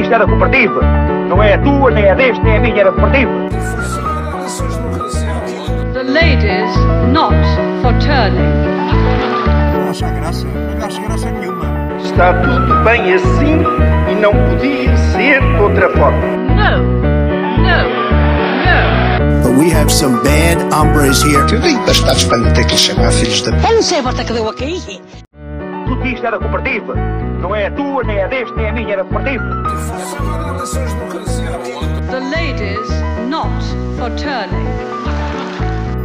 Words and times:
isto 0.00 0.14
é 0.14 0.18
da 0.18 0.26
cooperativa. 0.26 0.80
Não 1.28 1.42
é 1.42 1.54
a 1.54 1.58
tua, 1.58 1.90
nem 1.90 2.10
a 2.10 2.14
deste, 2.14 2.42
nem 2.42 2.56
a 2.56 2.60
minha, 2.60 2.80
é 2.80 2.84
da 2.84 2.92
cooperativa. 2.92 3.30
The 5.92 6.02
ladies 6.02 6.76
not 7.12 7.34
for 7.82 7.92
turning. 8.00 8.52
Não 9.74 9.90
acha 9.90 10.08
graça? 10.10 10.46
Não 10.46 10.86
acha 10.86 11.02
graça 11.02 11.30
nenhuma. 11.30 11.64
Está 12.04 12.34
tudo 12.42 12.84
bem 12.84 13.14
assim 13.14 13.62
e 14.10 14.14
não 14.16 14.32
podia 14.32 14.96
ser 14.96 15.40
de 15.40 15.60
outra 15.60 15.88
forma. 15.90 16.18
No, 16.54 16.82
no, 17.58 17.78
no. 18.64 19.42
But 19.42 19.58
we 19.58 19.70
have 19.72 19.90
some 19.90 20.22
bad 20.22 20.58
hombres 20.74 21.22
here. 21.22 21.46
Eu 21.52 21.60
nem 21.60 21.78
bastados 21.86 22.24
para 22.24 22.38
lhe 22.38 22.50
ter 22.52 22.64
que 22.66 22.72
lhe 22.72 22.78
chamar 22.78 23.10
filhos 23.12 23.42
da. 23.42 23.50
Eu 23.68 23.74
não 23.76 23.82
sei 23.82 23.98
a 23.98 24.02
volta 24.02 24.24
que 24.24 24.32
deu 24.32 24.48
aqui. 24.48 25.00
Tudo 25.86 26.06
isto 26.06 26.26
é 26.26 26.30
da 26.30 26.38
cooperativa. 26.38 27.23
Não 27.40 27.54
é 27.54 27.66
a 27.66 27.70
tua, 27.70 28.02
nem 28.04 28.22
a 28.22 28.26
deste, 28.26 28.54
nem 28.56 28.68
a 28.68 28.72
minha, 28.72 28.94
é 28.94 28.96
da 28.96 29.04
cooperativa. 29.04 29.44
The 32.10 32.20
ladies 32.20 32.88
not 33.28 33.50
for 33.98 34.10
turning. 34.16 34.64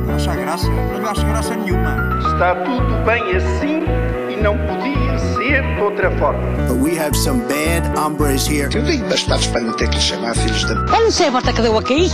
Não 0.05 0.15
acha 0.15 0.35
graça? 0.35 0.67
Não 0.69 1.09
acha 1.09 1.23
graça 1.23 1.55
nenhuma. 1.55 2.19
Está 2.33 2.55
tudo 2.55 3.05
bem 3.05 3.35
assim 3.35 3.83
e 4.29 4.35
não 4.41 4.57
podia 4.57 5.17
ser 5.35 5.75
de 5.75 5.81
outra 5.81 6.11
forma. 6.17 6.41
But 6.67 6.77
we 6.77 6.97
have 6.97 7.15
some 7.15 7.41
bad 7.47 7.87
hombres 7.97 8.47
here. 8.47 8.69
Eu 8.73 8.83
nem 8.83 8.99
bastados 9.03 9.47
para 9.47 9.61
lhe 9.61 9.73
ter 9.73 9.87
que 9.89 9.95
lhe 9.95 10.01
chamar 10.01 10.35
filhos 10.35 10.63
da. 10.65 10.73
Eu 10.73 11.03
não 11.03 11.11
sei 11.11 11.27
a 11.27 11.31
volta 11.31 11.53
que 11.53 11.61
deu 11.61 11.77
aqui. 11.77 12.09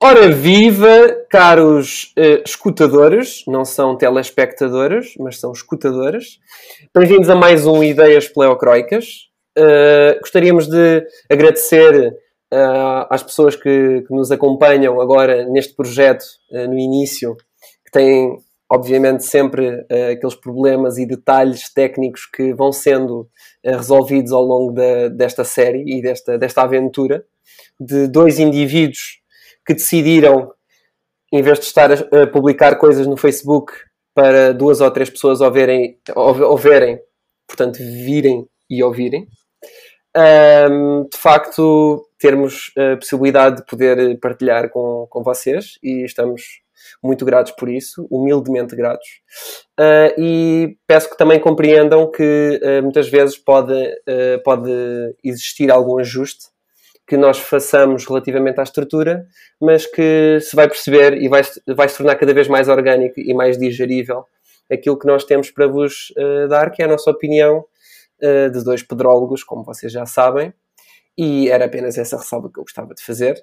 Ora 0.00 0.30
viva, 0.30 1.26
caros 1.28 2.12
eh, 2.16 2.40
escutadores, 2.46 3.42
não 3.48 3.64
são 3.64 3.96
telespectadores, 3.96 5.14
mas 5.18 5.40
são 5.40 5.50
escutadores. 5.50 6.38
Bem-vindos 6.96 7.28
a 7.28 7.34
mais 7.34 7.66
um 7.66 7.82
Ideias 7.82 8.28
Pleocroicas. 8.28 9.28
Eh, 9.56 10.16
gostaríamos 10.20 10.68
de 10.68 11.04
agradecer 11.28 12.14
eh, 12.52 13.06
às 13.10 13.24
pessoas 13.24 13.56
que, 13.56 14.02
que 14.06 14.14
nos 14.14 14.30
acompanham 14.30 15.00
agora 15.00 15.44
neste 15.48 15.74
projeto, 15.74 16.24
no 16.52 16.78
início, 16.78 17.36
que 17.84 17.90
têm, 17.90 18.36
obviamente, 18.70 19.24
sempre 19.24 19.84
aqueles 20.12 20.36
problemas 20.36 20.96
e 20.96 21.06
detalhes 21.06 21.72
técnicos 21.74 22.24
que 22.24 22.54
vão 22.54 22.70
sendo 22.70 23.28
resolvidos 23.64 24.30
ao 24.30 24.44
longo 24.44 24.72
da- 24.72 25.08
desta 25.08 25.42
série 25.42 25.82
e 25.88 26.00
desta, 26.00 26.38
desta 26.38 26.62
aventura 26.62 27.24
de 27.80 28.06
dois 28.06 28.38
indivíduos 28.38 29.18
que 29.68 29.74
decidiram, 29.74 30.50
em 31.30 31.42
vez 31.42 31.58
de 31.60 31.66
estar 31.66 31.92
a, 31.92 32.26
publicar 32.26 32.76
coisas 32.76 33.06
no 33.06 33.18
Facebook 33.18 33.70
para 34.14 34.54
duas 34.54 34.80
ou 34.80 34.90
três 34.90 35.10
pessoas 35.10 35.42
ouvirem, 35.42 35.98
ouv- 36.16 36.40
ouvirem 36.40 36.98
portanto, 37.46 37.76
virem 37.76 38.48
e 38.70 38.82
ouvirem, 38.82 39.28
ahm, 40.16 41.04
de 41.10 41.18
facto, 41.18 42.02
termos 42.18 42.72
a 42.76 42.96
possibilidade 42.96 43.56
de 43.56 43.66
poder 43.66 44.18
partilhar 44.20 44.70
com, 44.70 45.06
com 45.10 45.22
vocês 45.22 45.78
e 45.82 46.02
estamos 46.02 46.62
muito 47.02 47.24
gratos 47.26 47.52
por 47.52 47.68
isso, 47.68 48.06
humildemente 48.10 48.74
gratos. 48.74 49.06
Ah, 49.78 50.14
e 50.16 50.76
peço 50.86 51.10
que 51.10 51.18
também 51.18 51.38
compreendam 51.38 52.10
que 52.10 52.58
ah, 52.62 52.82
muitas 52.82 53.08
vezes 53.08 53.36
pode, 53.36 53.74
ah, 53.74 54.40
pode 54.42 54.70
existir 55.22 55.70
algum 55.70 55.98
ajuste 55.98 56.46
que 57.08 57.16
nós 57.16 57.38
façamos 57.38 58.04
relativamente 58.06 58.60
à 58.60 58.62
estrutura, 58.62 59.26
mas 59.60 59.86
que 59.86 60.38
se 60.40 60.54
vai 60.54 60.68
perceber 60.68 61.14
e 61.22 61.28
vai, 61.28 61.42
vai 61.68 61.88
se 61.88 61.96
tornar 61.96 62.16
cada 62.16 62.34
vez 62.34 62.46
mais 62.48 62.68
orgânico 62.68 63.18
e 63.18 63.32
mais 63.32 63.56
digerível 63.58 64.24
aquilo 64.70 64.98
que 64.98 65.06
nós 65.06 65.24
temos 65.24 65.50
para 65.50 65.66
vos 65.66 66.12
eh, 66.18 66.46
dar, 66.48 66.70
que 66.70 66.82
é 66.82 66.84
a 66.84 66.88
nossa 66.88 67.10
opinião 67.10 67.64
eh, 68.20 68.50
de 68.50 68.62
dois 68.62 68.82
pedrólogos, 68.82 69.42
como 69.42 69.64
vocês 69.64 69.90
já 69.90 70.04
sabem, 70.04 70.52
e 71.16 71.48
era 71.48 71.64
apenas 71.64 71.96
essa 71.96 72.18
ressalva 72.18 72.50
que 72.52 72.58
eu 72.60 72.64
gostava 72.64 72.94
de 72.94 73.02
fazer. 73.02 73.42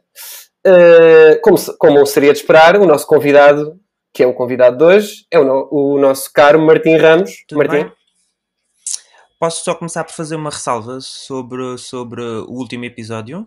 Eh, 0.64 1.40
como, 1.44 1.58
como 1.80 2.06
seria 2.06 2.32
de 2.32 2.40
esperar, 2.40 2.76
o 2.78 2.86
nosso 2.86 3.08
convidado, 3.08 3.80
que 4.14 4.22
é 4.22 4.28
o 4.28 4.34
convidado 4.36 4.78
de 4.78 4.84
hoje, 4.84 5.26
é 5.32 5.40
o, 5.40 5.44
no- 5.44 5.68
o 5.72 5.98
nosso 5.98 6.32
caro 6.32 6.60
Martim 6.62 6.96
Ramos. 6.98 7.44
Tudo 7.48 7.58
Martim, 7.58 7.84
bem? 7.86 7.92
Posso 9.40 9.64
só 9.66 9.74
começar 9.76 10.04
por 10.04 10.14
fazer 10.14 10.36
uma 10.36 10.50
ressalva 10.52 11.00
sobre, 11.02 11.78
sobre 11.78 12.22
o 12.24 12.52
último 12.52 12.86
episódio? 12.86 13.46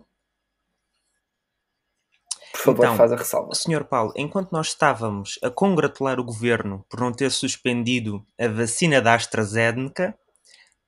Por 2.59 2.73
favor, 2.75 2.83
então, 2.85 2.95
faz 2.97 3.11
a 3.11 3.15
ressalva. 3.15 3.53
Senhor 3.55 3.83
Paulo, 3.85 4.13
enquanto 4.15 4.51
nós 4.51 4.67
estávamos 4.67 5.39
a 5.43 5.49
congratular 5.49 6.19
o 6.19 6.23
governo 6.23 6.85
por 6.89 6.99
não 6.99 7.11
ter 7.11 7.31
suspendido 7.31 8.23
a 8.39 8.47
vacina 8.47 9.01
da 9.01 9.13
AstraZeneca, 9.15 10.17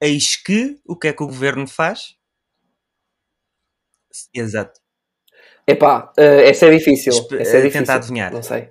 eis 0.01 0.35
que 0.35 0.79
o 0.85 0.95
que 0.95 1.07
é 1.09 1.13
que 1.13 1.23
o 1.23 1.27
governo 1.27 1.67
faz? 1.67 2.15
Exato. 4.33 4.79
Epá, 5.67 6.11
eh, 6.17 6.49
essa 6.49 6.65
é 6.65 6.71
difícil. 6.71 7.13
Espe- 7.13 7.37
Essa 7.41 7.57
é 7.57 7.59
eh, 7.59 7.61
difícil. 7.61 7.79
tentar 7.81 7.95
adivinhar. 7.95 8.33
Não 8.33 8.43
sei. 8.43 8.69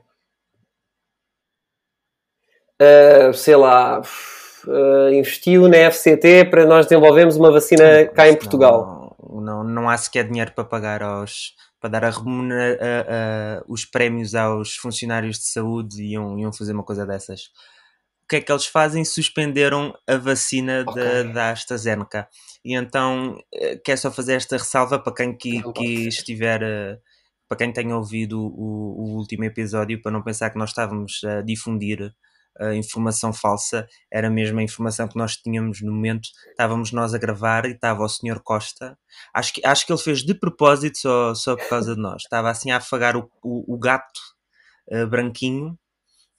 Eh, 2.78 3.32
sei 3.32 3.56
lá, 3.56 4.00
eh, 4.68 5.14
investiu 5.14 5.68
na 5.68 5.76
FCT 5.76 6.46
para 6.50 6.64
nós 6.66 6.86
desenvolvermos 6.86 7.36
uma 7.36 7.50
vacina 7.52 8.06
cá 8.08 8.26
em 8.28 8.32
Não, 8.32 8.38
Portugal. 8.38 9.16
Não, 9.22 9.40
não, 9.40 9.64
não 9.64 9.88
há 9.88 9.96
sequer 9.96 10.24
dinheiro 10.28 10.52
para 10.52 10.64
pagar 10.64 11.02
aos. 11.02 11.54
Para 11.80 11.90
dar 11.90 12.04
a 12.04 12.10
remunera- 12.10 12.78
a- 12.80 13.58
a- 13.60 13.64
os 13.66 13.84
prémios 13.84 14.34
aos 14.34 14.76
funcionários 14.76 15.38
de 15.38 15.46
saúde 15.46 16.02
e 16.02 16.12
iam, 16.12 16.38
iam 16.38 16.52
fazer 16.52 16.72
uma 16.72 16.84
coisa 16.84 17.06
dessas. 17.06 17.44
O 18.24 18.28
que 18.28 18.36
é 18.36 18.40
que 18.40 18.52
eles 18.52 18.66
fazem? 18.66 19.04
Suspenderam 19.04 19.92
a 20.06 20.16
vacina 20.16 20.84
da, 20.84 20.90
Ok. 20.92 21.32
da 21.32 21.50
AstraZeneca. 21.50 22.28
E 22.64 22.76
então, 22.76 23.36
eh, 23.52 23.80
quero 23.84 23.98
só 23.98 24.10
fazer 24.10 24.34
esta 24.34 24.56
ressalva 24.56 24.98
para 24.98 25.14
quem 25.14 25.36
que, 25.36 25.62
que 25.72 26.06
estiver. 26.08 26.60
para 27.48 27.58
quem 27.58 27.72
tenha 27.72 27.96
ouvido 27.96 28.38
o, 28.40 28.94
o 29.00 29.16
último 29.16 29.42
episódio, 29.44 30.00
para 30.00 30.12
não 30.12 30.22
pensar 30.22 30.50
que 30.50 30.58
nós 30.58 30.70
estávamos 30.70 31.20
a 31.24 31.42
difundir 31.42 32.12
a 32.60 32.74
informação 32.74 33.32
falsa, 33.32 33.88
era 34.12 34.28
mesmo 34.28 34.58
a 34.60 34.62
informação 34.62 35.08
que 35.08 35.16
nós 35.16 35.36
tínhamos 35.36 35.80
no 35.80 35.92
momento. 35.92 36.28
Estávamos 36.50 36.92
nós 36.92 37.14
a 37.14 37.18
gravar 37.18 37.64
e 37.66 37.72
estava 37.72 38.02
o 38.02 38.08
Sr. 38.08 38.40
Costa. 38.42 38.98
Acho 39.34 39.54
que, 39.54 39.66
acho 39.66 39.86
que 39.86 39.92
ele 39.92 40.00
fez 40.00 40.22
de 40.22 40.34
propósito 40.34 40.98
só, 40.98 41.34
só 41.34 41.56
por 41.56 41.68
causa 41.68 41.94
de 41.94 42.00
nós. 42.00 42.22
Estava 42.22 42.50
assim 42.50 42.70
a 42.70 42.76
afagar 42.76 43.16
o, 43.16 43.30
o, 43.42 43.74
o 43.74 43.78
gato 43.78 44.20
eh, 44.90 45.06
branquinho 45.06 45.78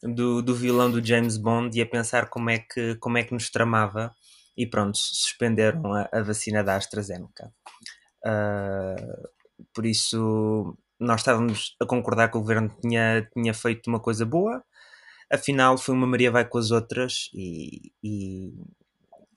do, 0.03 0.41
do 0.41 0.55
vilão 0.55 0.91
do 0.91 1.03
James 1.03 1.37
Bond 1.37 1.77
e 1.77 1.81
a 1.81 1.85
pensar 1.85 2.29
como 2.29 2.49
é 2.49 2.59
que, 2.59 2.95
como 2.95 3.17
é 3.17 3.23
que 3.23 3.33
nos 3.33 3.49
tramava. 3.49 4.13
E 4.57 4.67
pronto, 4.67 4.97
suspenderam 4.97 5.93
a, 5.93 6.09
a 6.11 6.21
vacina 6.21 6.63
da 6.63 6.75
AstraZeneca. 6.75 7.51
Ah, 8.25 8.95
por 9.73 9.85
isso, 9.85 10.77
nós 10.99 11.21
estávamos 11.21 11.75
a 11.81 11.85
concordar 11.85 12.29
que 12.29 12.38
o 12.38 12.41
governo 12.41 12.69
tinha, 12.81 13.27
tinha 13.33 13.53
feito 13.53 13.88
uma 13.88 13.99
coisa 13.99 14.25
boa. 14.25 14.63
Afinal, 15.31 15.78
foi 15.78 15.96
uma 15.96 16.08
Maria 16.08 16.30
vai 16.30 16.46
com 16.46 16.58
as 16.58 16.72
outras 16.72 17.30
e, 17.34 17.92
e 18.03 18.53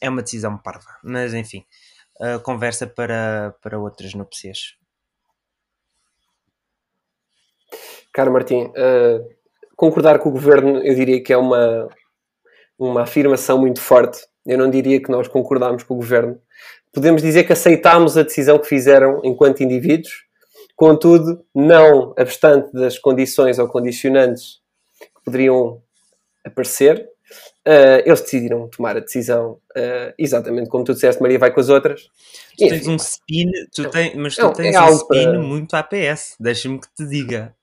é 0.03 0.09
uma 0.09 0.23
decisão 0.23 0.59
parva. 0.59 0.99
Mas 1.03 1.35
enfim, 1.35 1.65
conversa 2.43 2.87
para, 2.87 3.55
para 3.63 3.79
outras 3.79 4.15
núpcias. 4.15 4.77
Caro 8.13 8.33
Martim, 8.33 8.71
eh, 8.77 9.21
concordar 9.77 10.21
com 10.21 10.29
o 10.29 10.33
governo, 10.33 10.79
eu 10.79 10.95
diria 10.95 11.21
que 11.21 11.33
é 11.33 11.37
uma, 11.37 11.89
uma 12.79 13.03
afirmação 13.03 13.59
muito 13.59 13.81
forte. 13.81 14.25
Eu 14.47 14.57
não 14.57 14.71
diria 14.71 15.03
que 15.03 15.11
nós 15.11 15.27
concordámos 15.27 15.83
com 15.83 15.95
o 15.95 15.97
governo. 15.97 16.41
Podemos 16.93 17.23
dizer 17.23 17.43
que 17.45 17.53
aceitámos 17.53 18.17
a 18.17 18.23
decisão 18.23 18.59
que 18.59 18.69
fizeram 18.69 19.21
enquanto 19.25 19.65
indivíduos, 19.65 20.27
contudo, 20.77 21.45
não 21.53 22.15
obstante 22.17 22.73
das 22.73 22.99
condições 22.99 23.59
ou 23.59 23.67
condicionantes 23.67 24.61
poderiam 25.25 25.83
aparecer, 26.45 27.09
eh, 27.65 28.03
eles 28.07 28.21
decidiram 28.21 28.69
tomar 28.69 28.97
a 28.97 29.01
decisão 29.01 29.59
eh, 29.75 30.15
exatamente 30.19 30.69
como 30.69 30.85
tu 30.85 30.93
disseste, 30.95 31.23
Maria 31.23 31.39
vai 31.39 31.53
com 31.53 31.61
as 31.61 31.69
outras. 31.69 32.03
Tu 32.59 32.65
E, 32.65 32.69
tens 32.69 32.83
enfim, 32.83 32.91
um 32.93 32.97
spin, 32.97 33.51
tu 33.75 33.91
tens, 33.91 34.15
mas 34.15 34.37
tu 34.37 34.47
um- 34.47 34.53
tens 34.53 34.75
é 34.75 34.81
um 34.83 34.97
spin 34.97 35.07
para- 35.25 35.39
muito 35.41 35.75
APS, 35.75 36.37
deixa-me 36.39 36.79
que 36.81 36.89
te 36.95 37.07
diga. 37.09 37.55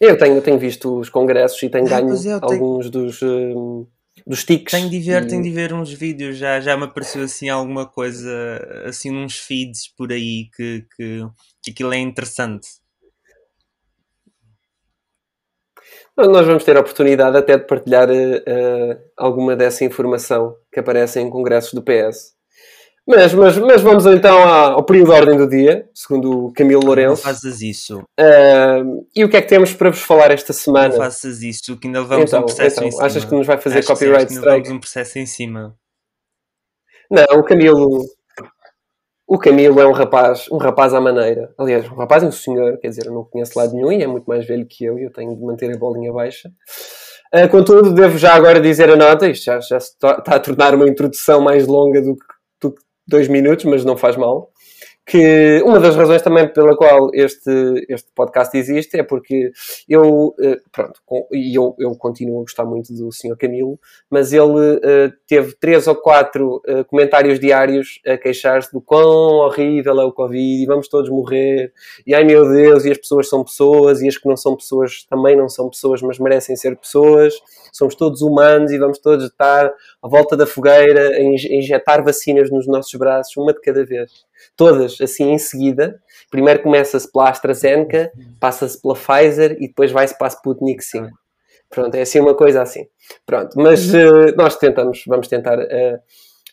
Eu 0.00 0.18
tenho, 0.18 0.42
tenho 0.42 0.58
visto 0.58 0.98
os 0.98 1.08
congressos 1.08 1.62
e 1.62 1.70
tenho 1.70 1.86
Ah, 1.86 2.00
ganho 2.00 2.14
é, 2.14 2.16
eu 2.16 2.40
tenho- 2.40 2.52
alguns 2.52 2.90
dos, 2.90 3.22
hum, 3.22 3.86
dos 4.26 4.44
tics. 4.44 4.70
Tenho 4.72 4.90
de 4.90 5.00
ver, 5.00 5.22
e- 5.24 5.26
tenho 5.26 5.42
de 5.42 5.50
ver 5.50 5.72
uns 5.72 5.90
vídeos, 5.92 6.36
já, 6.36 6.60
já 6.60 6.76
me 6.76 6.84
apareceu 6.84 7.22
assim 7.22 7.48
alguma 7.48 7.86
coisa, 7.86 8.84
assim 8.86 9.10
uns 9.10 9.38
feeds 9.38 9.88
por 9.96 10.12
aí 10.12 10.50
que, 10.54 10.84
que, 10.96 11.20
que 11.62 11.70
aquilo 11.70 11.94
é 11.94 11.98
interessante. 11.98 12.68
Nós 16.16 16.46
vamos 16.46 16.64
ter 16.64 16.76
a 16.76 16.80
oportunidade 16.80 17.36
até 17.36 17.58
de 17.58 17.66
partilhar 17.66 18.08
eh, 18.10 18.98
alguma 19.16 19.54
dessa 19.54 19.84
informação 19.84 20.56
que 20.72 20.80
aparece 20.80 21.20
em 21.20 21.28
congressos 21.28 21.74
do 21.74 21.82
PS. 21.82 22.34
Mas, 23.06 23.32
mas, 23.34 23.56
mas 23.58 23.82
vamos 23.82 24.04
então 24.06 24.36
ao 24.48 24.82
período 24.84 25.08
de 25.08 25.12
ordem 25.12 25.36
do 25.36 25.48
dia, 25.48 25.88
segundo 25.94 26.46
o 26.46 26.52
Camilo 26.52 26.80
Não 26.80 26.86
Lourenço. 26.88 27.22
faças 27.22 27.60
isso. 27.62 28.00
Uh, 28.18 29.06
e 29.14 29.22
o 29.24 29.28
que 29.28 29.36
é 29.36 29.42
que 29.42 29.48
temos 29.48 29.72
para 29.74 29.90
vos 29.90 30.00
falar 30.00 30.32
esta 30.32 30.52
semana? 30.52 30.88
Não 30.88 30.96
faças 30.96 31.40
isso, 31.42 31.78
que 31.78 31.86
ainda 31.86 32.00
levamos 32.00 32.30
Então, 32.30 32.40
um 32.40 32.46
processo 32.46 32.76
então, 32.78 32.88
em 32.88 32.90
cima. 32.90 33.04
achas 33.04 33.24
que 33.24 33.34
nos 33.34 33.46
vai 33.46 33.58
fazer 33.58 33.78
Acho 33.78 33.88
que 33.88 33.94
sim, 33.96 34.06
copyright 34.06 34.24
acho 34.24 34.26
que 34.26 34.34
ainda 34.34 34.46
levamos 34.46 34.68
strike? 34.68 34.76
um 34.76 34.80
processo 34.80 35.18
em 35.18 35.26
cima. 35.26 35.76
Não, 37.10 37.38
o 37.38 37.44
Camilo. 37.44 38.04
O 39.28 39.38
Camilo 39.38 39.80
é 39.80 39.86
um 39.86 39.92
rapaz, 39.92 40.46
um 40.52 40.56
rapaz 40.56 40.94
à 40.94 41.00
maneira. 41.00 41.52
Aliás, 41.58 41.90
um 41.90 41.96
rapaz 41.96 42.22
e 42.22 42.26
um 42.26 42.32
senhor, 42.32 42.78
quer 42.78 42.90
dizer, 42.90 43.06
eu 43.06 43.12
não 43.12 43.24
conheço 43.24 43.58
lado 43.58 43.74
nenhum 43.74 43.90
e 43.90 44.00
é 44.00 44.06
muito 44.06 44.26
mais 44.26 44.46
velho 44.46 44.64
que 44.64 44.84
eu 44.84 44.96
e 44.96 45.04
eu 45.04 45.12
tenho 45.12 45.34
de 45.34 45.42
manter 45.42 45.74
a 45.74 45.76
bolinha 45.76 46.12
baixa. 46.12 46.48
Uh, 47.34 47.48
contudo, 47.50 47.92
devo 47.92 48.16
já 48.16 48.34
agora 48.34 48.60
dizer 48.60 48.88
a 48.88 48.94
nota, 48.94 49.28
isto 49.28 49.46
já, 49.46 49.58
já 49.58 49.78
está 49.78 50.12
a 50.12 50.38
tornar 50.38 50.76
uma 50.76 50.88
introdução 50.88 51.40
mais 51.40 51.66
longa 51.66 52.00
do 52.00 52.14
que, 52.14 52.24
do 52.62 52.72
que 52.72 52.80
dois 53.04 53.26
minutos, 53.26 53.64
mas 53.64 53.84
não 53.84 53.96
faz 53.96 54.16
mal. 54.16 54.52
Que 55.08 55.62
uma 55.64 55.78
das 55.78 55.94
razões 55.94 56.20
também 56.20 56.52
pela 56.52 56.76
qual 56.76 57.10
este, 57.14 57.86
este 57.88 58.10
podcast 58.12 58.58
existe 58.58 58.98
é 58.98 59.04
porque 59.04 59.52
eu, 59.88 60.34
eh, 60.40 60.60
pronto, 60.72 61.00
e 61.32 61.56
eu, 61.56 61.76
eu 61.78 61.94
continuo 61.94 62.40
a 62.40 62.42
gostar 62.42 62.64
muito 62.64 62.92
do 62.92 63.12
Sr. 63.12 63.36
Camilo, 63.38 63.78
mas 64.10 64.32
ele 64.32 64.80
eh, 64.82 65.12
teve 65.24 65.54
três 65.60 65.86
ou 65.86 65.94
quatro 65.94 66.60
eh, 66.66 66.82
comentários 66.82 67.38
diários 67.38 68.00
a 68.04 68.16
queixar-se 68.16 68.72
do 68.72 68.80
quão 68.80 69.36
horrível 69.44 70.00
é 70.00 70.04
o 70.04 70.10
Covid 70.10 70.62
e 70.64 70.66
vamos 70.66 70.88
todos 70.88 71.08
morrer, 71.08 71.72
e 72.04 72.12
ai 72.12 72.24
meu 72.24 72.42
Deus, 72.50 72.84
e 72.84 72.90
as 72.90 72.98
pessoas 72.98 73.28
são 73.28 73.44
pessoas, 73.44 74.02
e 74.02 74.08
as 74.08 74.18
que 74.18 74.28
não 74.28 74.36
são 74.36 74.56
pessoas 74.56 75.04
também 75.08 75.36
não 75.36 75.48
são 75.48 75.70
pessoas, 75.70 76.02
mas 76.02 76.18
merecem 76.18 76.56
ser 76.56 76.76
pessoas, 76.76 77.32
somos 77.72 77.94
todos 77.94 78.22
humanos 78.22 78.72
e 78.72 78.78
vamos 78.78 78.98
todos 78.98 79.26
estar 79.26 79.72
à 80.02 80.08
volta 80.08 80.36
da 80.36 80.46
fogueira 80.46 81.10
a 81.10 81.22
injetar 81.22 82.02
vacinas 82.02 82.50
nos 82.50 82.66
nossos 82.66 82.94
braços, 82.94 83.36
uma 83.36 83.52
de 83.52 83.60
cada 83.60 83.84
vez. 83.84 84.10
Todas, 84.56 85.00
assim 85.00 85.30
em 85.32 85.38
seguida. 85.38 86.00
Primeiro 86.30 86.62
começa-se 86.62 87.10
pela 87.10 87.28
AstraZeneca, 87.30 88.10
passa-se 88.40 88.80
pela 88.80 88.94
Pfizer 88.94 89.56
e 89.60 89.68
depois 89.68 89.90
vai-se 89.92 90.16
para 90.16 90.26
a 90.26 90.30
Sputnik 90.30 90.82
5. 90.84 91.08
Pronto, 91.68 91.94
é 91.94 92.02
assim 92.02 92.20
uma 92.20 92.34
coisa 92.34 92.62
assim. 92.62 92.86
Pronto, 93.24 93.58
mas 93.60 93.92
eh, 93.94 94.32
nós 94.36 94.56
tentamos, 94.56 95.02
vamos 95.06 95.28
tentar 95.28 95.58
eh, 95.60 96.00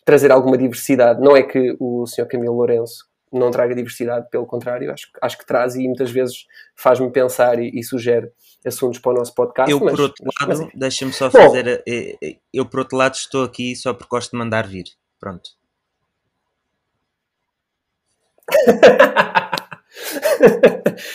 trazer 0.03 0.31
alguma 0.31 0.57
diversidade. 0.57 1.21
Não 1.21 1.35
é 1.37 1.43
que 1.43 1.75
o 1.79 2.05
Sr. 2.07 2.25
Camilo 2.27 2.55
Lourenço 2.55 3.05
não 3.31 3.49
traga 3.51 3.73
diversidade, 3.73 4.27
pelo 4.29 4.45
contrário, 4.45 4.91
acho, 4.91 5.11
que- 5.11 5.19
acho 5.21 5.37
que 5.39 5.45
traz 5.45 5.75
e 5.75 5.87
muitas 5.87 6.11
vezes 6.11 6.45
faz-me 6.75 7.09
pensar 7.11 7.57
e, 7.59 7.71
e 7.73 7.83
sugere 7.83 8.29
assuntos 8.65 8.99
para 8.99 9.11
o 9.11 9.15
nosso 9.15 9.33
podcast. 9.33 9.71
Eu, 9.71 9.79
mas- 9.79 9.95
por 9.95 10.01
outro 10.01 10.23
mas- 10.47 10.59
lado, 10.59 10.71
deixa-me 10.75 11.11
só 11.13 11.29
Bom. 11.29 11.39
fazer. 11.39 11.83
eh, 11.87 12.37
Eu, 12.53 12.65
por 12.65 12.79
outro 12.81 12.97
lado, 12.97 13.15
estou 13.15 13.43
aqui 13.43 13.75
só 13.75 13.93
porque 13.93 14.09
gosto 14.09 14.31
de 14.31 14.37
mandar 14.37 14.67
vir. 14.67 14.85
Pronto. 15.19 15.49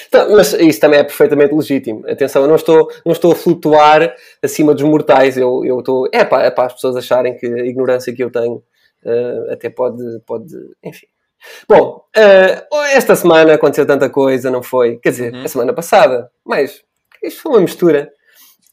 Então, 0.09 0.31
mas 0.35 0.53
isso 0.55 0.81
também 0.81 1.01
é 1.01 1.05
perfeitamente 1.05 1.55
legítimo. 1.55 2.03
Atenção, 2.09 2.43
eu 2.43 2.49
não 2.49 2.57
estou, 2.57 2.89
não 3.05 3.13
estou 3.13 3.33
a 3.33 3.35
flutuar 3.35 4.15
acima 4.43 4.75
dos 4.75 4.83
mortais. 4.83 5.37
Eu, 5.37 5.65
eu 5.65 5.79
estou. 5.81 6.09
É 6.13 6.25
para, 6.25 6.45
é 6.47 6.51
para 6.51 6.67
as 6.67 6.75
pessoas 6.75 6.97
acharem 6.97 7.37
que 7.37 7.47
a 7.47 7.67
ignorância 7.67 8.15
que 8.15 8.23
eu 8.23 8.31
tenho 8.31 8.63
eh, 9.05 9.53
até 9.53 9.69
pode, 9.71 10.03
pode. 10.27 10.55
Enfim. 10.85 11.07
Bom, 11.69 12.03
eh, 12.17 12.65
esta 12.93 13.15
semana 13.15 13.55
aconteceu 13.55 13.87
tanta 13.87 14.09
coisa, 14.11 14.51
não 14.51 14.63
foi? 14.63 14.97
Quer 14.99 15.11
dizer, 15.11 15.35
Uhum. 15.35 15.43
a 15.45 15.49
semana 15.49 15.73
passada, 15.73 16.31
mas 16.45 16.83
isto 17.23 17.43
foi 17.43 17.53
uma 17.53 17.61
mistura. 17.61 18.11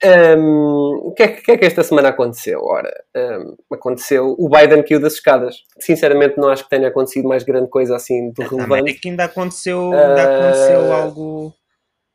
Ahm, 0.04 1.00
o 1.08 1.14
que, 1.14 1.24
é, 1.24 1.28
que- 1.30 1.42
que 1.42 1.52
é 1.52 1.58
que 1.58 1.66
esta 1.66 1.84
semana 1.84 2.10
aconteceu? 2.10 2.62
Ora, 2.64 2.92
ahm, 3.16 3.56
aconteceu 3.72 4.36
o 4.38 4.50
Biden 4.50 4.84
caiu 4.84 5.00
das 5.00 5.14
escadas. 5.14 5.64
Sinceramente, 5.80 6.38
não 6.38 6.50
acho 6.50 6.64
que 6.66 6.70
tenha 6.70 6.90
acontecido 6.90 7.28
mais 7.28 7.44
grande 7.44 7.70
coisa 7.70 7.96
assim 7.96 8.30
de 8.32 8.42
Na 8.42 8.50
relevante. 8.50 8.82
América 8.82 9.10
ainda 9.10 9.24
aconteceu, 9.26 9.80
ainda 9.98 10.22
Eh, 10.22 10.26
aconteceu 10.26 10.94
algo, 10.94 11.54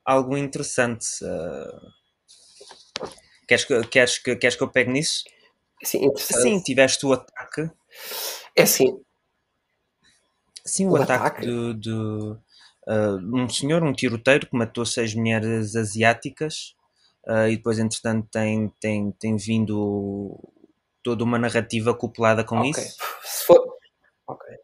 algo 0.04 0.36
interessante. 0.36 1.06
eh. 1.24 1.90
queres, 3.48 3.64
que, 3.64 3.82
queres, 3.88 4.18
que, 4.18 4.36
queres 4.36 4.56
que 4.56 4.62
eu 4.62 4.68
pegue 4.68 4.90
nisso? 4.90 5.24
Sim, 5.82 6.04
interessante. 6.04 6.42
Sim, 6.42 6.60
tiveste 6.62 7.06
o 7.06 7.12
ataque. 7.12 7.70
É 8.56 8.62
assim, 8.62 9.00
Sim, 10.64 10.86
o, 10.88 10.92
O 10.92 10.96
ataque, 10.96 11.24
ataque? 11.24 11.46
de, 11.46 11.74
de, 11.74 12.36
eh, 12.88 13.16
um 13.32 13.48
senhor, 13.48 13.82
um 13.82 13.92
tiroteiro, 13.92 14.46
que 14.46 14.56
matou 14.56 14.84
seis 14.84 15.14
mulheres 15.14 15.74
asiáticas. 15.74 16.74
Eh, 17.26 17.50
e 17.50 17.56
depois, 17.56 17.78
entretanto, 17.78 18.28
tem, 18.30 18.72
tem, 18.80 19.12
tem 19.12 19.36
vindo 19.36 20.38
toda 21.02 21.24
uma 21.24 21.38
narrativa 21.38 21.90
acoplada 21.90 22.44
com 22.44 22.58
ok. 22.58 22.70
isso. 22.70 22.96
Se 23.22 23.46
for... 23.46 23.60
Ok. 24.26 24.56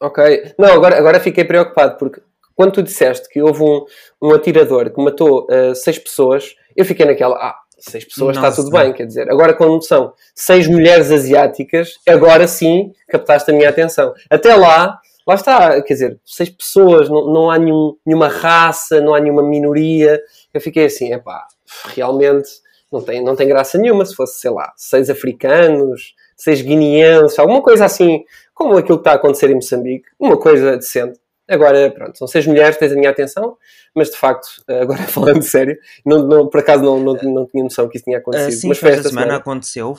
Ok. 0.00 0.54
Não, 0.58 0.72
agora, 0.72 0.96
agora 0.96 1.20
fiquei 1.20 1.44
preocupado 1.44 1.96
porque 1.98 2.22
quando 2.54 2.72
tu 2.72 2.82
disseste 2.82 3.28
que 3.28 3.42
houve 3.42 3.62
um, 3.62 3.84
um 4.22 4.32
atirador 4.32 4.90
que 4.90 5.02
matou 5.02 5.46
uh, 5.46 5.74
seis 5.74 5.98
pessoas, 5.98 6.54
eu 6.76 6.84
fiquei 6.84 7.06
naquela, 7.06 7.36
ah, 7.36 7.56
seis 7.78 8.04
pessoas 8.04 8.36
está 8.36 8.48
Nossa. 8.48 8.62
tudo 8.62 8.70
bem, 8.70 8.92
quer 8.92 9.06
dizer, 9.06 9.30
agora 9.30 9.54
quando 9.54 9.82
são 9.82 10.12
seis 10.34 10.66
mulheres 10.68 11.10
asiáticas, 11.10 11.94
agora 12.06 12.46
sim 12.46 12.92
captaste 13.08 13.50
a 13.50 13.54
minha 13.54 13.68
atenção. 13.68 14.12
Até 14.28 14.54
lá, 14.54 14.98
lá 15.26 15.34
está, 15.34 15.82
quer 15.82 15.94
dizer, 15.94 16.20
seis 16.24 16.50
pessoas, 16.50 17.08
não, 17.08 17.32
não 17.32 17.50
há 17.50 17.58
nenhum, 17.58 17.96
nenhuma 18.04 18.28
raça, 18.28 19.00
não 19.00 19.14
há 19.14 19.20
nenhuma 19.20 19.42
minoria. 19.42 20.20
Eu 20.52 20.60
fiquei 20.60 20.84
assim, 20.84 21.12
epá, 21.12 21.46
realmente 21.94 22.48
não 22.92 23.00
tem, 23.02 23.22
não 23.22 23.36
tem 23.36 23.46
graça 23.48 23.78
nenhuma 23.78 24.04
se 24.04 24.14
fosse, 24.14 24.40
sei 24.40 24.50
lá, 24.50 24.72
seis 24.76 25.08
africanos, 25.10 26.14
seis 26.36 26.60
guineenses, 26.60 27.38
alguma 27.38 27.62
coisa 27.62 27.84
assim, 27.84 28.24
como 28.54 28.76
aquilo 28.76 28.98
que 28.98 29.02
está 29.02 29.12
a 29.12 29.14
acontecer 29.14 29.50
em 29.50 29.54
Moçambique, 29.54 30.06
uma 30.18 30.36
coisa 30.38 30.76
decente. 30.76 31.18
Agora, 31.48 31.90
pronto, 31.90 32.16
são 32.16 32.28
seis 32.28 32.46
mulheres, 32.46 32.76
tens 32.76 32.92
a 32.92 32.94
minha 32.94 33.10
atenção, 33.10 33.56
mas 33.94 34.10
de 34.10 34.16
facto, 34.16 34.46
agora 34.68 35.02
falando 35.02 35.42
sério, 35.42 35.76
não, 36.06 36.26
não, 36.26 36.48
por 36.48 36.60
acaso 36.60 36.82
não, 36.84 37.00
não, 37.00 37.14
não 37.14 37.46
tinha 37.46 37.62
noção 37.64 37.88
que 37.88 37.96
isso 37.96 38.04
tinha 38.04 38.18
Ah, 38.18 38.20
acontecido. 38.20 38.60
sim, 38.60 38.68
mas 38.68 38.78
foi 38.78 38.90
esta 38.90 39.08
semana, 39.08 39.22
semana. 39.26 39.40
aconteceu. 39.40 39.96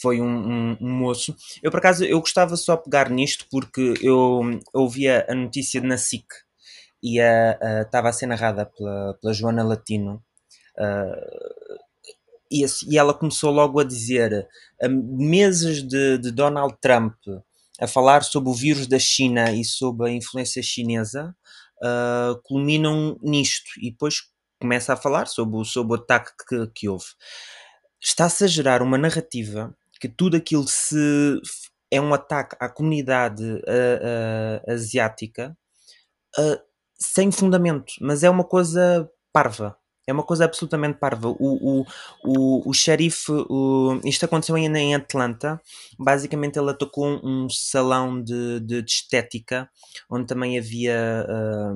Foi 0.00 0.20
um, 0.20 0.26
um- 0.26 0.76
um 0.80 0.90
moço. 0.90 1.34
Eu, 1.62 1.70
por 1.70 1.78
acaso, 1.78 2.04
eu 2.04 2.20
gostava 2.20 2.56
só 2.56 2.76
de 2.76 2.84
pegar 2.84 3.08
nisto 3.10 3.46
porque 3.50 3.94
eu 4.02 4.40
ouvia 4.72 5.24
a 5.28 5.34
notícia 5.34 5.80
na 5.80 5.96
SIC 5.96 6.24
e 7.02 7.20
ah, 7.20 7.58
ah, 7.60 7.82
estava 7.82 8.08
a 8.08 8.12
ser 8.12 8.26
narrada 8.26 8.66
pela, 8.66 9.14
pela 9.20 9.32
Joana 9.32 9.62
Latino. 9.62 10.22
Ah, 10.78 11.16
e, 12.50 12.64
e 12.88 12.98
ela 12.98 13.14
começou 13.14 13.50
logo 13.50 13.80
a 13.80 13.84
dizer 13.84 14.46
ah, 14.82 14.88
meses 14.88 15.82
de, 15.82 16.18
de 16.18 16.30
Donald 16.30 16.76
Trump 16.80 17.14
a 17.80 17.86
falar 17.88 18.22
sobre 18.22 18.50
o 18.50 18.54
vírus 18.54 18.86
da 18.86 18.98
China 18.98 19.50
e 19.52 19.64
sobre 19.64 20.08
a 20.10 20.12
influência 20.12 20.62
chinesa 20.62 21.34
ah, 21.82 22.34
culminam 22.44 23.18
nisto 23.22 23.70
e 23.80 23.90
depois 23.90 24.16
começa 24.60 24.92
a 24.92 24.96
falar 24.96 25.26
sobre, 25.26 25.56
o- 25.58 25.64
sobre 25.64 25.92
o 25.98 26.00
ataque 26.00 26.30
que, 26.48 26.66
que 26.74 26.88
houve. 26.88 27.06
Está-se 28.02 28.44
a 28.44 28.46
gerar 28.46 28.82
uma 28.82 28.98
narrativa 28.98 29.74
que 30.00 30.08
tudo 30.08 30.36
aquilo 30.36 30.66
se 30.68 31.40
é 31.90 32.00
um 32.00 32.12
ataque 32.12 32.56
à 32.60 32.68
comunidade 32.68 33.42
ah, 33.66 34.60
ah, 34.68 34.72
asiática 34.72 35.56
ah, 36.38 36.60
sem 36.98 37.32
fundamento, 37.32 37.92
mas 38.00 38.22
é 38.24 38.30
uma 38.30 38.44
coisa 38.44 39.10
parva. 39.32 39.76
É 40.06 40.12
uma 40.12 40.22
coisa 40.22 40.44
absolutamente 40.44 40.98
parva. 40.98 41.28
O, 41.30 41.80
o, 41.80 41.86
o, 42.24 42.68
o 42.70 42.74
xerife, 42.74 43.32
o- 43.32 44.00
isto 44.04 44.24
aconteceu 44.24 44.54
ainda 44.54 44.78
em 44.78 44.94
Atlanta. 44.94 45.60
Basicamente, 45.98 46.58
ele 46.58 46.70
atacou 46.70 47.06
um, 47.24 47.48
salão 47.48 48.22
de, 48.22 48.60
de, 48.60 48.82
de 48.82 48.90
estética, 48.90 49.68
onde 50.10 50.26
também 50.26 50.58
havia. 50.58 51.24
ah, 51.28 51.74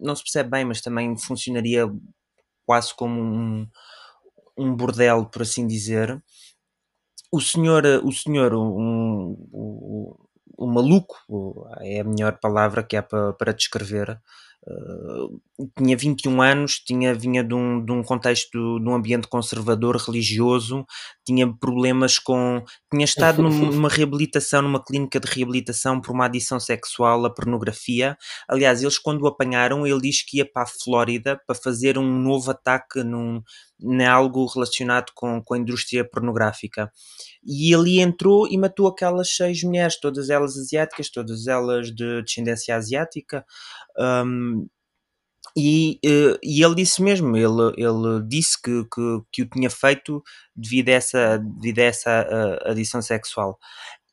não 0.00 0.16
se 0.16 0.22
percebe 0.22 0.50
bem, 0.50 0.64
mas 0.64 0.80
também 0.80 1.16
funcionaria 1.16 1.86
quase 2.66 2.94
como 2.94 3.20
um, 3.20 3.68
um 4.58 4.74
bordel, 4.76 5.26
por 5.26 5.42
assim 5.42 5.66
dizer. 5.66 6.22
O 7.32 7.40
senhor, 7.40 7.84
o 8.04 8.12
senhor, 8.12 8.54
um, 8.54 9.36
um, 9.52 10.14
um 10.58 10.66
maluco, 10.66 11.16
é 11.80 12.00
a 12.00 12.04
melhor 12.04 12.38
palavra 12.38 12.82
que 12.82 12.96
há 12.96 13.02
para, 13.02 13.32
para 13.32 13.52
descrever, 13.52 14.20
uh, 14.66 15.40
tinha 15.78 15.96
21 15.96 16.40
anos, 16.42 16.80
tinha, 16.80 17.14
vinha 17.14 17.42
de 17.44 17.54
um, 17.54 17.84
de 17.84 17.92
um 17.92 18.02
contexto, 18.02 18.78
de 18.80 18.88
um 18.88 18.94
ambiente 18.94 19.28
conservador, 19.28 19.96
religioso, 19.96 20.84
tinha 21.24 21.46
problemas 21.52 22.18
com. 22.18 22.62
tinha 22.92 23.04
estado 23.04 23.42
num- 23.42 23.70
numa 23.72 23.88
reabilitação, 23.88 24.62
numa 24.62 24.82
clínica 24.82 25.20
de 25.20 25.28
reabilitação 25.28 26.00
por 26.00 26.12
uma 26.12 26.26
adição 26.26 26.58
sexual 26.60 27.24
à 27.24 27.30
pornografia. 27.30 28.16
Aliás, 28.48 28.82
eles, 28.82 28.98
quando 28.98 29.22
o 29.22 29.26
apanharam, 29.26 29.86
ele 29.86 30.00
diz 30.00 30.22
que 30.24 30.38
ia 30.38 30.50
para 30.50 30.62
a 30.62 30.66
Flórida 30.66 31.40
para 31.46 31.54
fazer 31.54 31.98
um 31.98 32.18
novo 32.22 32.50
ataque 32.50 33.02
num, 33.02 33.42
em 33.82 34.04
algo 34.04 34.46
relacionado 34.46 35.12
com, 35.14 35.42
com 35.42 35.54
a 35.54 35.58
indústria 35.58 36.04
pornográfica. 36.04 36.92
E 37.44 37.74
ali 37.74 38.00
entrou 38.00 38.46
e 38.48 38.58
matou 38.58 38.86
aquelas 38.86 39.34
seis 39.34 39.62
mulheres, 39.62 39.98
todas 39.98 40.30
elas 40.30 40.56
asiáticas, 40.56 41.10
todas 41.10 41.46
elas 41.46 41.94
de 41.94 42.22
descendência 42.22 42.76
asiática. 42.76 43.44
Um, 43.98 44.66
e, 45.56 45.98
uh, 46.04 46.38
e 46.42 46.62
ele 46.62 46.74
disse 46.74 47.02
mesmo, 47.02 47.36
ele, 47.36 47.74
ele 47.76 48.22
disse 48.28 48.60
que, 48.60 48.84
que, 48.84 49.20
que 49.32 49.42
o 49.42 49.50
tinha 49.50 49.70
feito 49.70 50.22
devido 50.54 50.90
a 50.90 50.92
essa, 50.92 51.38
devido 51.38 51.80
a 51.80 51.84
essa 51.84 52.26
uh, 52.30 52.70
adição 52.70 53.02
sexual. 53.02 53.58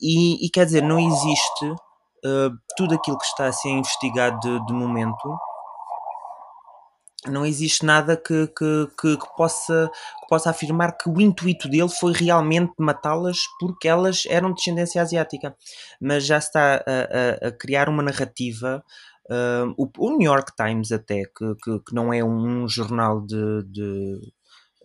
E, 0.02 0.46
e, 0.46 0.50
quer 0.50 0.66
dizer, 0.66 0.82
não 0.82 1.00
existe 1.00 1.66
uh, 1.66 2.52
tudo 2.76 2.96
aquilo 2.96 3.18
que 3.18 3.26
está 3.26 3.48
a 3.48 3.52
ser 3.52 3.70
investigado 3.70 4.40
de, 4.40 4.66
de 4.66 4.74
momento 4.74 5.38
não 7.30 7.46
existe 7.46 7.86
nada 7.86 8.16
que, 8.18 8.48
que, 8.48 8.88
que, 9.00 9.18
que, 9.18 9.36
possa, 9.36 9.90
que 10.22 10.28
possa 10.28 10.50
afirmar 10.50 10.98
que 10.98 11.10
o 11.10 11.22
intuito 11.22 11.70
dele 11.70 11.90
foi 11.90 12.14
realmente 12.14 12.74
matá-las 12.80 13.40
porque 13.60 13.88
elas 13.88 14.24
eram 14.28 14.50
de 14.50 14.56
descendência 14.56 15.02
asiática. 15.02 15.56
Mas 16.02 16.26
já 16.26 16.38
está 16.38 16.76
a, 16.76 17.46
a, 17.46 17.48
a 17.48 17.52
criar 17.52 17.90
uma 17.90 18.04
narrativa. 18.04 18.84
Uh, 19.30 19.74
o, 19.78 19.90
o, 19.98 20.18
New 20.18 20.32
York 20.32 20.54
Times, 20.56 20.92
até, 20.92 21.24
que, 21.24 21.56
que, 21.86 21.94
não 21.94 22.14
é 22.14 22.24
um 22.24 22.68
jornal 22.68 23.26
de. 23.26 23.64
de 23.70 24.20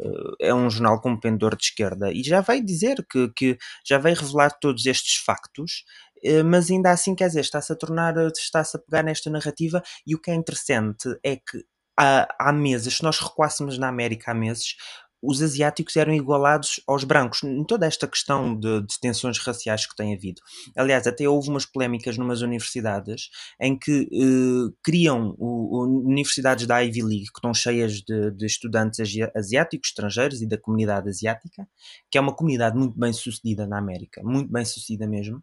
uh, 0.00 0.37
é 0.40 0.52
um 0.52 0.68
jornal 0.68 1.00
com 1.00 1.18
pendor 1.18 1.56
de 1.56 1.64
esquerda 1.64 2.11
e 2.12 2.25
já 2.25 2.40
vai 2.40 2.61
dizer 2.61 3.06
que, 3.08 3.28
que 3.37 3.56
já 3.87 3.99
vai 3.99 4.14
revelar 4.14 4.50
todos 4.61 4.84
estes 4.87 5.16
factos 5.25 5.84
uh, 6.26 6.44
mas 6.44 6.70
ainda 6.70 6.90
assim, 6.90 7.14
quer 7.14 7.28
dizer, 7.28 7.40
está-se 7.40 7.72
a 7.72 7.76
tornar, 7.76 8.14
está-se 8.37 8.76
a 8.76 8.80
pegar 8.80 9.02
nesta 9.04 9.30
narrativa 9.30 9.82
e 10.06 10.14
o 10.14 10.20
que 10.20 10.30
é 10.30 10.34
interessante 10.34 11.08
é 11.22 11.37
que 11.37 11.64
há, 11.99 12.28
há 12.38 12.52
meses, 12.52 12.96
se 12.96 13.02
nós 13.02 13.18
recuássemos 13.18 13.78
na 13.78 13.88
América 13.88 14.32
há 14.32 14.34
meses, 14.34 14.76
os 15.22 15.40
asiáticos 15.40 15.94
eram 15.96 16.12
igualados 16.12 16.80
aos 16.87 17.04
brancos 17.04 17.44
em 17.44 17.64
toda 17.64 17.87
esta 17.87 18.08
questão 18.08 18.58
de, 18.58 18.80
de, 18.80 19.00
tensões 19.00 19.38
raciais 19.38 19.87
que 19.87 19.94
tem 19.94 20.12
havido. 20.12 20.42
Aliás, 20.76 21.06
até 21.06 21.28
houve 21.28 21.49
umas 21.49 21.64
polémicas 21.64 22.18
numas 22.18 22.42
universidades 22.42 23.30
em 23.61 23.78
que 23.78 24.08
eh, 24.12 24.75
criam 24.82 25.37
o, 25.38 25.78
o, 25.78 26.08
universidades 26.08 26.66
da 26.66 26.80
Ivy 26.80 27.02
League 27.02 27.26
que 27.26 27.38
estão 27.38 27.54
cheias 27.54 28.02
de, 28.02 28.32
de, 28.32 28.46
estudantes 28.46 28.99
asiáticos, 29.34 29.90
estrangeiros 29.90 30.42
e 30.42 30.49
da 30.49 30.58
comunidade 30.58 31.08
asiática, 31.08 31.68
que 32.11 32.18
é 32.18 32.20
uma 32.20 32.34
comunidade 32.34 32.76
muito 32.76 32.99
bem 32.99 33.12
sucedida 33.12 33.64
na 33.64 33.78
América, 33.78 34.22
muito 34.25 34.50
bem 34.50 34.64
sucedida 34.64 35.06
mesmo 35.06 35.40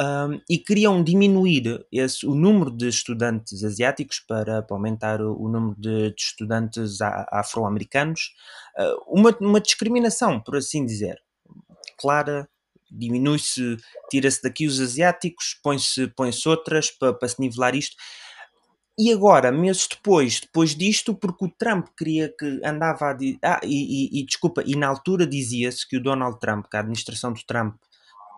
um, 0.00 0.40
e 0.50 0.58
queriam 0.58 1.02
diminuir 1.02 1.86
esse, 1.92 2.26
o 2.26 2.34
número 2.34 2.70
de 2.70 2.88
estudantes 2.88 3.62
asiáticos 3.62 4.20
para, 4.20 4.62
para 4.62 4.76
aumentar 4.76 5.20
o, 5.20 5.40
o, 5.40 5.48
número 5.48 5.76
de, 5.78 6.10
de 6.10 6.20
estudantes 6.20 7.00
afro-americanos. 7.00 8.32
Uh, 8.76 9.20
uma, 9.20 9.36
uma 9.40 9.60
discriminação, 9.60 10.40
por 10.40 10.56
assim 10.56 10.84
dizer, 10.84 11.20
clara. 11.98 12.48
Diminui-se, 12.96 13.76
tira-se 14.08 14.40
daqui 14.40 14.68
os 14.68 14.78
asiáticos, 14.80 15.58
põe-se 15.60 16.06
põe 16.08 16.30
outras 16.46 16.92
para, 16.92 17.12
para 17.12 17.28
se 17.28 17.40
nivelar 17.40 17.74
isto. 17.74 17.96
E 18.96 19.12
agora, 19.12 19.50
meses 19.50 19.88
depois, 19.88 20.40
depois 20.40 20.76
disto, 20.76 21.12
porque 21.12 21.44
o 21.44 21.50
Trump 21.50 21.88
queria 21.98 22.32
que 22.38 22.60
andava 22.64 23.06
a. 23.06 23.16
Ah, 23.42 23.60
e, 23.64 24.18
e, 24.18 24.20
e 24.20 24.24
desculpa, 24.24 24.62
e 24.64 24.76
na 24.76 24.86
altura 24.86 25.26
dizia-se 25.26 25.88
que 25.88 25.96
o 25.96 26.02
Donald 26.02 26.38
Trump, 26.38 26.66
que 26.70 26.76
a 26.76 26.80
administração 26.80 27.32
do 27.32 27.40
Trump 27.44 27.74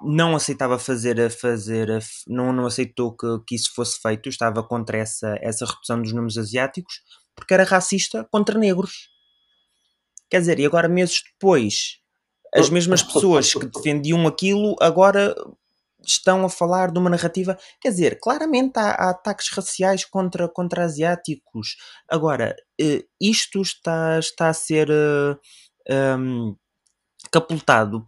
não 0.03 0.37
aceitava 0.37 0.79
fazer, 0.79 1.31
fazer 1.31 1.89
não, 2.27 2.53
não 2.53 2.67
aceitou 2.67 3.17
que, 3.17 3.27
que 3.47 3.55
isso 3.55 3.73
fosse 3.75 4.01
feito, 4.01 4.29
estava 4.29 4.63
contra 4.63 4.99
essa, 4.99 5.37
essa 5.41 5.65
redução 5.65 6.01
dos 6.01 6.13
números 6.13 6.37
asiáticos, 6.37 7.01
porque 7.35 7.55
era 7.55 7.65
racista 7.65 8.27
contra 8.31 8.59
negros. 8.59 9.09
Quer 10.29 10.41
dizer, 10.41 10.59
e 10.59 10.67
agora 10.67 10.89
meses 10.89 11.23
depois, 11.33 11.99
as 12.55 12.69
mesmas 12.69 13.03
pessoas 13.03 13.53
que 13.53 13.67
defendiam 13.67 14.27
aquilo 14.27 14.75
agora 14.81 15.35
estão 16.05 16.45
a 16.45 16.49
falar 16.49 16.91
de 16.91 16.99
uma 16.99 17.11
narrativa. 17.11 17.59
Quer 17.81 17.91
dizer, 17.91 18.19
claramente 18.21 18.79
há, 18.79 18.91
há 18.91 19.11
ataques 19.11 19.51
raciais 19.51 20.05
contra, 20.05 20.49
contra 20.49 20.85
asiáticos. 20.85 21.77
Agora, 22.09 22.55
eh, 22.81 23.05
isto 23.21 23.61
está, 23.61 24.19
está 24.19 24.49
a 24.49 24.55
ser 24.55 24.89
um, 24.91 24.93
eh, 24.93 25.37
ehm, 25.89 26.55
capultado 27.31 28.07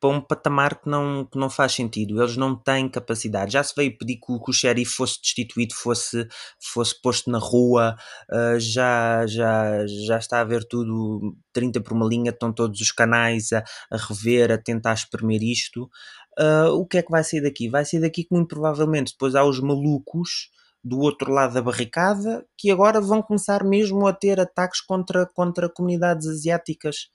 para 0.00 0.10
um 0.10 0.20
patamar 0.20 0.80
que 0.80 0.88
não, 0.88 1.26
que 1.26 1.38
não 1.38 1.50
faz 1.50 1.72
sentido. 1.72 2.20
Eles 2.20 2.36
não 2.36 2.56
têm 2.56 2.88
capacidade. 2.88 3.52
Já 3.52 3.62
se 3.62 3.74
veio 3.76 3.96
pedir 3.96 4.16
que 4.16 4.32
o, 4.32 4.40
que 4.42 4.50
o 4.50 4.54
xerife 4.54 4.92
fosse 4.92 5.20
destituído, 5.20 5.74
fosse, 5.74 6.26
fosse 6.58 7.00
posto 7.00 7.30
na 7.30 7.38
rua, 7.38 7.96
uh, 8.32 8.58
já, 8.58 9.26
já, 9.26 9.86
já 9.86 10.18
está 10.18 10.38
a 10.38 10.40
haver 10.40 10.64
tudo 10.64 11.36
30 11.52 11.80
por 11.82 11.92
uma 11.92 12.06
linha, 12.06 12.30
estão 12.30 12.52
todos 12.52 12.80
os 12.80 12.90
canais 12.90 13.52
a, 13.52 13.62
a 13.90 13.96
rever, 13.96 14.50
a 14.50 14.58
tentar 14.58 14.94
espremer 14.94 15.42
isto. 15.42 15.90
Uh, 16.38 16.70
o 16.72 16.86
que 16.86 16.98
é 16.98 17.02
que 17.02 17.10
vai 17.10 17.22
sair 17.22 17.42
daqui? 17.42 17.68
Vai 17.68 17.84
sair 17.84 18.00
daqui 18.00 18.24
que 18.24 18.34
muito 18.34 18.48
provavelmente 18.48 19.12
depois 19.12 19.34
há 19.34 19.44
os 19.44 19.60
malucos 19.60 20.48
do 20.82 20.98
outro 21.00 21.30
lado 21.30 21.52
da 21.52 21.60
barricada 21.60 22.46
que 22.56 22.70
agora 22.70 23.00
vão 23.02 23.20
começar 23.20 23.62
mesmo 23.62 24.06
a 24.06 24.14
ter 24.14 24.40
ataques 24.40 24.80
contra, 24.80 25.26
contra 25.26 25.68
comunidades 25.68 26.26
asiáticas 26.26 27.10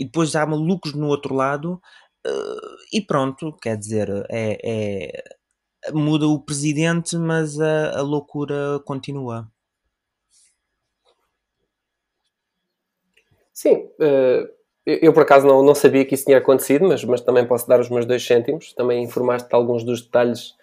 e 0.00 0.04
depois 0.06 0.34
há 0.34 0.46
malucos 0.46 0.94
no 0.94 1.08
outro 1.08 1.34
lado 1.34 1.80
uh, 2.26 2.76
e 2.90 3.02
pronto, 3.02 3.54
quer 3.60 3.76
dizer, 3.76 4.08
é, 4.30 4.58
é, 4.64 5.24
muda 5.92 6.26
o 6.26 6.40
presidente, 6.40 7.18
mas 7.18 7.60
a, 7.60 7.98
a 7.98 8.02
loucura 8.02 8.80
continua. 8.86 9.46
Sim, 13.52 13.74
uh, 13.74 14.48
eu 14.86 15.12
por 15.12 15.22
acaso 15.22 15.46
não, 15.46 15.62
não 15.62 15.74
sabia 15.74 16.06
que 16.06 16.14
isso 16.14 16.24
tinha 16.24 16.38
acontecido, 16.38 16.88
mas, 16.88 17.04
mas 17.04 17.20
também 17.20 17.46
posso 17.46 17.68
dar 17.68 17.78
os 17.78 17.90
meus 17.90 18.06
dois 18.06 18.26
cêntimos. 18.26 18.72
Também 18.72 19.04
informaste 19.04 19.50
de 19.50 19.54
alguns 19.54 19.84
dos 19.84 20.00
detalhes 20.00 20.54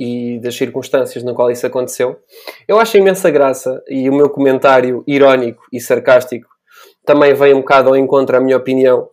e 0.00 0.38
das 0.40 0.54
circunstâncias 0.54 1.22
no 1.22 1.34
qual 1.34 1.50
isso 1.50 1.66
aconteceu. 1.66 2.18
Eu 2.66 2.78
acho 2.80 2.96
imensa 2.96 3.30
graça 3.30 3.82
e 3.86 4.08
o 4.08 4.14
meu 4.14 4.30
comentário 4.30 5.04
irónico 5.06 5.62
e 5.70 5.78
sarcástico 5.78 6.55
também 7.06 7.32
vem 7.34 7.54
um 7.54 7.60
bocado 7.60 7.88
ao 7.88 7.96
encontro 7.96 8.36
à 8.36 8.40
minha 8.40 8.56
opinião, 8.56 9.08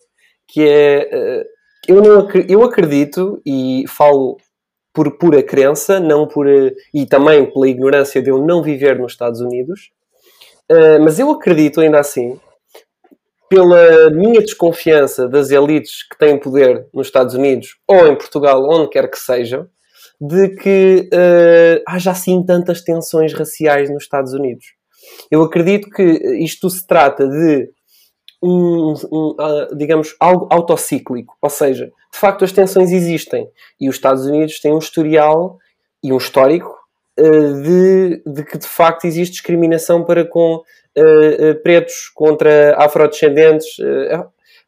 que 0.48 0.68
é 0.68 1.10
eh, 1.12 1.46
eu, 1.88 2.02
não, 2.02 2.28
eu 2.48 2.64
acredito 2.64 3.42
e 3.46 3.86
falo 3.88 4.38
por 4.94 5.18
pura 5.18 5.42
crença, 5.42 6.00
não 6.00 6.28
por, 6.28 6.48
eh, 6.48 6.74
e 6.94 7.06
também 7.06 7.52
pela 7.52 7.68
ignorância 7.68 8.22
de 8.22 8.30
eu 8.30 8.40
não 8.44 8.62
viver 8.62 9.00
nos 9.00 9.14
Estados 9.14 9.40
Unidos, 9.40 9.92
eh, 10.70 11.00
mas 11.00 11.20
eu 11.20 11.30
acredito 11.32 11.82
ainda 11.82 12.00
assim, 12.00 12.40
pela 13.50 14.10
minha 14.10 14.42
desconfiança 14.42 15.28
das 15.28 15.52
elites 15.52 16.08
que 16.10 16.18
têm 16.18 16.40
poder 16.40 16.88
nos 16.94 17.08
Estados 17.08 17.36
Unidos 17.36 17.78
ou 17.88 18.08
em 18.08 18.16
Portugal, 18.16 18.68
onde 18.68 18.90
quer 18.90 19.10
que 19.10 19.18
sejam, 19.18 19.68
de 20.20 20.56
que 20.56 21.10
uh, 21.14 21.84
haja 21.88 22.12
assim 22.12 22.44
tantas 22.44 22.82
tensões 22.82 23.34
raciais 23.34 23.92
nos 23.92 24.04
Estados 24.04 24.34
Unidos. 24.34 24.66
Eu 25.30 25.44
acredito 25.44 25.90
que 25.90 26.04
isto 26.44 26.70
se 26.70 26.88
trata 26.88 27.28
de 27.28 27.70
um, 28.44 28.94
um 29.12 29.36
uh, 29.40 29.76
digamos, 29.76 30.16
algo 30.20 30.48
autocíclico. 30.52 31.38
Ou 31.42 31.50
seja, 31.50 31.86
de 31.86 32.20
facto 32.20 32.44
as 32.44 32.52
tensões 32.52 32.92
existem 32.92 33.48
e 33.80 33.88
os 33.88 33.96
Estados 33.96 34.26
Unidos 34.26 34.60
têm 34.60 34.74
um 34.74 34.80
historial 34.80 35.58
e 36.04 36.12
um 36.12 36.18
histórico 36.18 36.78
uh, 37.18 37.62
de, 37.64 38.22
de, 38.26 38.44
que 38.44 38.58
de 38.58 38.68
facto 38.68 39.06
existe 39.06 39.34
discriminação 39.34 40.04
para 40.04 40.26
com 40.26 40.56
uh, 40.58 41.64
pretos 41.64 42.10
contra 42.14 42.76
afrodescendentes. 42.76 43.78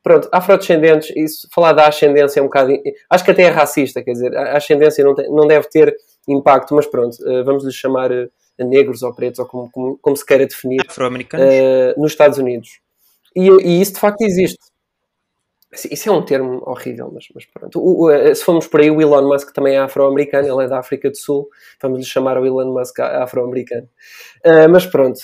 pronto, 0.01 0.29
afrodescendentes, 0.31 1.11
isso, 1.15 1.47
falar 1.53 1.73
da 1.73 1.87
ascendência 1.87 2.39
é 2.39 2.43
um 2.43 2.45
bocado. 2.45 2.71
Acho 3.09 3.25
que 3.25 3.31
até 3.31 3.43
é 3.43 3.49
racista, 3.49 4.01
quer 4.01 4.13
dizer, 4.13 4.35
a 4.37 4.55
ascendência 4.55 5.03
não, 5.03 5.13
tem, 5.13 5.29
não 5.29 5.45
deve 5.45 5.67
ter 5.69 5.93
impacto, 6.27 6.73
mas 6.73 6.87
pronto, 6.87 7.17
vamos 7.43 7.65
lhe 7.65 7.71
chamar 7.71 8.09
negros 8.57 9.03
ou 9.03 9.13
pretos, 9.13 9.39
ou 9.39 9.45
como, 9.45 9.69
como, 9.69 9.99
como 10.01 10.15
se 10.15 10.25
queira 10.25 10.47
definir, 10.47 10.81
nos 11.97 12.13
Estados 12.13 12.37
Unidos. 12.37 12.84
E, 13.35 13.49
e 13.49 13.81
isso 13.81 13.93
de 13.93 13.99
facto 13.99 14.21
existe. 14.21 14.59
Isso 15.91 16.09
é 16.09 16.11
um 16.11 16.23
termo 16.23 16.63
horrível, 16.65 17.11
mas, 17.13 17.25
mas 17.33 17.45
pronto. 17.45 17.79
O, 17.79 18.05
o, 18.05 18.11
eh, 18.11 18.33
se 18.33 18.43
formos 18.43 18.67
por 18.67 18.79
aí, 18.79 18.89
o 18.89 19.01
Elon 19.01 19.27
Musk 19.27 19.51
também 19.51 19.75
é 19.75 19.79
afro-americano, 19.79 20.47
ele 20.47 20.65
é 20.65 20.67
da 20.69 20.79
África 20.79 21.09
do 21.09 21.17
Sul, 21.17 21.49
vamos 21.81 21.99
lhe 21.99 22.05
chamar 22.05 22.37
o 22.37 22.45
Elon 22.45 22.71
Musk 22.71 22.99
afro-americano. 22.99 23.87
Uh, 24.45 24.69
mas 24.69 24.85
pronto, 24.85 25.19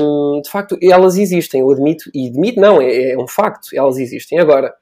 um, 0.00 0.40
de 0.40 0.48
facto, 0.48 0.78
elas 0.80 1.16
existem, 1.16 1.60
eu 1.60 1.70
admito, 1.70 2.08
e 2.14 2.28
admito 2.28 2.60
não, 2.60 2.80
é, 2.80 3.12
é 3.12 3.18
um 3.18 3.26
facto, 3.26 3.68
elas 3.74 3.98
existem. 3.98 4.38
Agora, 4.38 4.72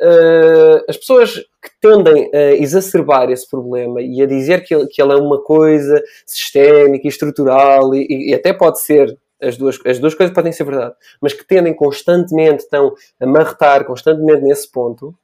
uh, 0.00 0.84
as 0.88 0.96
pessoas 0.96 1.34
que 1.34 1.70
tendem 1.80 2.30
a 2.34 2.52
exacerbar 2.54 3.30
esse 3.30 3.48
problema 3.48 4.00
e 4.02 4.20
a 4.20 4.26
dizer 4.26 4.64
que 4.64 4.74
ele, 4.74 4.86
que 4.88 5.00
é 5.00 5.04
uma 5.04 5.42
coisa 5.42 6.02
sistémica 6.24 7.06
e 7.06 7.08
estrutural, 7.08 7.94
e, 7.94 8.30
e 8.30 8.34
até 8.34 8.52
pode 8.52 8.80
ser 8.80 9.16
as 9.40 9.56
duas, 9.56 9.78
as 9.86 9.98
duas 9.98 10.14
coisas 10.14 10.34
podem 10.34 10.52
ser 10.52 10.64
verdade, 10.64 10.94
mas 11.20 11.32
que 11.32 11.46
tendem 11.46 11.74
constantemente, 11.74 12.64
estão 12.64 12.94
a 13.20 13.26
marretar 13.26 13.84
constantemente 13.84 14.42
nesse 14.42 14.70
ponto, 14.70 15.14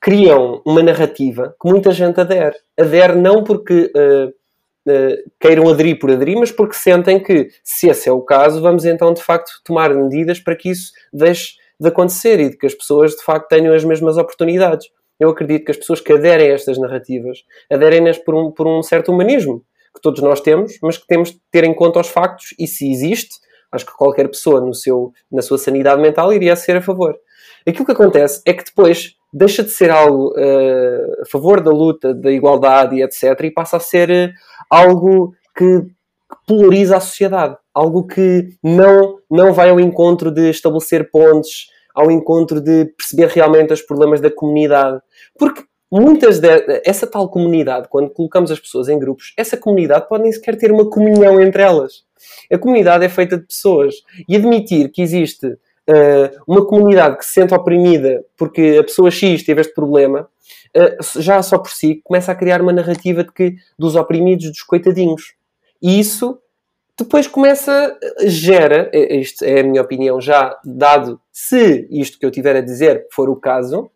criam 0.00 0.62
uma 0.64 0.82
narrativa 0.82 1.54
que 1.60 1.68
muita 1.68 1.90
gente 1.92 2.20
adere. 2.20 2.56
Adere 2.78 3.14
não 3.16 3.44
porque 3.44 3.92
uh, 3.94 4.28
uh, 4.28 5.30
queiram 5.38 5.68
aderir 5.68 5.98
por 5.98 6.10
aderir, 6.10 6.38
mas 6.38 6.50
porque 6.50 6.74
sentem 6.74 7.22
que, 7.22 7.50
se 7.62 7.88
esse 7.88 8.08
é 8.08 8.12
o 8.12 8.22
caso, 8.22 8.62
vamos 8.62 8.84
então 8.84 9.12
de 9.12 9.22
facto 9.22 9.52
tomar 9.62 9.94
medidas 9.94 10.40
para 10.40 10.56
que 10.56 10.70
isso 10.70 10.92
deixe 11.12 11.54
de 11.78 11.88
acontecer 11.88 12.40
e 12.40 12.50
de 12.50 12.56
que 12.56 12.66
as 12.66 12.74
pessoas 12.74 13.12
de 13.12 13.22
facto 13.22 13.48
tenham 13.48 13.74
as 13.74 13.84
mesmas 13.84 14.16
oportunidades. 14.16 14.88
Eu 15.18 15.30
acredito 15.30 15.66
que 15.66 15.70
as 15.70 15.76
pessoas 15.76 16.00
que 16.00 16.12
aderem 16.12 16.50
a 16.50 16.54
estas 16.54 16.78
narrativas 16.78 17.44
aderem-nas 17.70 18.16
por 18.16 18.34
um, 18.34 18.50
por 18.50 18.66
um 18.66 18.82
certo 18.82 19.12
humanismo 19.12 19.62
que 19.94 20.00
todos 20.00 20.22
nós 20.22 20.40
temos, 20.40 20.78
mas 20.82 20.96
que 20.96 21.06
temos 21.06 21.32
de 21.32 21.40
ter 21.50 21.64
em 21.64 21.74
conta 21.74 22.00
os 22.00 22.08
factos 22.08 22.54
e 22.58 22.66
se 22.66 22.90
existe, 22.90 23.36
acho 23.72 23.86
que 23.86 23.92
qualquer 23.92 24.28
pessoa 24.28 24.60
no 24.60 24.74
seu, 24.74 25.12
na 25.30 25.42
sua 25.42 25.58
sanidade 25.58 26.00
mental 26.00 26.32
iria 26.32 26.56
ser 26.56 26.76
a 26.76 26.82
favor. 26.82 27.16
Aquilo 27.66 27.84
que 27.84 27.92
acontece 27.92 28.40
é 28.46 28.52
que 28.52 28.64
depois 28.64 29.14
deixa 29.32 29.62
de 29.62 29.70
ser 29.70 29.90
algo 29.90 30.30
uh, 30.30 31.22
a 31.22 31.26
favor 31.30 31.60
da 31.60 31.70
luta, 31.70 32.14
da 32.14 32.30
igualdade 32.30 32.96
e 32.96 33.02
etc. 33.02 33.22
e 33.44 33.50
passa 33.50 33.76
a 33.76 33.80
ser 33.80 34.10
uh, 34.10 34.32
algo 34.68 35.34
que 35.56 35.84
polariza 36.46 36.96
a 36.96 37.00
sociedade. 37.00 37.56
Algo 37.74 38.06
que 38.06 38.48
não, 38.62 39.18
não 39.30 39.52
vai 39.52 39.70
ao 39.70 39.78
encontro 39.78 40.30
de 40.30 40.50
estabelecer 40.50 41.10
pontes, 41.10 41.68
ao 41.94 42.10
encontro 42.10 42.60
de 42.60 42.86
perceber 42.96 43.28
realmente 43.28 43.72
os 43.72 43.82
problemas 43.82 44.20
da 44.20 44.30
comunidade. 44.30 45.00
Porque 45.38 45.64
muitas 45.90 46.38
de, 46.38 46.48
essa 46.84 47.06
tal 47.06 47.28
comunidade, 47.28 47.88
quando 47.88 48.10
colocamos 48.10 48.50
as 48.50 48.60
pessoas 48.60 48.88
em 48.88 48.98
grupos, 48.98 49.32
essa 49.36 49.56
comunidade 49.56 50.08
pode 50.08 50.22
nem 50.22 50.32
sequer 50.32 50.56
ter 50.56 50.70
uma 50.70 50.88
comunhão 50.88 51.40
entre 51.40 51.62
elas. 51.62 52.04
A 52.52 52.58
comunidade 52.58 53.04
é 53.04 53.08
feita 53.08 53.36
de 53.36 53.46
pessoas. 53.46 53.96
E 54.28 54.36
admitir 54.36 54.90
que 54.90 55.02
existe 55.02 55.46
uh, 55.46 56.42
uma 56.46 56.64
comunidade 56.66 57.18
que 57.18 57.24
se 57.24 57.32
sente 57.32 57.54
oprimida 57.54 58.24
porque 58.36 58.76
a 58.78 58.84
pessoa 58.84 59.10
X 59.10 59.42
teve 59.42 59.60
este 59.60 59.74
problema, 59.74 60.28
uh, 60.76 61.20
já 61.20 61.42
só 61.42 61.58
por 61.58 61.70
si 61.70 62.00
começa 62.04 62.30
a 62.30 62.34
criar 62.34 62.62
uma 62.62 62.72
narrativa 62.72 63.24
de 63.24 63.32
que 63.32 63.56
dos 63.78 63.96
oprimidos, 63.96 64.48
dos 64.50 64.62
coitadinhos. 64.62 65.34
E 65.82 65.98
isso 65.98 66.38
depois 66.98 67.26
começa, 67.26 67.98
gera, 68.26 68.90
isto 68.92 69.42
é 69.42 69.60
a 69.60 69.64
minha 69.64 69.80
opinião 69.80 70.20
já, 70.20 70.58
dado 70.62 71.18
se 71.32 71.88
isto 71.90 72.18
que 72.18 72.26
eu 72.26 72.30
tiver 72.30 72.54
a 72.54 72.60
dizer 72.60 73.06
for 73.10 73.30
o 73.30 73.36
caso, 73.36 73.90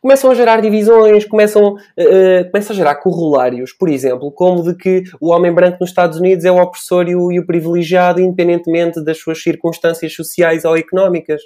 começam 0.00 0.30
a 0.30 0.34
gerar 0.34 0.60
divisões, 0.60 1.24
começam, 1.24 1.74
uh, 1.74 2.50
começam 2.50 2.74
a 2.74 2.76
gerar 2.76 2.94
corolários, 2.96 3.72
por 3.72 3.88
exemplo, 3.88 4.32
como 4.32 4.62
de 4.62 4.74
que 4.74 5.02
o 5.20 5.30
homem 5.30 5.52
branco 5.52 5.78
nos 5.80 5.90
Estados 5.90 6.18
Unidos 6.18 6.44
é 6.44 6.50
o 6.50 6.60
opressor 6.60 7.08
e 7.08 7.16
o, 7.16 7.32
e 7.32 7.38
o 7.38 7.46
privilegiado, 7.46 8.20
independentemente 8.20 9.02
das 9.02 9.18
suas 9.18 9.42
circunstâncias 9.42 10.14
sociais 10.14 10.64
ou 10.64 10.76
económicas. 10.76 11.40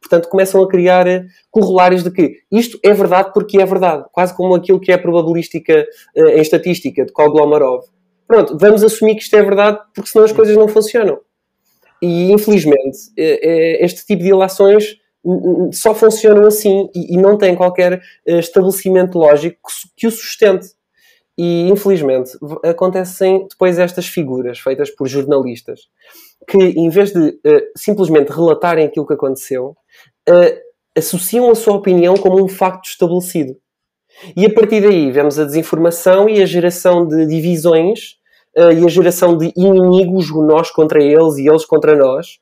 Portanto, 0.00 0.28
começam 0.28 0.62
a 0.62 0.68
criar 0.68 1.06
corolários 1.50 2.02
de 2.02 2.10
que 2.10 2.36
isto 2.52 2.78
é 2.82 2.92
verdade 2.92 3.30
porque 3.32 3.60
é 3.60 3.64
verdade, 3.64 4.04
quase 4.12 4.34
como 4.36 4.54
aquilo 4.54 4.80
que 4.80 4.92
é 4.92 4.98
probabilística 4.98 5.86
uh, 6.16 6.28
em 6.28 6.40
estatística 6.40 7.04
de 7.04 7.12
Koglomarov 7.12 7.84
Pronto, 8.30 8.56
vamos 8.56 8.84
assumir 8.84 9.16
que 9.16 9.22
isto 9.22 9.34
é 9.34 9.42
verdade, 9.42 9.80
porque 9.92 10.08
senão 10.08 10.24
as 10.24 10.30
coisas 10.30 10.56
não 10.56 10.68
funcionam. 10.68 11.18
E, 12.00 12.30
infelizmente, 12.30 12.96
este 13.16 14.06
tipo 14.06 14.22
de 14.22 14.28
ilações 14.28 15.00
só 15.72 15.94
funcionam 15.94 16.46
assim 16.46 16.88
e, 16.94 17.16
não 17.16 17.36
têm 17.36 17.54
qualquer 17.54 18.02
eh, 18.26 18.38
estabelecimento 18.38 19.18
lógico 19.18 19.70
que 19.96 20.06
o 20.06 20.10
sustente. 20.10 20.68
E, 21.36 21.68
infelizmente, 21.68 22.32
acontecem 22.64 23.46
depois 23.48 23.78
estas 23.78 24.06
figuras 24.06 24.58
feitas 24.58 24.90
por 24.90 25.08
jornalistas 25.08 25.88
que, 26.46 26.58
em 26.58 26.88
vez 26.88 27.12
de 27.12 27.28
uh, 27.28 27.62
simplesmente 27.76 28.30
relatarem 28.30 28.84
aquilo 28.86 29.06
que 29.06 29.14
aconteceu, 29.14 29.76
uh, 30.28 30.60
associam 30.96 31.50
a 31.50 31.54
sua 31.54 31.74
opinião 31.74 32.14
como 32.14 32.42
um 32.42 32.48
facto 32.48 32.86
estabelecido. 32.86 33.56
E 34.36 34.44
a 34.44 34.52
partir 34.52 34.80
daí 34.80 35.10
vemos 35.10 35.38
a 35.38 35.44
desinformação 35.44 36.28
e 36.28 36.42
a 36.42 36.46
geração 36.46 37.06
de 37.06 37.26
divisões 37.26 38.16
uh, 38.56 38.72
e 38.72 38.84
a 38.84 38.88
geração 38.88 39.36
de 39.36 39.52
inimigos, 39.56 40.30
nós 40.30 40.70
contra 40.70 41.02
eles 41.02 41.36
e 41.36 41.48
eles 41.48 41.64
contra 41.64 41.96
nós, 41.96 42.38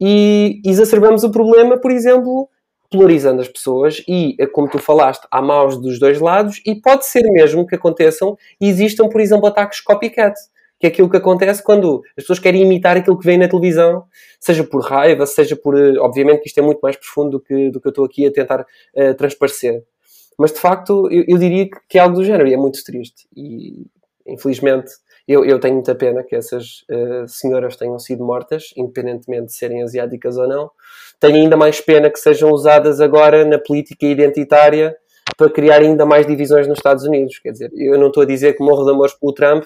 e 0.00 0.60
exacerbamos 0.64 1.24
o 1.24 1.30
problema, 1.30 1.78
por 1.78 1.90
exemplo, 1.90 2.48
polarizando 2.90 3.40
as 3.40 3.48
pessoas 3.48 4.02
e, 4.08 4.34
eh, 4.38 4.46
como 4.46 4.68
tu 4.68 4.78
falaste, 4.78 5.26
há 5.30 5.40
maus 5.40 5.80
dos 5.80 5.98
dois 6.00 6.20
lados 6.20 6.60
e 6.66 6.74
pode 6.74 7.06
ser 7.06 7.22
mesmo 7.30 7.66
que 7.66 7.76
aconteçam 7.76 8.36
e 8.60 8.68
existam, 8.68 9.08
por 9.08 9.20
exemplo, 9.20 9.46
ataques 9.46 9.80
copycat, 9.80 10.34
que 10.78 10.86
é 10.86 10.88
aquilo 10.88 11.08
que 11.08 11.16
acontece 11.16 11.62
quando 11.62 12.02
as 12.16 12.24
pessoas 12.24 12.38
querem 12.38 12.62
imitar 12.62 12.96
aquilo 12.96 13.18
que 13.18 13.24
vem 13.24 13.38
na 13.38 13.46
televisão, 13.46 14.04
seja 14.40 14.64
por 14.64 14.82
raiva, 14.82 15.26
seja 15.26 15.54
por... 15.54 15.78
Eh, 15.78 15.98
obviamente 16.00 16.40
que 16.40 16.48
isto 16.48 16.58
é 16.58 16.62
muito 16.62 16.80
mais 16.80 16.96
profundo 16.96 17.30
do 17.30 17.40
que, 17.40 17.70
do 17.70 17.80
que 17.80 17.86
eu 17.86 17.90
estou 17.90 18.04
aqui 18.04 18.26
a 18.26 18.32
tentar 18.32 18.62
uh, 18.62 19.14
transparecer. 19.14 19.84
Mas, 20.38 20.52
de 20.52 20.58
facto, 20.58 21.06
eu, 21.12 21.22
eu 21.28 21.36
diria 21.36 21.66
que, 21.66 21.76
que, 21.86 21.98
é 21.98 22.00
algo 22.00 22.16
do 22.16 22.24
género 22.24 22.48
e 22.48 22.54
é 22.54 22.56
muito 22.56 22.82
triste. 22.82 23.28
E, 23.36 23.84
infelizmente, 24.26 24.90
eu, 25.26 25.44
eu 25.44 25.60
tenho 25.60 25.74
muita 25.74 25.94
pena 25.94 26.22
que 26.22 26.34
essas 26.34 26.84
uh, 26.90 27.26
senhoras 27.26 27.76
tenham 27.76 27.98
sido 27.98 28.24
mortas, 28.24 28.70
independentemente 28.76 29.46
de 29.46 29.54
serem 29.54 29.82
asiáticas 29.82 30.36
ou 30.36 30.48
não. 30.48 30.70
Tenho 31.18 31.36
ainda 31.36 31.56
mais 31.56 31.80
pena 31.80 32.10
que 32.10 32.18
sejam 32.18 32.50
usadas 32.50 33.00
agora 33.00 33.44
na 33.44 33.58
política 33.58 34.06
identitária 34.06 34.96
para 35.36 35.50
criar 35.50 35.80
ainda 35.80 36.04
mais 36.04 36.26
divisões 36.26 36.66
nos 36.66 36.78
Estados 36.78 37.04
Unidos. 37.04 37.38
Quer 37.38 37.52
dizer, 37.52 37.70
eu 37.74 37.98
não 37.98 38.08
estou 38.08 38.22
a 38.22 38.26
dizer 38.26 38.54
que 38.54 38.62
morro 38.62 38.84
de 38.84 38.90
amores 38.90 39.14
pelo 39.14 39.32
Trump, 39.32 39.64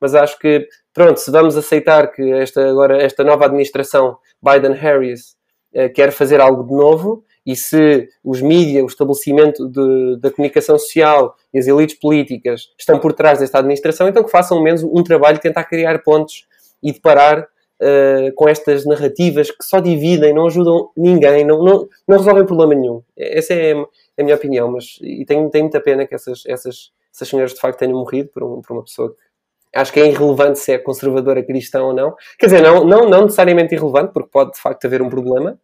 mas 0.00 0.14
acho 0.14 0.38
que, 0.38 0.66
pronto, 0.92 1.18
se 1.18 1.30
vamos 1.30 1.56
aceitar 1.56 2.10
que 2.12 2.32
esta, 2.32 2.68
agora, 2.68 3.02
esta 3.02 3.24
nova 3.24 3.46
administração 3.46 4.18
Biden-Harris 4.42 5.36
uh, 5.74 5.92
quer 5.94 6.12
fazer 6.12 6.40
algo 6.40 6.64
de 6.64 6.74
novo, 6.74 7.24
e 7.46 7.54
se 7.54 8.08
os 8.24 8.42
mídias, 8.42 8.82
o 8.82 8.86
estabelecimento 8.86 9.68
de, 9.68 10.16
da 10.18 10.30
comunicação 10.32 10.76
social 10.76 11.36
e 11.54 11.58
as 11.58 11.68
elites 11.68 11.96
políticas 11.96 12.68
estão 12.76 12.98
por 12.98 13.12
trás 13.12 13.38
desta 13.38 13.58
administração, 13.58 14.08
então 14.08 14.24
que 14.24 14.30
façam 14.30 14.58
ao 14.58 14.62
menos 14.64 14.82
um 14.82 15.02
trabalho 15.04 15.36
de 15.36 15.42
tentar 15.42 15.64
criar 15.64 16.02
pontos 16.02 16.44
e 16.82 16.92
de 16.92 17.00
parar 17.00 17.40
uh, 17.40 18.34
com 18.34 18.48
estas 18.48 18.84
narrativas 18.84 19.50
que 19.50 19.64
só 19.64 19.78
dividem, 19.78 20.34
não 20.34 20.46
ajudam 20.46 20.90
ninguém, 20.96 21.44
não, 21.44 21.62
não, 21.62 21.88
não 22.06 22.18
resolvem 22.18 22.44
problema 22.44 22.74
nenhum. 22.74 23.00
Essa 23.16 23.54
é 23.54 23.74
a 24.18 24.22
minha 24.22 24.34
opinião, 24.34 24.70
mas 24.72 24.98
e 25.00 25.24
tenho, 25.24 25.48
tenho 25.48 25.64
muita 25.64 25.80
pena 25.80 26.04
que 26.04 26.14
essas, 26.14 26.42
essas, 26.46 26.90
essas 27.14 27.28
senhoras 27.28 27.54
de 27.54 27.60
facto 27.60 27.78
tenham 27.78 27.98
morrido 27.98 28.28
por, 28.30 28.42
um, 28.42 28.60
por 28.60 28.72
uma 28.72 28.82
pessoa 28.82 29.10
que 29.10 29.26
acho 29.72 29.92
que 29.92 30.00
é 30.00 30.06
irrelevante 30.06 30.58
se 30.58 30.72
é 30.72 30.78
conservadora 30.78 31.42
cristã 31.42 31.82
ou 31.82 31.92
não. 31.92 32.14
Quer 32.38 32.46
dizer, 32.46 32.62
não, 32.62 32.84
não, 32.84 33.08
não 33.08 33.22
necessariamente 33.22 33.74
irrelevante, 33.74 34.12
porque 34.12 34.30
pode 34.30 34.52
de 34.52 34.60
facto 34.60 34.84
haver 34.86 35.02
um 35.02 35.10
problema, 35.10 35.58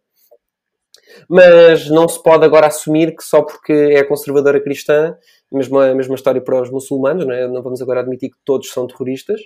mas 1.29 1.89
não 1.89 2.07
se 2.07 2.21
pode 2.21 2.45
agora 2.45 2.67
assumir 2.67 3.15
que 3.15 3.23
só 3.23 3.41
porque 3.41 3.71
é 3.71 4.03
conservadora 4.03 4.61
cristã, 4.61 5.15
a 5.51 5.95
mesma 5.95 6.15
história 6.15 6.41
para 6.41 6.61
os 6.61 6.69
muçulmanos, 6.69 7.25
não, 7.25 7.33
é? 7.33 7.47
não 7.47 7.61
vamos 7.61 7.81
agora 7.81 7.99
admitir 7.99 8.29
que 8.29 8.37
todos 8.43 8.69
são 8.69 8.87
terroristas, 8.87 9.39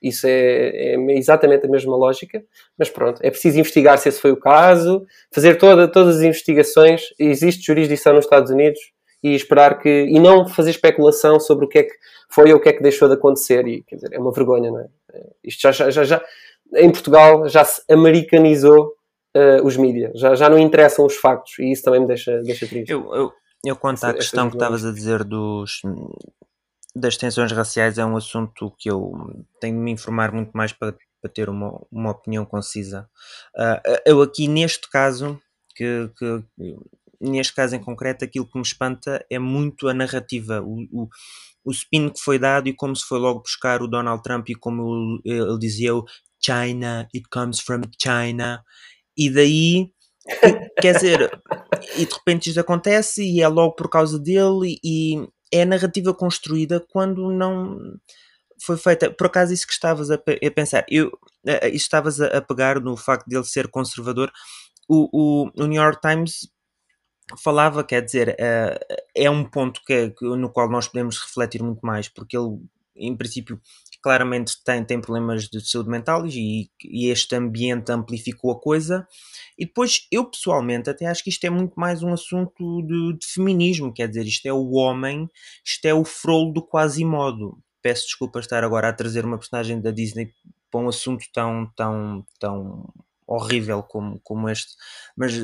isso 0.00 0.26
é, 0.26 0.94
é, 0.94 0.96
exatamente 1.16 1.66
a 1.66 1.68
mesma 1.68 1.96
lógica, 1.96 2.42
mas 2.78 2.88
pronto, 2.88 3.20
é 3.22 3.30
preciso 3.30 3.58
investigar 3.58 3.98
se 3.98 4.08
esse 4.08 4.20
foi 4.20 4.30
o 4.30 4.36
caso, 4.36 5.04
fazer 5.32 5.56
toda, 5.56 5.88
todas 5.88 6.16
as 6.16 6.22
investigações, 6.22 7.02
existe 7.18 7.66
jurisdição 7.66 8.14
nos 8.14 8.24
Estados 8.24 8.50
Unidos 8.50 8.78
e 9.22 9.34
esperar 9.34 9.80
que, 9.80 9.88
e 9.88 10.20
não 10.20 10.46
fazer 10.46 10.70
especulação 10.70 11.40
sobre 11.40 11.64
o 11.64 11.68
que 11.68 11.78
é 11.80 11.82
que 11.82 11.94
foi 12.30 12.52
ou 12.52 12.58
o 12.58 12.60
que 12.60 12.68
é 12.68 12.72
que 12.72 12.82
deixou 12.82 13.08
de 13.08 13.14
acontecer, 13.14 13.66
e 13.66 13.82
quer 13.82 13.96
dizer, 13.96 14.12
é 14.12 14.18
uma 14.20 14.32
vergonha, 14.32 14.70
não 14.70 14.80
é? 14.80 14.86
Isto 15.42 15.72
já, 15.72 15.90
já, 15.90 16.04
já 16.04 16.22
em 16.76 16.90
Portugal 16.90 17.48
já 17.48 17.64
se 17.64 17.82
americanizou 17.90 18.92
uh, 19.38 19.64
os 19.64 19.76
mídias. 19.76 20.18
Já, 20.18 20.34
já 20.34 20.48
não 20.48 20.58
interessam 20.58 21.06
os 21.06 21.16
factos 21.16 21.58
e 21.58 21.72
isso 21.72 21.82
também 21.82 22.00
me 22.00 22.06
deixa, 22.06 22.42
deixa 22.42 22.66
triste. 22.66 22.90
Eu, 22.90 23.14
eu, 23.14 23.32
eu 23.64 23.76
quanto 23.76 24.04
à 24.04 24.12
questão 24.12 24.48
que 24.50 24.56
estavas 24.56 24.84
a 24.84 24.92
dizer 24.92 25.24
dos, 25.24 25.80
das 26.94 27.16
tensões 27.16 27.52
raciais, 27.52 27.98
é 27.98 28.04
um 28.04 28.16
assunto 28.16 28.72
que 28.78 28.90
eu 28.90 29.12
tenho 29.60 29.76
de 29.76 29.82
me 29.82 29.92
informar 29.92 30.32
muito 30.32 30.52
mais 30.52 30.72
para, 30.72 30.94
para 31.20 31.30
ter 31.30 31.48
uma, 31.48 31.80
uma 31.90 32.10
opinião 32.10 32.44
concisa. 32.44 33.08
Uh, 33.56 34.00
eu 34.04 34.22
aqui 34.22 34.48
neste 34.48 34.90
caso, 34.90 35.40
que, 35.74 36.10
que, 36.18 36.44
neste 37.20 37.54
caso 37.54 37.76
em 37.76 37.80
concreto, 37.80 38.24
aquilo 38.24 38.46
que 38.46 38.58
me 38.58 38.64
espanta 38.64 39.24
é 39.30 39.38
muito 39.38 39.88
a 39.88 39.94
narrativa, 39.94 40.60
o, 40.60 40.82
o, 40.92 41.08
o 41.64 41.70
spin 41.70 42.08
que 42.08 42.20
foi 42.20 42.38
dado 42.38 42.68
e 42.68 42.74
como 42.74 42.94
se 42.94 43.04
foi 43.04 43.18
logo 43.18 43.40
buscar 43.40 43.82
o 43.82 43.88
Donald 43.88 44.22
Trump 44.22 44.48
e 44.48 44.54
como 44.54 45.20
ele, 45.24 45.40
ele 45.40 45.58
dizia 45.58 45.94
o 45.94 46.04
China, 46.40 47.08
it 47.14 47.28
comes 47.30 47.60
from 47.60 47.82
China 48.00 48.64
e 49.18 49.30
daí, 49.30 49.90
quer 50.80 50.94
dizer, 50.94 51.42
e 51.96 52.06
de 52.06 52.14
repente 52.14 52.48
isto 52.48 52.60
acontece 52.60 53.24
e 53.24 53.42
é 53.42 53.48
logo 53.48 53.74
por 53.74 53.90
causa 53.90 54.18
dele 54.18 54.78
e 54.84 55.26
é 55.52 55.62
a 55.62 55.66
narrativa 55.66 56.14
construída 56.14 56.84
quando 56.90 57.30
não 57.32 57.78
foi 58.64 58.76
feita. 58.76 59.10
Por 59.10 59.26
acaso, 59.26 59.52
isso 59.52 59.66
que 59.66 59.72
estavas 59.72 60.10
a, 60.10 60.14
a 60.14 60.50
pensar, 60.54 60.84
eu 60.88 61.10
estavas 61.72 62.20
a, 62.20 62.40
pegar 62.40 62.80
no 62.80 62.96
facto 62.96 63.26
de 63.26 63.36
ele 63.36 63.44
ser 63.44 63.68
conservador. 63.68 64.30
O, 64.88 65.08
o, 65.12 65.50
o 65.56 65.66
New 65.66 65.82
York 65.82 66.00
Times 66.00 66.48
falava, 67.42 67.84
quer 67.84 68.02
dizer, 68.02 68.30
uh, 68.30 68.96
é 69.14 69.30
um 69.30 69.44
ponto 69.44 69.80
que, 69.84 70.14
no 70.20 70.50
qual 70.50 70.70
nós 70.70 70.88
podemos 70.88 71.18
refletir 71.18 71.62
muito 71.62 71.80
mais, 71.84 72.08
porque 72.08 72.36
ele, 72.36 72.58
em 72.96 73.16
princípio, 73.16 73.60
claramente 74.02 74.62
tem, 74.64 74.84
tem 74.84 75.00
problemas 75.00 75.48
de 75.48 75.60
saúde 75.68 75.90
mental 75.90 76.26
e, 76.26 76.70
e, 76.84 77.10
este 77.10 77.34
ambiente 77.34 77.90
amplificou 77.90 78.52
a 78.52 78.60
coisa. 78.60 79.06
E 79.58 79.66
depois, 79.66 80.06
eu 80.10 80.24
pessoalmente 80.24 80.88
até 80.88 81.06
acho 81.06 81.22
que 81.22 81.30
isto 81.30 81.44
é 81.44 81.50
muito 81.50 81.78
mais 81.78 82.02
um 82.02 82.12
assunto 82.12 82.82
de, 82.82 83.18
de 83.18 83.26
feminismo, 83.26 83.92
quer 83.92 84.08
dizer, 84.08 84.26
isto 84.26 84.46
é 84.46 84.52
o 84.52 84.72
homem, 84.72 85.28
isto 85.64 85.84
é 85.86 85.94
o 85.94 86.04
frolo 86.04 86.52
do 86.52 86.62
quase-modo. 86.62 87.58
Peço 87.82 88.04
desculpa 88.06 88.40
estar 88.40 88.64
agora 88.64 88.88
a 88.88 88.92
trazer 88.92 89.24
uma 89.24 89.38
personagem 89.38 89.80
da 89.80 89.90
Disney 89.90 90.32
para 90.70 90.80
um 90.80 90.88
assunto 90.88 91.24
tão, 91.32 91.70
tão, 91.76 92.24
tão 92.38 92.92
horrível 93.26 93.82
como, 93.82 94.20
como 94.22 94.48
este, 94.48 94.74
mas 95.16 95.34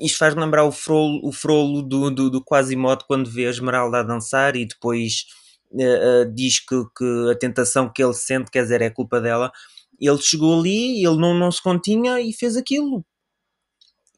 isto 0.00 0.18
faz-me 0.18 0.40
lembrar 0.40 0.64
o 0.64 0.72
frolo, 0.72 1.20
o 1.22 1.32
frolo 1.32 1.82
do, 1.82 2.10
do, 2.10 2.30
do 2.30 2.44
Quasimodo 2.44 3.04
quando 3.06 3.30
vê 3.30 3.46
a 3.46 3.50
Esmeralda 3.50 3.98
a 3.98 4.02
dançar 4.02 4.56
e 4.56 4.66
depois 4.66 5.26
uh, 5.72 6.32
diz 6.34 6.60
que, 6.60 6.76
que, 6.96 7.30
a 7.30 7.38
tentação 7.38 7.90
que 7.92 8.02
ele 8.02 8.14
sente, 8.14 8.50
quer 8.50 8.62
dizer, 8.62 8.82
é 8.82 8.90
culpa 8.90 9.20
dela. 9.20 9.52
Ele 10.00 10.18
chegou 10.18 10.58
ali, 10.58 11.04
ele 11.04 11.16
não, 11.16 11.34
não 11.34 11.50
se 11.50 11.62
continha 11.62 12.20
e 12.20 12.32
fez 12.32 12.56
aquilo. 12.56 13.04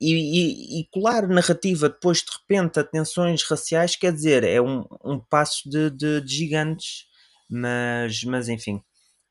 E, 0.00 0.14
e, 0.14 0.80
e 0.80 0.88
colar 0.90 1.28
narrativa 1.28 1.88
depois 1.88 2.18
de 2.18 2.30
repente 2.32 2.80
a 2.80 2.84
tensões 2.84 3.42
raciais, 3.42 3.96
quer 3.96 4.12
dizer, 4.12 4.44
é 4.44 4.60
um, 4.60 4.84
um 5.04 5.18
passo 5.18 5.68
de, 5.68 5.90
de, 5.90 6.20
de 6.22 6.34
gigantes. 6.34 7.06
Mas, 7.48 8.22
mas 8.24 8.48
enfim, 8.48 8.76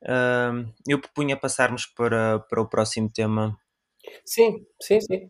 uh, 0.03 0.73
eu 0.88 0.99
propunha 0.99 1.38
passarmos 1.38 1.86
para, 1.86 2.39
para 2.39 2.62
o 2.62 2.67
próximo 2.67 3.10
tema. 3.10 3.58
Sim, 4.25 4.65
sim, 4.82 4.99
sim. 5.01 5.29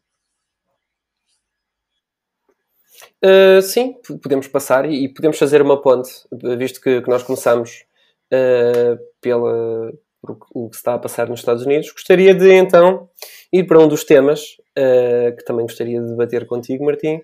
Uh, 3.23 3.61
sim, 3.61 3.95
podemos 4.21 4.47
passar 4.47 4.89
e, 4.89 5.05
e, 5.05 5.09
podemos 5.13 5.37
fazer 5.37 5.61
uma 5.61 5.81
ponte, 5.81 6.09
visto 6.57 6.79
que, 6.79 7.01
que 7.01 7.09
nós 7.09 7.23
começamos 7.23 7.85
uh, 8.33 8.97
pela, 9.21 9.91
por 10.21 10.37
o 10.53 10.69
que 10.69 10.75
se 10.75 10.79
está 10.79 10.93
a 10.93 10.99
passar 10.99 11.27
nos 11.27 11.39
Estados 11.39 11.65
Unidos. 11.65 11.91
Gostaria 11.91 12.33
de 12.33 12.51
então 12.51 13.09
ir 13.51 13.65
para 13.65 13.79
um 13.79 13.87
dos 13.87 14.03
temas 14.03 14.57
uh, 14.77 15.35
que 15.35 15.43
também 15.43 15.65
gostaria 15.65 15.99
de 15.99 16.07
debater 16.07 16.45
contigo, 16.45 16.85
Martim, 16.85 17.21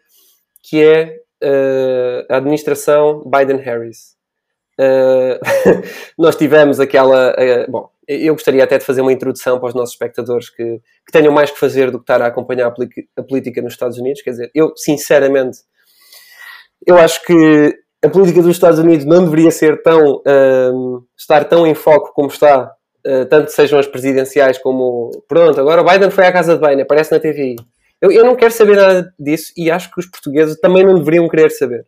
que 0.64 0.84
é 0.84 1.22
a 2.30 2.38
administração 2.38 3.24
Biden-Harris. 3.24 4.16
nós 6.18 6.36
tivemos 6.36 6.80
aquela. 6.80 7.36
bom, 7.70 7.90
eu 8.08 8.34
gostaria 8.34 8.64
até 8.64 8.78
de 8.78 8.86
fazer 8.86 9.02
uma 9.02 9.14
introdução 9.14 9.60
para 9.60 9.70
os 9.70 9.76
nossos 9.76 9.94
espectadores 9.94 10.50
que, 10.50 10.64
que 10.64 11.12
tenham 11.12 11.34
mais 11.34 11.52
que 11.52 11.60
fazer 11.60 11.92
do 11.92 11.98
que 11.98 12.04
estar 12.04 12.22
a 12.22 12.28
acompanhar 12.28 12.68
a, 13.18 13.24
política 13.24 13.62
nos 13.62 13.74
Estados 13.74 13.98
Unidos. 13.98 14.22
Quer 14.22 14.32
dizer, 14.32 14.52
eu, 14.54 14.74
sinceramente, 14.76 15.60
eu 16.86 16.98
acho 16.98 17.24
que 17.24 17.74
a 18.04 18.10
política 18.10 18.42
dos 18.42 18.52
Estados 18.52 18.80
Unidos 18.80 19.06
não 19.06 19.24
deveria 19.24 19.52
ser 19.52 19.82
tão. 19.82 20.22
Um, 20.26 21.04
estar 21.18 21.46
tão 21.46 21.66
em 21.66 21.74
foco 21.74 22.14
como 22.14 22.28
está, 22.28 22.72
uh, 23.06 23.26
tanto 23.28 23.52
sejam 23.52 23.80
as 23.80 23.88
presidenciais 23.88 24.58
como. 24.58 25.10
Pronto, 25.28 25.60
agora 25.60 25.82
o 25.82 25.86
Biden 25.86 26.12
foi 26.12 26.26
à 26.26 26.32
casa 26.32 26.56
de 26.56 26.62
Biden, 26.62 26.82
aparece 26.82 27.12
na 27.12 27.20
TVI. 27.20 27.56
Eu, 28.02 28.12
eu 28.12 28.24
não 28.24 28.36
quero 28.36 28.52
saber 28.52 28.76
nada 28.76 29.14
disso 29.20 29.52
e 29.58 29.72
acho 29.72 29.92
que 29.92 30.00
os 30.00 30.06
portugueses 30.06 30.60
também 30.60 30.84
não 30.86 30.96
deveriam 30.96 31.28
querer 31.28 31.50
saber. 31.50 31.86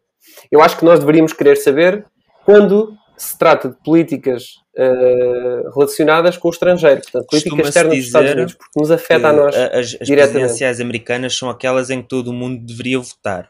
Eu 0.52 0.62
acho 0.62 0.78
que 0.78 0.86
nós 0.86 1.00
deveríamos 1.00 1.34
querer 1.34 1.58
saber 1.58 2.06
quando 2.46 2.94
se 3.18 3.38
trata 3.38 3.70
de 3.70 3.76
políticas 3.84 4.44
uh, 4.78 5.70
relacionadas 5.74 6.38
com 6.38 6.48
o 6.48 6.52
estrangeiro, 6.52 7.02
portanto, 7.02 7.28
política 7.28 7.62
externa 7.62 7.90
dos 7.90 8.06
Estados 8.06 8.32
Unidos, 8.32 8.54
porque 8.54 8.80
nos 8.80 8.92
afeta 8.92 9.30
a 9.30 9.34
nós. 9.34 9.56
As, 9.56 9.98
as 10.00 10.08
presidenciais 10.08 10.80
americanas 10.80 11.36
são 11.36 11.50
aquelas 11.50 11.90
em 11.90 12.02
que 12.02 12.08
todo 12.08 12.30
o 12.30 12.34
mundo 12.34 12.64
deveria 12.64 13.00
votar. 13.00 13.50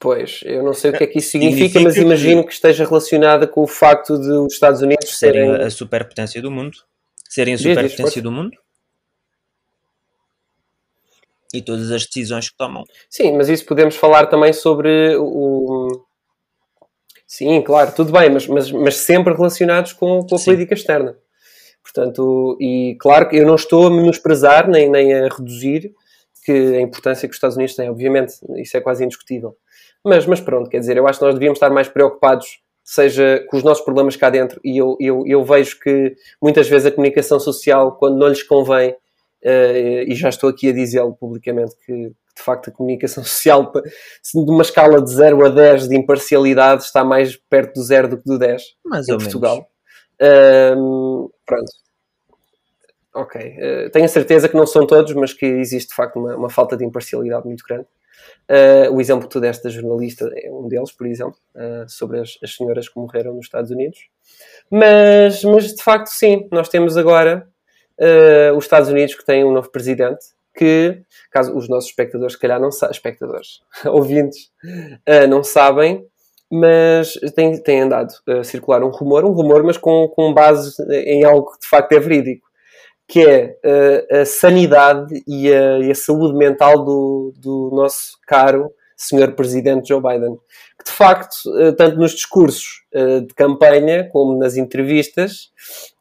Pois, 0.00 0.40
eu 0.44 0.62
não 0.62 0.72
sei 0.72 0.92
o 0.92 0.96
que 0.96 1.02
é 1.02 1.06
que 1.08 1.18
isso 1.18 1.30
significa, 1.30 1.80
significa 1.80 1.84
mas 1.84 1.96
imagino 1.96 2.42
que... 2.42 2.48
que 2.48 2.54
esteja 2.54 2.84
relacionada 2.84 3.48
com 3.48 3.62
o 3.62 3.66
facto 3.66 4.16
de 4.16 4.30
os 4.30 4.52
Estados 4.52 4.80
Unidos 4.80 5.18
serem 5.18 5.50
a 5.56 5.68
superpotência 5.70 6.40
do 6.40 6.50
mundo. 6.50 6.78
Serem 7.28 7.54
a 7.54 7.58
superpotência 7.58 8.22
do 8.22 8.30
mundo 8.30 8.56
e 11.52 11.62
todas 11.62 11.90
as 11.90 12.06
decisões 12.06 12.50
que 12.50 12.56
tomam. 12.56 12.84
Sim, 13.08 13.36
mas 13.36 13.48
isso 13.48 13.64
podemos 13.64 13.96
falar 13.96 14.26
também 14.26 14.52
sobre 14.52 15.16
o. 15.16 16.06
Sim, 17.28 17.60
claro, 17.60 17.92
tudo 17.94 18.10
bem, 18.10 18.30
mas, 18.30 18.46
mas, 18.46 18.72
mas 18.72 18.96
sempre 18.96 19.34
relacionados 19.34 19.92
com, 19.92 20.26
com 20.26 20.34
a 20.34 20.38
Sim. 20.38 20.46
política 20.46 20.72
externa. 20.72 21.14
Portanto, 21.82 22.56
e 22.58 22.96
claro 22.98 23.28
que 23.28 23.36
eu 23.36 23.46
não 23.46 23.54
estou 23.54 23.86
a 23.86 23.90
menosprezar 23.90 24.68
nem, 24.68 24.90
nem 24.90 25.12
a 25.12 25.28
reduzir 25.28 25.94
que 26.42 26.52
a 26.52 26.80
importância 26.80 27.28
que 27.28 27.32
os 27.32 27.36
Estados 27.36 27.56
Unidos 27.56 27.76
têm, 27.76 27.90
obviamente, 27.90 28.34
isso 28.56 28.74
é 28.78 28.80
quase 28.80 29.04
indiscutível. 29.04 29.54
Mas, 30.02 30.24
mas 30.24 30.40
pronto, 30.40 30.70
quer 30.70 30.78
dizer, 30.78 30.96
eu 30.96 31.06
acho 31.06 31.18
que 31.18 31.24
nós 31.26 31.34
devíamos 31.34 31.58
estar 31.58 31.68
mais 31.68 31.86
preocupados, 31.86 32.60
seja 32.82 33.44
com 33.50 33.58
os 33.58 33.62
nossos 33.62 33.84
problemas 33.84 34.16
cá 34.16 34.30
dentro, 34.30 34.58
e 34.64 34.78
eu, 34.78 34.96
eu, 34.98 35.24
eu 35.26 35.44
vejo 35.44 35.78
que 35.80 36.16
muitas 36.40 36.66
vezes 36.66 36.86
a 36.86 36.90
comunicação 36.90 37.38
social, 37.38 37.92
quando 37.98 38.16
não 38.16 38.28
lhes 38.28 38.42
convém, 38.42 38.96
Uh, 39.44 40.02
e 40.08 40.16
já 40.16 40.28
estou 40.28 40.50
aqui 40.50 40.68
a 40.68 40.72
dizê-lo 40.72 41.14
publicamente 41.14 41.72
que 41.86 42.10
de 42.38 42.44
facto 42.44 42.70
a 42.70 42.72
comunicação 42.72 43.22
social 43.24 43.70
de 43.72 44.50
uma 44.50 44.62
escala 44.62 45.02
de 45.02 45.12
0 45.12 45.46
a 45.46 45.48
10 45.48 45.88
de 45.88 45.96
imparcialidade 45.96 46.84
está 46.84 47.04
mais 47.04 47.36
perto 47.36 47.74
do 47.74 47.82
0 47.82 48.08
do 48.08 48.18
que 48.18 48.24
do 48.24 48.38
10 48.38 48.62
mais 48.84 49.08
em 49.08 49.18
Portugal. 49.18 49.68
Uh, 50.20 51.30
pronto. 51.44 51.72
Ok. 53.14 53.40
Uh, 53.40 53.90
tenho 53.90 54.04
a 54.04 54.08
certeza 54.08 54.48
que 54.48 54.56
não 54.56 54.66
são 54.66 54.86
todos, 54.86 55.12
mas 55.14 55.32
que 55.32 55.46
existe 55.46 55.90
de 55.90 55.94
facto 55.94 56.16
uma, 56.16 56.36
uma 56.36 56.50
falta 56.50 56.76
de 56.76 56.84
imparcialidade 56.84 57.46
muito 57.46 57.64
grande. 57.66 57.86
Uh, 58.50 58.92
o 58.92 59.00
exemplo 59.00 59.28
que 59.28 59.32
tu 59.32 59.40
deste 59.40 59.64
da 59.64 59.70
jornalista 59.70 60.30
é 60.34 60.50
um 60.50 60.68
deles, 60.68 60.90
por 60.90 61.06
exemplo, 61.06 61.36
sobre 61.86 62.20
as, 62.20 62.38
as 62.42 62.54
senhoras 62.54 62.88
que 62.88 62.98
morreram 62.98 63.34
nos 63.34 63.46
Estados 63.46 63.70
Unidos. 63.70 63.98
Mas, 64.70 65.44
mas 65.44 65.74
de 65.74 65.82
facto, 65.82 66.08
sim, 66.08 66.48
nós 66.50 66.68
temos 66.68 66.96
agora 66.96 67.48
uh, 67.98 68.56
os 68.56 68.64
Estados 68.64 68.88
Unidos 68.88 69.14
que 69.14 69.24
têm 69.24 69.44
um 69.44 69.52
novo 69.52 69.70
presidente 69.70 70.24
que, 70.58 71.00
caso 71.30 71.56
os 71.56 71.68
nossos 71.68 71.90
espectadores, 71.90 72.32
se 72.32 72.40
calhar 72.40 72.60
não 72.60 72.72
sabem, 72.72 72.92
espectadores, 72.92 73.60
ouvintes, 73.86 74.50
uh, 75.08 75.28
não 75.28 75.44
sabem, 75.44 76.04
mas 76.50 77.12
tem, 77.36 77.62
tem 77.62 77.82
andado 77.82 78.12
a 78.26 78.42
circular 78.42 78.82
um 78.82 78.90
rumor, 78.90 79.24
um 79.24 79.32
rumor, 79.32 79.62
mas 79.62 79.76
com, 79.76 80.08
com 80.08 80.34
base 80.34 80.74
em 81.04 81.24
algo 81.24 81.52
que 81.52 81.60
de 81.60 81.68
facto 81.68 81.92
é 81.92 82.00
verídico, 82.00 82.48
que 83.06 83.20
é 83.20 83.56
uh, 83.64 84.20
a 84.20 84.24
sanidade 84.24 85.22
e 85.28 85.52
a, 85.52 85.78
e 85.78 85.90
a, 85.92 85.94
saúde 85.94 86.36
mental 86.36 86.84
do, 86.84 87.32
do 87.36 87.70
nosso 87.72 88.18
caro 88.26 88.72
senhor 88.96 89.32
presidente 89.34 89.88
Joe 89.88 90.02
Biden 90.02 90.36
que 90.76 90.90
de 90.90 90.90
facto, 90.90 91.36
eh, 91.60 91.72
tanto 91.72 91.96
nos 91.96 92.12
discursos 92.12 92.82
eh, 92.92 93.20
de 93.20 93.34
campanha 93.34 94.08
como 94.10 94.36
nas 94.38 94.56
entrevistas, 94.56 95.50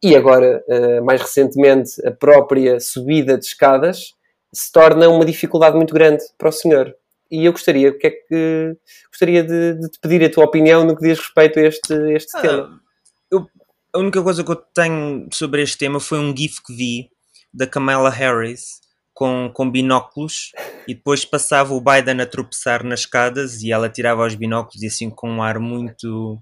e 0.03 0.15
agora, 0.15 0.63
mais 1.03 1.21
recentemente, 1.21 1.91
a 2.05 2.11
própria 2.11 2.79
subida 2.79 3.37
de 3.37 3.45
escadas, 3.45 4.16
se 4.53 4.71
torna 4.71 5.09
uma 5.09 5.25
dificuldade 5.25 5.75
muito 5.75 5.93
grande 5.93 6.23
para 6.37 6.49
o 6.49 6.51
senhor. 6.51 6.95
E 7.29 7.45
eu 7.45 7.51
gostaria, 7.51 7.91
que 7.97 8.07
é 8.07 8.11
que 8.11 8.77
gostaria 9.09 9.43
de, 9.43 9.73
de, 9.73 9.89
te 9.89 9.99
pedir 9.99 10.23
a 10.23 10.29
tua 10.29 10.45
opinião 10.45 10.85
no 10.85 10.95
que 10.95 11.05
diz 11.05 11.19
respeito 11.19 11.59
a 11.59 11.63
este, 11.63 11.93
este 12.13 12.37
ah, 12.37 12.41
tema. 12.41 12.81
Eu, 13.29 13.45
a 13.93 13.99
única 13.99 14.21
coisa 14.21 14.43
que 14.43 14.51
eu 14.51 14.55
tenho 14.55 15.27
sobre 15.33 15.61
este 15.61 15.77
tema 15.77 15.99
foi 15.99 16.19
um 16.19 16.35
GIF 16.35 16.61
que 16.65 16.73
vi 16.73 17.09
da 17.53 17.67
Kamala 17.67 18.09
Harris 18.09 18.79
com, 19.13 19.49
com 19.51 19.69
binóculos 19.69 20.51
e 20.87 20.93
depois 20.93 21.25
passava 21.25 21.73
o 21.73 21.81
Biden 21.81 22.21
a 22.21 22.25
tropeçar 22.25 22.83
nas 22.83 23.01
escadas 23.01 23.63
e 23.63 23.71
ela 23.71 23.89
tirava 23.89 24.25
os 24.25 24.35
binóculos 24.35 24.81
e 24.83 24.87
assim 24.87 25.09
com 25.09 25.29
um 25.29 25.41
ar 25.41 25.59
muito, 25.59 26.39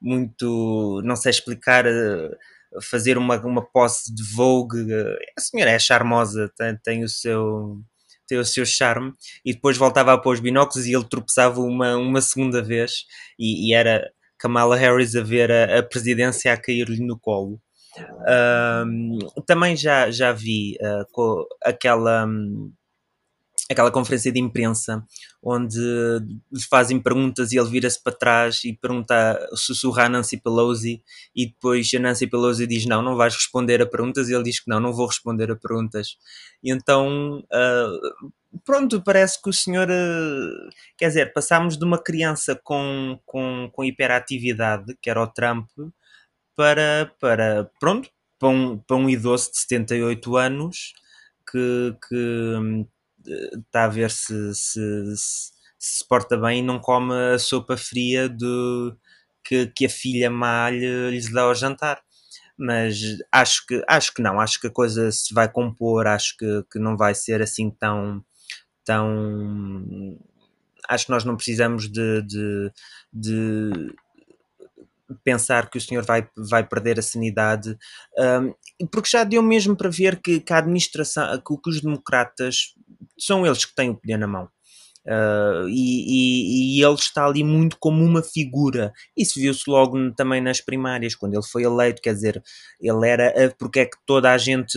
muito, 0.00 1.00
não 1.04 1.14
sei 1.14 1.30
explicar, 1.30 1.86
eh, 1.86 2.30
fazer 2.82 3.18
uma, 3.18 3.36
uma 3.44 3.64
posse 3.64 4.14
de 4.14 4.22
Vogue. 4.34 4.86
A 5.36 5.40
senhora 5.40 5.70
é 5.70 5.78
charmosa, 5.78 6.50
tem, 6.56 6.76
tem 6.82 7.04
o 7.04 7.08
seu 7.08 7.78
tem 8.28 8.38
o 8.38 8.44
seu 8.44 8.66
charme 8.66 9.12
e 9.44 9.54
depois 9.54 9.76
voltava 9.76 10.12
a 10.12 10.18
pôr 10.18 10.34
os 10.34 10.40
binóculos 10.40 10.84
e 10.84 10.92
ele 10.92 11.08
tropeçava 11.08 11.60
uma, 11.60 11.96
uma 11.96 12.20
segunda 12.20 12.60
vez 12.60 13.04
e, 13.38 13.68
e 13.68 13.72
era 13.74 14.04
Kamala 14.36 14.76
Harris 14.76 15.14
a 15.14 15.22
ver 15.22 15.52
a, 15.52 15.78
a 15.78 15.82
presidência 15.82 16.52
a 16.52 16.56
cair-lhe 16.56 17.06
no 17.06 17.16
colo 17.16 17.60
também 19.46 19.76
já, 19.76 20.10
já 20.10 20.32
vi 20.32 20.76
uh, 20.80 21.46
aquela, 21.62 22.26
um, 22.26 22.72
aquela 23.70 23.90
conferência 23.90 24.30
de 24.30 24.40
imprensa 24.40 25.04
onde 25.42 25.78
fazem 26.68 27.00
perguntas 27.00 27.52
e 27.52 27.58
ele 27.58 27.68
vira-se 27.68 28.02
para 28.02 28.16
trás 28.16 28.64
e 28.64 28.72
pergunta, 28.72 29.48
sussurra 29.54 30.04
a 30.04 30.08
Nancy 30.08 30.36
Pelosi 30.36 31.02
e 31.34 31.46
depois 31.46 31.90
a 31.94 31.98
Nancy 31.98 32.26
Pelosi 32.26 32.66
diz 32.66 32.86
não, 32.86 33.02
não 33.02 33.16
vais 33.16 33.34
responder 33.34 33.82
a 33.82 33.86
perguntas 33.86 34.28
e 34.28 34.34
ele 34.34 34.44
diz 34.44 34.60
que 34.60 34.68
não, 34.68 34.80
não 34.80 34.92
vou 34.92 35.06
responder 35.06 35.50
a 35.50 35.56
perguntas. 35.56 36.16
E 36.62 36.72
então, 36.72 37.38
uh, 37.40 38.32
pronto, 38.64 39.02
parece 39.02 39.40
que 39.40 39.48
o 39.48 39.52
senhor, 39.52 39.88
uh, 39.88 40.70
quer 40.96 41.08
dizer, 41.08 41.32
passámos 41.32 41.76
de 41.76 41.84
uma 41.84 41.98
criança 42.02 42.58
com, 42.62 43.18
com, 43.24 43.68
com 43.72 43.84
hiperatividade, 43.84 44.96
que 45.00 45.10
era 45.10 45.22
o 45.22 45.26
Trump, 45.26 45.68
para, 46.54 47.12
para 47.20 47.70
pronto, 47.78 48.08
para 48.38 48.48
um, 48.48 48.78
para 48.78 48.96
um 48.96 49.08
idoso 49.08 49.50
de 49.50 49.58
78 49.58 50.36
anos 50.36 50.92
que, 51.50 51.96
que 52.08 52.86
está 53.54 53.84
a 53.84 53.88
ver 53.88 54.10
se, 54.10 54.54
se, 54.54 55.16
se, 55.16 55.52
se 55.78 56.08
porta 56.08 56.36
bem 56.36 56.60
e 56.60 56.62
não 56.62 56.78
come 56.78 57.12
a 57.34 57.38
sopa 57.38 57.76
fria 57.76 58.28
de, 58.28 58.94
que, 59.44 59.66
que 59.68 59.86
a 59.86 59.88
filha 59.88 60.30
má 60.30 60.70
lhe, 60.70 61.10
lhes 61.10 61.32
dá 61.32 61.42
ao 61.42 61.54
jantar. 61.54 62.00
Mas 62.58 63.00
acho 63.32 63.66
que, 63.66 63.82
acho 63.88 64.14
que 64.14 64.22
não, 64.22 64.40
acho 64.40 64.60
que 64.60 64.66
a 64.66 64.72
coisa 64.72 65.12
se 65.12 65.32
vai 65.34 65.50
compor, 65.50 66.06
acho 66.06 66.36
que, 66.38 66.64
que 66.72 66.78
não 66.78 66.96
vai 66.96 67.14
ser 67.14 67.42
assim 67.42 67.70
tão. 67.70 68.24
tão 68.84 70.18
acho 70.88 71.06
que 71.06 71.12
nós 71.12 71.24
não 71.24 71.36
precisamos 71.36 71.90
de, 71.90 72.22
de, 72.22 72.72
de 73.12 73.94
pensar 75.24 75.70
que 75.70 75.78
o 75.78 75.80
senhor 75.80 76.04
vai, 76.04 76.28
vai 76.36 76.66
perder 76.66 76.98
a 76.98 77.02
sanidade, 77.02 77.76
um, 78.18 78.86
porque 78.86 79.08
já 79.08 79.24
deu 79.24 79.42
mesmo 79.42 79.76
para 79.76 79.88
ver 79.88 80.20
que, 80.20 80.40
que 80.40 80.52
a 80.52 80.58
administração, 80.58 81.36
que, 81.38 81.56
que, 81.62 81.70
os 81.70 81.80
democratas 81.80 82.74
são 83.18 83.46
eles 83.46 83.64
que 83.64 83.74
têm 83.74 83.90
o 83.90 83.96
poder 83.96 84.18
na 84.18 84.26
mão. 84.26 84.48
Uh, 85.06 85.68
e, 85.68 86.78
e, 86.78 86.80
e, 86.80 86.84
ele 86.84 86.94
está 86.94 87.26
ali 87.26 87.44
muito 87.44 87.76
como 87.78 88.04
uma 88.04 88.22
figura. 88.22 88.92
Isso 89.16 89.38
viu-se 89.38 89.62
logo 89.70 90.10
também 90.12 90.40
nas 90.40 90.60
primárias, 90.60 91.14
quando 91.14 91.34
ele 91.34 91.44
foi 91.44 91.62
eleito. 91.62 92.02
Quer 92.02 92.14
dizer, 92.14 92.42
ele 92.80 93.08
era. 93.08 93.54
Porque 93.56 93.80
é 93.80 93.86
que 93.86 93.96
toda 94.04 94.32
a 94.32 94.38
gente 94.38 94.76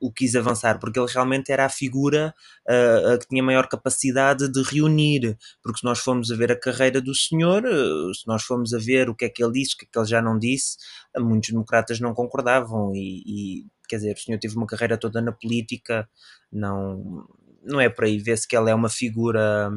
o 0.00 0.10
quis 0.10 0.34
avançar? 0.34 0.78
Porque 0.78 0.98
ele 0.98 1.10
realmente 1.10 1.52
era 1.52 1.66
a 1.66 1.68
figura 1.68 2.34
uh, 2.66 3.12
a 3.12 3.18
que 3.18 3.28
tinha 3.28 3.42
maior 3.42 3.68
capacidade 3.68 4.50
de 4.50 4.62
reunir. 4.62 5.36
Porque 5.62 5.80
se 5.80 5.84
nós 5.84 5.98
formos 5.98 6.32
a 6.32 6.36
ver 6.36 6.50
a 6.52 6.58
carreira 6.58 7.00
do 7.00 7.14
senhor, 7.14 7.62
uh, 7.64 8.14
se 8.14 8.26
nós 8.26 8.42
formos 8.42 8.72
a 8.72 8.78
ver 8.78 9.10
o 9.10 9.14
que 9.14 9.26
é 9.26 9.28
que 9.28 9.44
ele 9.44 9.52
disse, 9.52 9.74
o 9.74 9.78
que 9.78 9.84
é 9.84 9.88
que 9.92 9.98
ele 9.98 10.06
já 10.06 10.22
não 10.22 10.38
disse, 10.38 10.78
muitos 11.18 11.50
democratas 11.50 12.00
não 12.00 12.14
concordavam. 12.14 12.94
E, 12.94 13.22
e 13.26 13.66
quer 13.86 13.96
dizer, 13.96 14.14
o 14.14 14.18
senhor 14.18 14.38
teve 14.38 14.56
uma 14.56 14.66
carreira 14.66 14.96
toda 14.96 15.20
na 15.20 15.32
política, 15.32 16.08
não 16.50 17.26
não 17.66 17.80
é 17.80 17.88
por 17.88 18.04
aí, 18.04 18.18
vê-se 18.18 18.46
que 18.46 18.56
ela 18.56 18.70
é 18.70 18.74
uma 18.74 18.88
figura, 18.88 19.70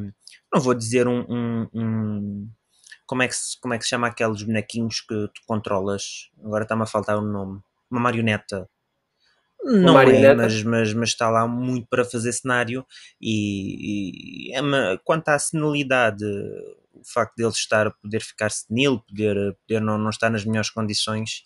não 0.53 0.61
vou 0.61 0.73
dizer 0.73 1.07
um, 1.07 1.25
um, 1.29 1.67
um, 1.73 2.49
como, 3.05 3.23
é 3.23 3.27
que 3.27 3.35
se, 3.35 3.59
como 3.59 3.73
é 3.73 3.77
que 3.77 3.83
se 3.83 3.89
chama 3.89 4.07
aqueles 4.07 4.43
bonequinhos 4.43 5.01
que 5.01 5.27
tu 5.27 5.41
controlas? 5.47 6.29
Agora 6.43 6.63
está-me 6.63 6.83
a 6.83 6.85
faltar 6.85 7.17
o 7.17 7.21
um 7.21 7.31
nome. 7.31 7.59
Uma 7.89 7.99
marioneta. 7.99 8.69
Não 9.63 9.91
uma 9.93 10.03
é, 10.03 10.05
marioneta. 10.05 10.35
mas, 10.35 10.63
mas, 10.63 10.93
mas 10.93 11.09
está 11.09 11.29
lá 11.29 11.47
muito 11.47 11.87
para 11.89 12.05
fazer 12.05 12.31
cenário 12.31 12.85
e, 13.19 14.49
e 14.49 14.55
é 14.55 14.61
uma, 14.61 14.99
quanto 15.03 15.29
à 15.29 15.39
senilidade, 15.39 16.23
o 16.93 17.03
facto 17.03 17.35
dele 17.35 17.49
estar, 17.49 17.91
poder 18.01 18.21
ficar 18.21 18.49
senil, 18.51 18.99
poder, 18.99 19.57
poder 19.67 19.81
não, 19.81 19.97
não 19.97 20.09
estar 20.09 20.29
nas 20.29 20.45
melhores 20.45 20.69
condições, 20.69 21.43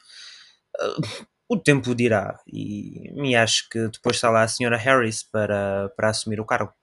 o 1.48 1.58
tempo 1.58 1.94
dirá. 1.94 2.40
E 2.48 3.12
me 3.14 3.36
acho 3.36 3.70
que 3.70 3.88
depois 3.88 4.16
está 4.16 4.30
lá 4.30 4.44
a 4.44 4.48
senhora 4.48 4.78
Harris 4.78 5.24
para, 5.24 5.90
para 5.96 6.10
assumir 6.10 6.40
o 6.40 6.46
cargo. 6.46 6.74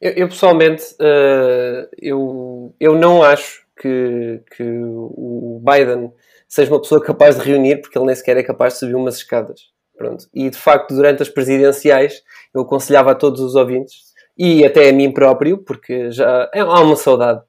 Eu, 0.00 0.12
eu 0.12 0.28
pessoalmente, 0.28 0.84
uh, 0.94 1.88
eu, 1.98 2.74
eu 2.78 2.94
não 2.98 3.22
acho 3.22 3.66
que, 3.80 4.42
que 4.54 4.62
o 4.62 5.62
Biden 5.64 6.12
seja 6.46 6.70
uma 6.70 6.80
pessoa 6.80 7.02
capaz 7.02 7.36
de 7.36 7.42
reunir, 7.42 7.80
porque 7.80 7.98
ele 7.98 8.06
nem 8.06 8.14
sequer 8.14 8.36
é 8.36 8.42
capaz 8.42 8.74
de 8.74 8.80
subir 8.80 8.94
umas 8.94 9.16
escadas. 9.16 9.72
Pronto. 9.96 10.26
E 10.34 10.50
de 10.50 10.58
facto, 10.58 10.94
durante 10.94 11.22
as 11.22 11.28
presidenciais, 11.28 12.22
eu 12.54 12.60
aconselhava 12.60 13.12
a 13.12 13.14
todos 13.14 13.40
os 13.40 13.54
ouvintes, 13.54 14.14
e 14.36 14.64
até 14.64 14.90
a 14.90 14.92
mim 14.92 15.10
próprio, 15.10 15.58
porque 15.58 16.10
já 16.10 16.50
há 16.52 16.80
uma 16.80 16.96
saudade 16.96 17.42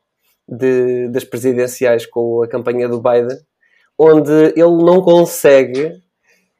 de, 0.48 1.10
das 1.10 1.24
presidenciais 1.24 2.06
com 2.06 2.44
a 2.44 2.48
campanha 2.48 2.88
do 2.88 3.02
Biden, 3.02 3.38
onde 3.98 4.32
ele 4.32 4.84
não 4.84 5.02
consegue 5.02 5.92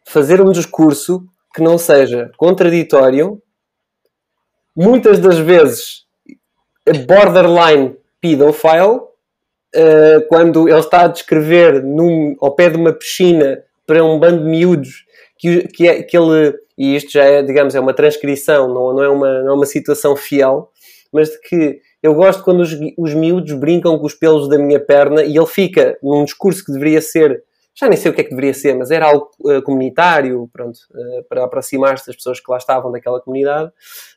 fazer 0.06 0.42
um 0.42 0.52
discurso 0.52 1.24
que 1.54 1.62
não 1.62 1.78
seja 1.78 2.32
contraditório, 2.38 3.42
muitas 4.76 5.20
das 5.20 5.38
vezes 5.38 6.06
borderline 7.06 7.96
pedophile, 8.22 9.00
uh, 9.76 10.28
quando 10.30 10.68
ele 10.68 10.80
está 10.80 11.02
a 11.02 11.08
descrever 11.08 11.84
num, 11.84 12.36
ao 12.40 12.56
pé 12.56 12.70
de 12.70 12.78
uma 12.78 12.94
piscina 12.94 13.64
para 13.86 14.04
um 14.04 14.20
bando 14.20 14.44
de 14.44 14.50
miúdos 14.50 15.06
que, 15.38 15.68
que, 15.68 15.88
é, 15.88 16.04
que 16.04 16.18
ele, 16.18 16.58
e 16.78 16.96
isto 16.96 17.12
já 17.12 17.24
é, 17.24 17.42
digamos, 17.44 17.76
é 17.76 17.80
uma 17.80 17.94
transcrição, 17.94 18.68
não, 18.68 18.94
não, 18.94 19.04
é 19.04 19.10
uma, 19.10 19.44
não 19.44 19.52
é 19.52 19.56
uma 19.56 19.66
situação 19.66 20.16
fiel, 20.16 20.72
mas 21.12 21.30
de 21.30 21.40
que 21.42 21.80
eu 22.02 22.14
gosto 22.14 22.44
quando 22.44 22.62
os, 22.62 22.76
os 22.98 23.14
miúdos 23.14 23.54
brincam 23.54 23.98
com 23.98 24.06
os 24.06 24.14
pelos 24.14 24.48
da 24.48 24.58
minha 24.58 24.80
perna 24.80 25.24
e 25.24 25.36
ele 25.36 25.46
fica 25.48 25.98
num 26.02 26.24
discurso 26.24 26.64
que 26.64 26.72
deveria 26.72 27.02
ser, 27.02 27.44
já 27.76 27.88
nem 27.88 27.98
sei 27.98 28.12
o 28.12 28.14
que 28.14 28.22
é 28.22 28.24
que 28.24 28.30
deveria 28.30 28.54
ser, 28.54 28.76
mas 28.76 28.92
era 28.92 29.08
algo 29.08 29.30
uh, 29.42 29.62
comunitário, 29.64 30.48
pronto, 30.54 30.78
uh, 30.92 31.24
para 31.28 31.44
aproximar-se 31.44 32.06
das 32.06 32.16
pessoas 32.16 32.40
que 32.40 32.52
lá 32.52 32.58
estavam 32.58 32.92
daquela 32.92 33.20
comunidade, 33.20 33.70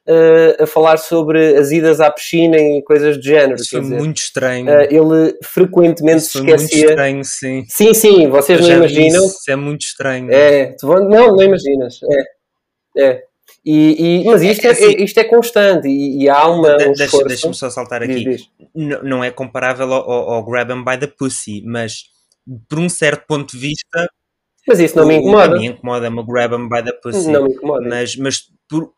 uh, 0.07 0.63
a 0.63 0.67
falar 0.67 0.99
sobre 0.99 1.57
as 1.57 1.71
idas 1.71 2.01
à 2.01 2.11
piscina 2.11 2.59
e 2.59 2.83
coisas 2.83 3.17
do 3.17 3.23
género. 3.23 3.55
Isso 3.55 3.71
foi 3.71 3.81
dizer, 3.81 3.99
muito 3.99 4.19
estranho. 4.19 4.69
ele 4.69 5.39
frequentemente 5.43 6.19
Isso 6.19 6.33
se 6.33 6.39
esquecia. 6.39 6.79
Muito 6.79 6.91
estranho, 6.91 7.25
sim. 7.25 7.65
Sim, 7.69 7.95
sim, 7.95 8.29
vocês 8.29 8.61
Eu 8.61 8.69
não 8.69 8.77
imaginam. 8.77 9.27
Isso 9.27 9.51
é 9.51 9.57
muito 9.57 9.83
estranho. 9.83 10.31
É, 10.31 10.77
não, 10.83 11.09
não 11.09 11.43
imaginas. 11.43 11.99
É. 12.03 12.41
É. 12.99 13.30
E, 13.65 14.23
e, 14.23 14.25
mas 14.25 14.43
isto 14.43 14.65
é, 14.65 14.69
é, 14.69 14.73
assim, 14.73 15.03
isto 15.03 15.19
é 15.19 15.25
constante 15.25 15.87
e, 15.87 16.23
e 16.23 16.29
há 16.29 16.47
uma. 16.49 16.77
De, 16.77 16.89
um 16.89 16.93
deixa, 16.93 17.25
Deixa-me 17.25 17.55
só 17.55 17.69
saltar 17.69 18.03
aqui. 18.03 18.25
Diz, 18.25 18.25
diz. 18.25 18.51
Não, 19.03 19.23
é 19.23 19.31
comparável 19.31 19.93
ao, 19.93 20.11
ao, 20.11 20.45
Grab 20.45 20.71
'em 20.71 20.83
by 20.83 20.99
the 20.99 21.07
Pussy, 21.07 21.63
mas 21.67 22.05
por 22.69 22.79
um 22.79 22.89
certo 22.89 23.27
ponto 23.27 23.53
de 23.53 23.59
vista. 23.59 24.11
Mas 24.67 24.81
isso 24.81 24.97
não 24.97 25.07
me 25.07 25.17
incomoda. 25.17 25.57
A 25.57 25.59
mim 25.59 25.67
incomoda-me 25.67 26.21
o 26.21 26.25
Grab 26.25 26.55
'em 26.55 26.69
by 26.69 26.83
the 26.83 26.93
Pussy. 27.03 27.31
Não 27.31 27.45
me 27.45 27.53
incomoda. 27.53 27.87
Mas, 27.87 28.17
mas 28.17 28.45
por, 28.67 28.93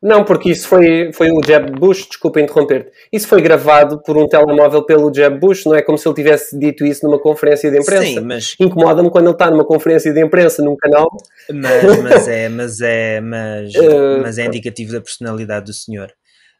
não, 0.00 0.24
porque 0.24 0.50
isso 0.50 0.68
foi, 0.68 1.10
foi 1.12 1.28
o 1.30 1.40
Jeb 1.44 1.72
Bush, 1.72 2.06
desculpa 2.06 2.40
interromper-te. 2.40 2.92
Isso 3.12 3.26
foi 3.26 3.42
gravado 3.42 4.00
por 4.00 4.16
um 4.16 4.28
telemóvel 4.28 4.84
pelo 4.84 5.12
Jeb 5.12 5.40
Bush, 5.40 5.64
não 5.64 5.74
é 5.74 5.82
como 5.82 5.98
se 5.98 6.06
ele 6.06 6.14
tivesse 6.14 6.56
dito 6.56 6.86
isso 6.86 7.04
numa 7.04 7.18
conferência 7.18 7.68
de 7.68 7.78
imprensa. 7.78 8.04
Sim, 8.04 8.20
mas... 8.20 8.54
Incomoda-me 8.60 9.10
quando 9.10 9.26
ele 9.26 9.32
está 9.32 9.50
numa 9.50 9.64
conferência 9.64 10.12
de 10.12 10.24
imprensa 10.24 10.62
num 10.62 10.76
canal. 10.76 11.08
Mas, 11.50 12.02
mas 12.02 12.28
é, 12.28 12.48
mas 12.48 12.80
é, 12.80 13.20
mas, 13.20 13.74
uh, 13.74 14.22
mas 14.22 14.38
é 14.38 14.46
indicativo 14.46 14.92
da 14.92 15.00
personalidade 15.00 15.66
do 15.66 15.72
senhor. 15.72 16.12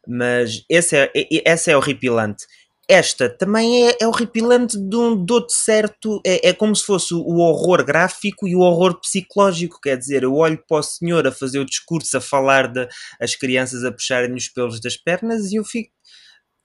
Mas 0.05 0.65
esse 0.69 0.97
é, 0.97 1.11
essa 1.45 1.71
é 1.71 1.77
horripilante 1.77 2.45
esta 2.89 3.29
também 3.29 3.87
é, 3.87 3.99
é 4.01 4.07
horripilante 4.07 4.79
de 4.79 4.97
um 4.97 5.15
dote 5.15 5.53
certo, 5.53 6.23
é, 6.25 6.49
é 6.49 6.53
como 6.55 6.75
se 6.75 6.85
fosse 6.85 7.13
o 7.13 7.37
horror 7.37 7.85
gráfico 7.85 8.49
e 8.49 8.57
o 8.57 8.61
horror 8.61 8.99
psicológico, 8.99 9.79
quer 9.79 9.99
dizer, 9.99 10.23
eu 10.23 10.35
olho 10.35 10.63
para 10.67 10.79
o 10.79 10.83
senhor 10.83 11.27
a 11.27 11.33
fazer 11.33 11.59
o 11.59 11.67
discurso, 11.67 12.17
a 12.17 12.21
falar 12.21 12.67
de 12.67 12.89
as 13.21 13.35
crianças 13.35 13.85
a 13.85 13.93
puxarem 13.93 14.33
os 14.35 14.49
pelos 14.49 14.81
das 14.81 14.97
pernas 14.97 15.53
e 15.53 15.57
eu 15.57 15.65
fico, 15.65 15.93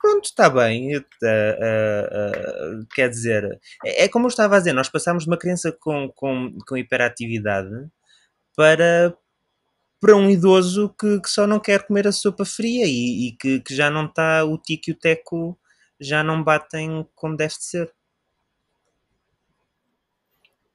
pronto, 0.00 0.24
está 0.24 0.48
bem, 0.48 0.96
uh, 0.96 1.00
uh, 1.00 2.80
uh, 2.80 2.86
quer 2.94 3.10
dizer, 3.10 3.60
é, 3.84 4.04
é, 4.04 4.08
como 4.08 4.24
eu 4.24 4.28
estava 4.28 4.56
a 4.56 4.58
dizer, 4.58 4.72
nós 4.72 4.88
passamos 4.88 5.24
de 5.24 5.30
uma 5.30 5.38
criança 5.38 5.76
com, 5.78 6.10
com, 6.14 6.56
com 6.66 6.76
hiperatividade 6.76 7.68
para, 8.56 9.14
para 10.00 10.16
um 10.16 10.30
idoso 10.30 10.94
que, 10.98 11.20
que, 11.20 11.28
só 11.28 11.46
não 11.46 11.60
quer 11.60 11.86
comer 11.86 12.06
a 12.06 12.12
sopa 12.12 12.46
fria 12.46 12.86
e, 12.86 13.28
e 13.28 13.32
que, 13.36 13.60
que, 13.60 13.74
já 13.74 13.90
não 13.90 14.06
está 14.06 14.44
o 14.44 14.56
tico 14.56 14.90
e 14.90 14.92
o 14.92 14.98
teco 14.98 15.58
já 16.00 16.22
não 16.22 16.42
batem 16.42 17.06
como 17.14 17.36
deve 17.36 17.54
ser. 17.54 17.92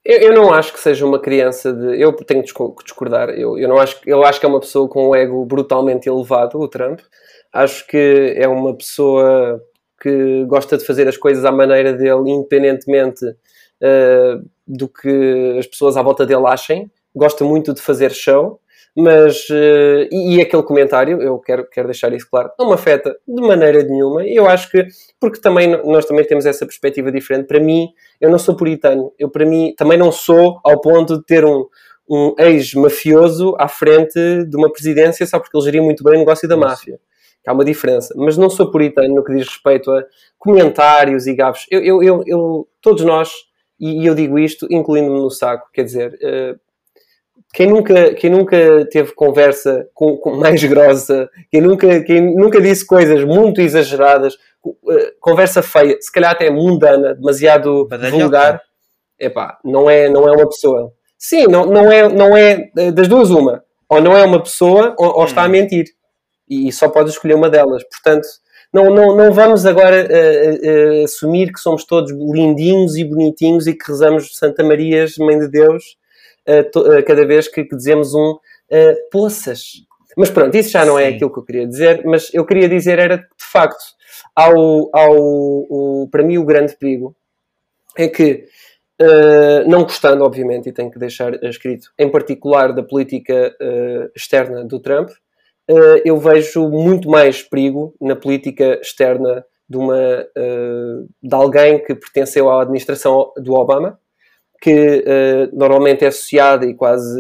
Eu, 0.04 0.18
eu, 0.20 0.34
não 0.34 0.54
acho 0.54 0.74
que 0.74 0.80
seja 0.80 1.06
uma 1.06 1.20
criança 1.20 1.74
de. 1.74 2.02
Eu 2.02 2.14
tenho 2.14 2.42
que 2.42 2.54
discordar. 2.84 3.30
Eu, 3.30 3.58
eu, 3.58 3.68
não 3.68 3.78
acho, 3.78 4.00
eu 4.06 4.24
acho 4.24 4.40
que 4.40 4.46
é 4.46 4.50
uma 4.50 4.60
pessoa 4.60 4.88
com 4.88 5.10
um 5.10 5.16
ego 5.16 5.46
brutalmente 5.46 6.08
elevado, 6.08 6.60
o 6.60 6.68
Trump. 6.68 7.00
Acho 7.54 7.86
que 7.86 8.34
é 8.36 8.48
uma 8.48 8.76
pessoa 8.76 9.62
que 10.02 10.46
gosta 10.46 10.78
de 10.78 10.86
fazer 10.86 11.08
as 11.08 11.18
coisas 11.18 11.44
à 11.44 11.52
maneira 11.52 11.94
dele, 11.94 12.32
independentemente 12.32 13.26
uh, 13.26 14.50
do 14.66 14.88
que 14.88 15.58
as 15.60 15.68
pessoas 15.68 15.98
à 15.98 16.02
volta 16.02 16.26
dele 16.26 16.48
achem. 16.48 16.90
Gosta 17.14 17.44
muito 17.44 17.74
de 17.74 17.82
fazer 17.82 18.12
show 18.12 18.60
mas 18.96 19.50
uh, 19.50 20.08
e, 20.12 20.36
e, 20.36 20.42
aquele 20.42 20.64
comentário, 20.64 21.22
eu 21.22 21.40
quero, 21.40 21.68
quero 21.70 21.88
deixar 21.88 22.12
isso 22.14 22.28
claro, 22.30 22.50
não 22.58 22.68
me 22.68 22.74
afeta 22.74 23.16
de 23.28 23.42
maneira 23.42 23.84
nenhuma. 23.84 24.26
Eu 24.26 24.48
acho 24.48 24.70
que, 24.70 24.86
porque 25.20 25.40
também 25.40 25.68
nós 25.86 26.06
também 26.06 26.26
temos 26.26 26.46
essa 26.46 26.66
perspectiva 26.66 27.12
diferente. 27.12 27.48
Para 27.48 27.60
mim, 27.60 27.90
eu 28.20 28.30
não 28.30 28.40
sou 28.40 28.56
puritano, 28.56 29.14
eu 29.18 29.30
para 29.30 29.46
mim 29.46 29.74
também 29.78 29.98
não 29.98 30.12
sou 30.12 30.60
ao 30.64 30.82
ponto 30.82 31.18
de 31.18 31.26
ter 31.26 31.46
um, 31.46 31.66
um 32.10 32.34
ex-mafioso 32.40 33.56
à 33.60 33.68
frente 33.68 34.44
de 34.46 34.58
uma 34.58 34.72
presidência 34.72 35.26
só 35.26 35.40
porque 35.40 35.56
ele 35.56 35.66
geria 35.66 35.82
muito 35.82 36.04
bem 36.04 36.16
o 36.16 36.20
negócio 36.20 36.48
da 36.48 36.58
máfia. 36.58 37.00
Há 37.48 37.54
uma 37.54 37.66
diferença, 37.66 38.14
mas 38.16 38.38
não 38.38 38.50
sou 38.50 38.70
puritano 38.70 39.16
no 39.16 39.24
que 39.24 39.34
diz 39.34 39.48
respeito 39.48 39.90
a 39.92 40.04
comentários 40.38 41.26
e 41.26 41.34
gafos. 41.34 41.66
Eu, 41.72 41.84
eu, 41.84 42.04
eu, 42.04 42.24
eu 42.28 42.68
todos 42.80 43.04
nós, 43.04 43.32
e, 43.80 44.06
eu 44.06 44.14
digo 44.14 44.38
isto, 44.38 44.68
incluindo-me 44.70 45.20
no 45.20 45.32
saco, 45.32 45.68
quer 45.74 45.84
dizer, 45.84 46.14
uh, 46.14 46.60
quem 47.54 47.68
nunca, 47.68 48.14
quem 48.14 48.30
nunca 48.30 48.86
teve 48.92 49.14
conversa 49.14 49.88
com, 49.94 50.18
com, 50.18 50.36
mais 50.36 50.64
grossa, 50.64 51.30
quem 51.50 51.62
nunca, 51.62 52.02
quem 52.04 52.36
nunca 52.36 52.62
disse 52.62 52.86
coisas 52.86 53.24
muito 53.24 53.60
exageradas, 53.60 54.36
eh, 54.90 55.14
conversa 55.20 55.64
feia, 55.64 55.98
se 56.00 56.12
calhar 56.12 56.32
até 56.32 56.50
mundana, 56.50 57.16
demasiado 57.16 57.88
Badalhoca. 57.88 58.18
vulgar, 58.22 58.62
epá, 59.20 59.58
não 59.64 59.90
é, 59.90 60.10
não 60.10 60.28
é 60.28 60.32
uma 60.32 60.48
pessoa. 60.48 60.94
Sim, 61.18 61.48
não, 61.48 61.66
não, 61.66 61.92
é, 61.92 62.08
não 62.08 62.38
é 62.38 62.70
das 62.92 63.08
duas 63.08 63.30
uma. 63.30 63.64
Ou 63.90 64.00
não 64.00 64.16
é 64.16 64.24
uma 64.24 64.42
pessoa 64.42 64.96
ou, 64.98 65.18
ou 65.18 65.26
está 65.26 65.44
a 65.44 65.48
hum. 65.48 65.50
mentir. 65.50 65.88
E, 66.48 66.72
só 66.72 66.88
pode 66.88 67.10
escolher 67.10 67.34
uma 67.34 67.50
delas. 67.50 67.84
Portanto, 67.84 68.28
não, 68.72 68.94
não, 68.94 69.16
não 69.16 69.34
vamos 69.34 69.66
agora 69.66 70.08
uh, 70.08 71.02
uh, 71.02 71.04
assumir 71.04 71.52
que 71.52 71.60
somos 71.60 71.84
todos 71.84 72.12
lindinhos 72.12 72.96
e 72.96 73.04
bonitinhos 73.04 73.68
e 73.68 73.74
que 73.74 73.88
rezamos 73.88 74.38
Santa 74.38 74.64
Maria, 74.64 75.06
Mãe 75.20 75.40
de 75.40 75.48
Deus, 75.50 75.98
uh, 76.50 77.06
cada 77.06 77.26
vez 77.26 77.48
que, 77.48 77.64
que 77.64 77.76
dizemos 77.76 78.14
um 78.14 78.32
uh, 78.32 79.10
poças. 79.12 79.84
Mas 80.18 80.30
pronto, 80.30 80.56
isso 80.56 80.72
já 80.72 80.86
não 80.86 80.98
é 80.98 81.06
Sim. 81.06 81.12
é 81.12 81.16
aquilo 81.16 81.32
que 81.32 81.40
eu 81.40 81.46
queria 81.46 81.68
dizer, 81.68 82.04
mas 82.06 82.34
eu 82.34 82.46
queria 82.46 82.68
dizer 82.68 83.00
era 83.00 83.18
de 83.18 83.26
facto, 83.38 83.84
ao, 84.36 84.90
ao, 84.94 85.16
o, 85.16 86.10
para 86.12 86.24
mim 86.24 86.38
o 86.38 86.46
grande 86.46 86.76
perigo 86.76 87.16
é 87.98 88.08
que 88.08 88.46
Uh, 89.02 89.64
não 89.66 89.84
gostando, 89.84 90.26
obviamente, 90.26 90.68
e 90.68 90.74
tenho 90.74 90.92
que 90.92 91.00
deixar 91.00 91.34
escrito, 91.46 91.90
em 91.98 92.12
particular 92.12 92.74
da 92.74 92.84
política 92.84 93.56
uh, 93.62 94.12
externa 94.14 94.66
do 94.66 94.78
Trump, 94.78 95.10
uh, 95.10 96.02
eu 96.04 96.18
vejo 96.18 96.68
muito 96.68 97.10
mais 97.10 97.42
perigo 97.42 97.96
na 98.02 98.14
política 98.14 98.78
externa 98.82 99.46
de, 99.70 99.78
uma, 99.78 100.28
de 101.24 101.34
alguém 101.34 101.78
que 101.82 101.96
pertenceu 101.96 102.50
à 102.50 102.64
administração 102.64 103.32
do 103.38 103.54
Obama, 103.54 103.98
que 104.62 105.04
normalmente 105.54 106.04
é 106.04 106.08
associada 106.08 106.66
e 106.66 106.74
quase 106.74 107.20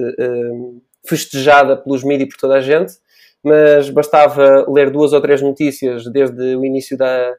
festejada 1.08 1.78
pelos 1.78 2.04
mídias 2.04 2.28
e 2.28 2.30
por 2.30 2.38
toda 2.38 2.56
a 2.56 2.62
gente, 2.62 2.94
mas 3.44 3.90
bastava 3.90 4.66
ler 4.70 4.90
duas 4.92 5.14
ou 5.14 5.22
três 5.22 5.42
notícias 5.42 6.06
desde 6.12 6.56
o 6.56 6.66
início 6.66 6.98
da, 6.98 7.36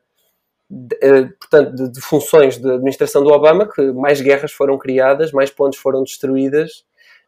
de, 0.70 0.96
eh, 1.02 1.28
portanto, 1.38 1.74
de, 1.74 1.92
de, 1.92 2.00
funções 2.00 2.56
de 2.58 2.70
administração 2.70 3.24
do 3.24 3.30
Obama, 3.30 3.68
que 3.68 3.92
mais 3.92 4.20
guerras 4.20 4.52
foram 4.52 4.78
criadas, 4.78 5.32
mais 5.32 5.50
pontes 5.50 5.80
foram 5.80 6.04
destruídas 6.04 6.84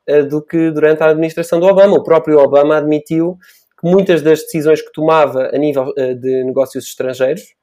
uh, 0.08 0.24
do 0.24 0.40
que 0.40 0.70
durante 0.70 1.02
a 1.02 1.10
administração 1.10 1.58
do 1.58 1.66
Obama. 1.66 1.96
O 1.96 2.04
próprio 2.04 2.38
Obama 2.38 2.76
admitiu 2.76 3.36
que 3.80 3.90
muitas 3.90 4.22
das 4.22 4.40
decisões 4.42 4.80
que 4.80 4.92
tomava 4.92 5.50
a 5.52 5.58
nível 5.58 5.88
uh, 5.88 6.14
de 6.14 6.44
negócios 6.44 6.84
estrangeiros, 6.84 7.54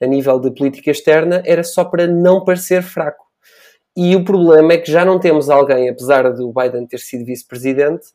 a 0.00 0.06
nível 0.06 0.40
de 0.40 0.50
política 0.50 0.90
externa, 0.90 1.42
era 1.44 1.62
só 1.62 1.84
para 1.84 2.06
não 2.06 2.42
parecer 2.42 2.82
fraco. 2.82 3.25
E 3.96 4.14
o 4.14 4.24
problema 4.24 4.74
é 4.74 4.78
que 4.78 4.92
já 4.92 5.04
não 5.04 5.18
temos 5.18 5.48
alguém, 5.48 5.88
apesar 5.88 6.30
do 6.32 6.52
Biden 6.52 6.86
ter 6.86 6.98
sido 6.98 7.24
vice-presidente, 7.24 8.08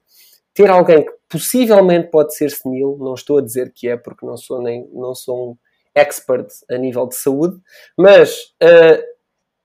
ter 0.54 0.70
alguém 0.70 1.04
que 1.04 1.12
possivelmente 1.28 2.10
pode 2.10 2.36
ser 2.36 2.52
senil, 2.52 2.98
não 3.00 3.14
estou 3.14 3.40
a 3.40 3.42
dizer 3.42 3.72
que 3.74 3.88
é, 3.88 3.98
porque 3.98 4.26
não 4.26 4.38
sou 4.38 4.62
nem 4.62 4.88
não 4.94 5.16
sou 5.16 5.52
um 5.52 5.58
expert 5.96 6.48
a 6.70 6.78
nível 6.78 7.08
de 7.08 7.16
saúde, 7.16 7.58
mas 7.98 8.54
uh, 8.62 9.02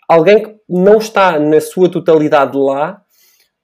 alguém 0.09 0.43
que 0.43 0.57
não 0.69 0.99
está 0.99 1.39
na 1.39 1.61
sua 1.61 1.91
totalidade 1.91 2.57
lá 2.57 3.03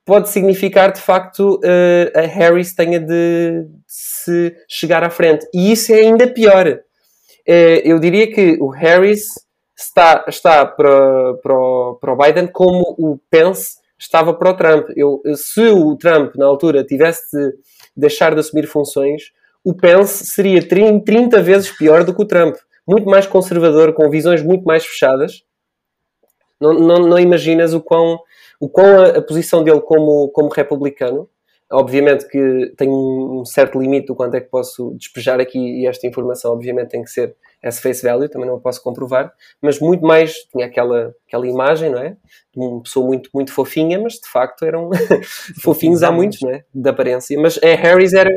pode 0.05 0.29
significar 0.29 0.93
de 0.93 1.01
facto 1.01 1.61
uh, 1.61 2.19
a 2.19 2.23
Harris 2.23 2.75
tenha 2.75 3.01
de 3.01 3.67
se 3.87 4.55
chegar 4.69 5.03
à 5.05 5.11
frente. 5.11 5.47
E 5.55 5.73
isso 5.73 5.93
é 5.93 6.01
ainda 6.01 6.27
pior. 6.27 6.67
Uh, 6.69 7.81
eu 7.85 7.99
diria 7.99 8.33
que 8.33 8.57
o 8.61 8.69
Harris 8.69 9.27
está, 9.87 10.25
está 10.29 10.67
para, 10.67 11.35
para, 11.35 11.55
o, 11.55 11.95
para 12.01 12.13
o 12.13 12.17
Biden 12.17 12.47
como 12.47 12.95
o 12.99 13.19
Pence 13.31 13.83
estava 13.99 14.35
para 14.35 14.51
o 14.51 14.57
Trump. 14.57 14.89
Eu, 14.97 15.23
se 15.35 15.61
o 15.69 15.97
Trump, 15.97 16.35
na 16.37 16.47
altura, 16.47 16.85
tivesse 16.85 17.37
de 17.37 17.53
deixar 17.97 18.35
de 18.35 18.41
assumir 18.41 18.67
funções, 18.67 19.33
o 19.65 19.75
Pence 19.75 20.27
seria 20.27 20.67
30 20.67 21.41
vezes 21.41 21.71
pior 21.71 22.05
do 22.05 22.15
que 22.15 22.23
o 22.23 22.27
Trump. 22.27 22.57
Muito 22.87 23.09
mais 23.09 23.27
conservador, 23.27 23.93
com 23.93 24.11
visões 24.11 24.43
muito 24.43 24.65
mais 24.65 24.85
fechadas. 24.85 25.45
Não, 26.61 26.75
não, 26.75 26.97
não 27.07 27.19
imaginas 27.19 27.73
o 27.75 27.81
quão, 27.81 28.19
o 28.61 28.69
quão 28.69 29.01
a, 29.01 29.07
a, 29.19 29.23
posição 29.23 29.63
dele 29.63 29.81
como, 29.81 30.29
como 30.29 30.49
republicano. 30.49 31.29
Obviamente 31.71 32.29
que 32.29 32.73
tem 32.77 32.89
um 32.91 33.45
certo 33.45 33.81
limite 33.81 34.09
do 34.09 34.15
quanto 34.15 34.35
é 34.35 34.41
que 34.41 34.51
posso 34.51 34.95
despejar 34.99 35.41
aqui 35.41 35.59
e 35.59 35.87
esta 35.87 36.07
informação 36.07 36.53
obviamente 36.53 36.91
tem 36.91 37.03
que 37.03 37.11
ser 37.11 37.35
as 37.63 37.79
face 37.79 38.03
value, 38.03 38.29
também 38.29 38.49
não 38.49 38.57
a 38.57 38.61
posso 38.61 38.83
comprovar, 38.83 39.33
mas 39.61 39.79
muito 39.79 40.05
mais, 40.05 40.35
tinha 40.51 40.67
aquela, 40.67 41.15
aquela 41.27 41.47
imagem, 41.47 41.91
não 41.91 41.99
é? 41.99 42.17
De 42.55 42.61
uma 42.61 42.83
pessoa 42.83 43.07
muito, 43.07 43.31
muito 43.33 43.53
fofinha, 43.53 44.01
mas 44.01 44.15
de 44.15 44.29
facto 44.29 44.65
eram 44.65 44.91
fofinhos 45.63 46.03
há 46.03 46.11
muitos, 46.11 46.41
não 46.41 46.51
é? 46.51 46.65
De 46.75 46.89
aparência. 46.89 47.39
Mas 47.41 47.59
a 47.63 47.75
Harris 47.75 48.13
era, 48.13 48.31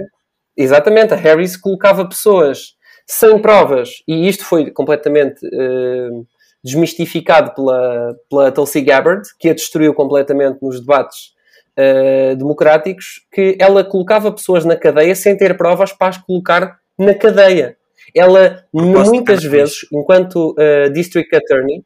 Exatamente, 0.58 1.14
a 1.14 1.18
Harris 1.18 1.58
colocava 1.58 2.08
pessoas 2.08 2.76
sem 3.06 3.38
provas, 3.40 3.90
e 4.08 4.28
isto 4.28 4.46
foi 4.46 4.72
completamente 4.72 5.46
uh, 5.46 6.26
desmistificado 6.64 7.54
pela, 7.54 8.16
pela 8.30 8.52
Tulsi 8.52 8.82
Gabbard, 8.82 9.28
que 9.38 9.50
a 9.50 9.54
destruiu 9.54 9.94
completamente 9.94 10.60
nos 10.62 10.80
debates 10.80 11.34
uh, 11.78 12.36
democráticos, 12.36 13.26
que 13.32 13.58
ela 13.60 13.84
colocava 13.84 14.32
pessoas 14.32 14.66
na 14.66 14.76
cadeia 14.76 15.14
sem 15.14 15.38
ter 15.38 15.56
provas 15.58 15.92
para 15.92 16.08
as 16.08 16.18
colocar 16.18 16.80
na 16.98 17.14
cadeia. 17.14 17.78
Ela, 18.16 18.66
muitas 18.74 19.44
vezes, 19.44 19.80
enquanto 19.92 20.56
uh, 20.58 20.90
District 20.92 21.36
Attorney, 21.36 21.84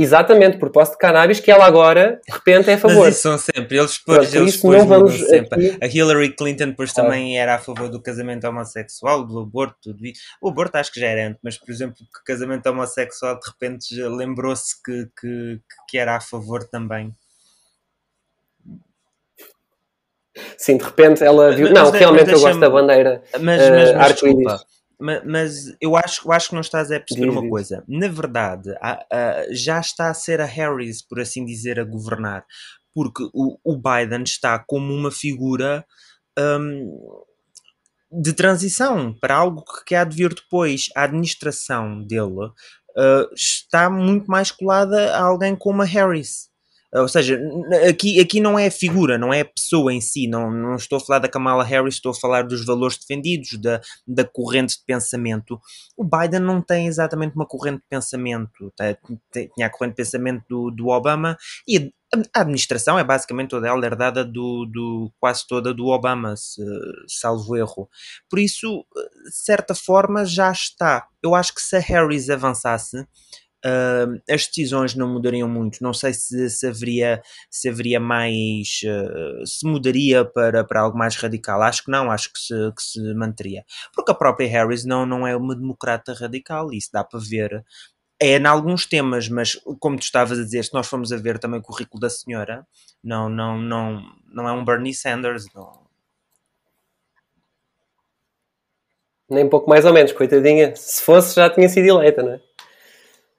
Exatamente, 0.00 0.58
por 0.58 0.70
posse 0.70 0.92
de 0.92 0.98
cannabis, 0.98 1.40
que 1.40 1.50
ela 1.50 1.66
agora, 1.66 2.20
de 2.24 2.32
repente, 2.32 2.70
é 2.70 2.74
a 2.74 2.78
favor. 2.78 3.06
Mas 3.06 3.16
isso 3.16 3.22
são 3.22 3.36
sempre, 3.36 3.78
eles 3.78 3.98
depois, 3.98 4.32
eles 4.32 4.54
depois 4.54 4.78
não 4.78 4.86
vamos 4.86 5.18
sempre. 5.18 5.70
Aqui... 5.70 5.78
A 5.82 5.86
Hillary 5.88 6.36
Clinton 6.36 6.66
depois 6.66 6.92
também 6.92 7.36
era 7.36 7.56
a 7.56 7.58
favor 7.58 7.88
do 7.88 8.00
casamento 8.00 8.46
homossexual, 8.46 9.26
do 9.26 9.40
aborto, 9.40 9.74
tudo 9.82 10.06
isso. 10.06 10.20
O 10.40 10.50
aborto 10.50 10.76
acho 10.76 10.92
que 10.92 11.00
já 11.00 11.08
era 11.08 11.26
antes, 11.26 11.40
mas, 11.42 11.58
por 11.58 11.68
exemplo, 11.72 11.96
que 11.96 12.24
casamento 12.24 12.64
homossexual, 12.68 13.40
de 13.40 13.50
repente, 13.50 14.00
lembrou-se 14.00 14.80
que, 14.84 15.08
que, 15.20 15.60
que 15.88 15.98
era 15.98 16.14
a 16.14 16.20
favor 16.20 16.62
também. 16.62 17.12
Sim, 20.56 20.76
de 20.76 20.84
repente 20.84 21.24
ela 21.24 21.50
viu. 21.50 21.66
Mas, 21.66 21.74
não, 21.74 21.90
mas, 21.90 22.00
realmente 22.00 22.30
eu 22.30 22.38
gosto 22.38 22.60
da 22.60 22.70
bandeira. 22.70 23.20
Mas, 23.32 23.42
mas, 23.42 23.90
uh, 23.90 23.96
mas 23.96 24.12
desculpa, 24.12 24.60
mas 24.98 25.76
eu 25.80 25.96
acho, 25.96 26.26
eu 26.26 26.32
acho 26.32 26.48
que 26.48 26.54
não 26.54 26.60
estás 26.60 26.90
a 26.90 26.98
perceber 26.98 27.28
uma 27.28 27.48
coisa. 27.48 27.84
Na 27.86 28.08
verdade, 28.08 28.70
já 29.50 29.78
está 29.78 30.10
a 30.10 30.14
ser 30.14 30.40
a 30.40 30.44
Harris, 30.44 31.02
por 31.02 31.20
assim 31.20 31.44
dizer, 31.44 31.78
a 31.78 31.84
governar. 31.84 32.44
Porque 32.92 33.22
o, 33.32 33.58
o 33.62 33.76
Biden 33.76 34.24
está 34.24 34.58
como 34.58 34.92
uma 34.92 35.10
figura 35.10 35.86
um, 36.38 37.24
de 38.10 38.32
transição 38.32 39.14
para 39.20 39.36
algo 39.36 39.62
que 39.86 39.94
há 39.94 40.02
de 40.02 40.16
vir 40.16 40.34
depois. 40.34 40.88
A 40.96 41.04
administração 41.04 42.02
dele 42.02 42.46
uh, 42.96 43.34
está 43.34 43.88
muito 43.88 44.26
mais 44.28 44.50
colada 44.50 45.14
a 45.14 45.22
alguém 45.22 45.54
como 45.54 45.82
a 45.82 45.84
Harris. 45.84 46.47
Ou 46.94 47.08
seja, 47.08 47.38
aqui, 47.88 48.18
aqui 48.18 48.40
não 48.40 48.58
é 48.58 48.66
a 48.66 48.70
figura, 48.70 49.18
não 49.18 49.32
é 49.32 49.40
a 49.40 49.44
pessoa 49.44 49.92
em 49.92 50.00
si, 50.00 50.26
não, 50.26 50.50
não 50.50 50.74
estou 50.74 50.96
a 50.96 51.00
falar 51.00 51.18
da 51.18 51.28
Kamala 51.28 51.62
Harris, 51.62 51.96
estou 51.96 52.12
a 52.12 52.14
falar 52.14 52.42
dos 52.42 52.64
valores 52.64 52.96
defendidos, 52.96 53.58
da, 53.58 53.80
da 54.06 54.24
corrente 54.24 54.78
de 54.78 54.84
pensamento. 54.86 55.60
O 55.96 56.02
Biden 56.02 56.40
não 56.40 56.62
tem 56.62 56.86
exatamente 56.86 57.34
uma 57.34 57.46
corrente 57.46 57.78
de 57.78 57.88
pensamento, 57.90 58.72
tinha 59.32 59.66
a 59.66 59.70
corrente 59.70 59.92
de 59.92 59.96
pensamento 59.96 60.44
do, 60.48 60.70
do 60.70 60.88
Obama 60.88 61.36
e 61.66 61.92
a 62.34 62.40
administração 62.40 62.98
é 62.98 63.04
basicamente 63.04 63.50
toda 63.50 63.68
ela 63.68 63.84
herdada 63.84 64.24
do, 64.24 64.64
do 64.64 65.12
quase 65.20 65.46
toda 65.46 65.74
do 65.74 65.88
Obama, 65.88 66.36
se, 66.36 66.62
salvo 67.06 67.54
erro. 67.54 67.88
Por 68.30 68.38
isso, 68.38 68.86
de 69.26 69.36
certa 69.36 69.74
forma, 69.74 70.24
já 70.24 70.50
está. 70.50 71.06
Eu 71.22 71.34
acho 71.34 71.54
que 71.54 71.60
se 71.60 71.76
a 71.76 71.80
Harris 71.80 72.30
avançasse, 72.30 73.06
Uh, 73.64 74.22
as 74.30 74.46
decisões 74.46 74.94
não 74.94 75.08
mudariam 75.12 75.48
muito. 75.48 75.82
Não 75.82 75.92
sei 75.92 76.12
se, 76.14 76.48
se 76.48 76.66
haveria, 76.66 77.20
se 77.50 77.68
haveria 77.68 77.98
mais. 77.98 78.80
Uh, 78.84 79.46
se 79.46 79.66
mudaria 79.66 80.24
para, 80.24 80.64
para 80.64 80.80
algo 80.80 80.96
mais 80.96 81.16
radical. 81.16 81.62
Acho 81.62 81.84
que 81.84 81.90
não, 81.90 82.10
acho 82.10 82.32
que 82.32 82.38
se, 82.38 82.54
que 82.72 82.82
se 82.82 83.14
manteria. 83.14 83.64
Porque 83.94 84.12
a 84.12 84.14
própria 84.14 84.48
Harris 84.48 84.84
não, 84.84 85.04
não 85.04 85.26
é 85.26 85.36
uma 85.36 85.56
democrata 85.56 86.12
radical, 86.14 86.72
isso 86.72 86.90
dá 86.92 87.02
para 87.02 87.20
ver. 87.20 87.64
É 88.20 88.36
em 88.36 88.46
alguns 88.46 88.86
temas, 88.86 89.28
mas 89.28 89.54
como 89.80 89.96
tu 89.96 90.02
estavas 90.02 90.38
a 90.38 90.42
dizer, 90.42 90.64
se 90.64 90.74
nós 90.74 90.86
formos 90.88 91.12
a 91.12 91.16
ver 91.16 91.38
também 91.38 91.60
o 91.60 91.62
currículo 91.62 92.00
da 92.00 92.10
senhora, 92.10 92.66
não, 93.02 93.28
não, 93.28 93.58
não, 93.58 94.02
não 94.32 94.48
é 94.48 94.52
um 94.52 94.64
Bernie 94.64 94.94
Sanders. 94.94 95.46
Não. 95.54 95.86
Nem 99.30 99.48
pouco 99.48 99.68
mais 99.68 99.84
ou 99.84 99.92
menos, 99.92 100.12
coitadinha. 100.12 100.74
Se 100.74 101.02
fosse, 101.02 101.34
já 101.36 101.50
tinha 101.50 101.68
sido 101.68 101.86
eleita, 101.86 102.22
não 102.22 102.32
é? 102.32 102.47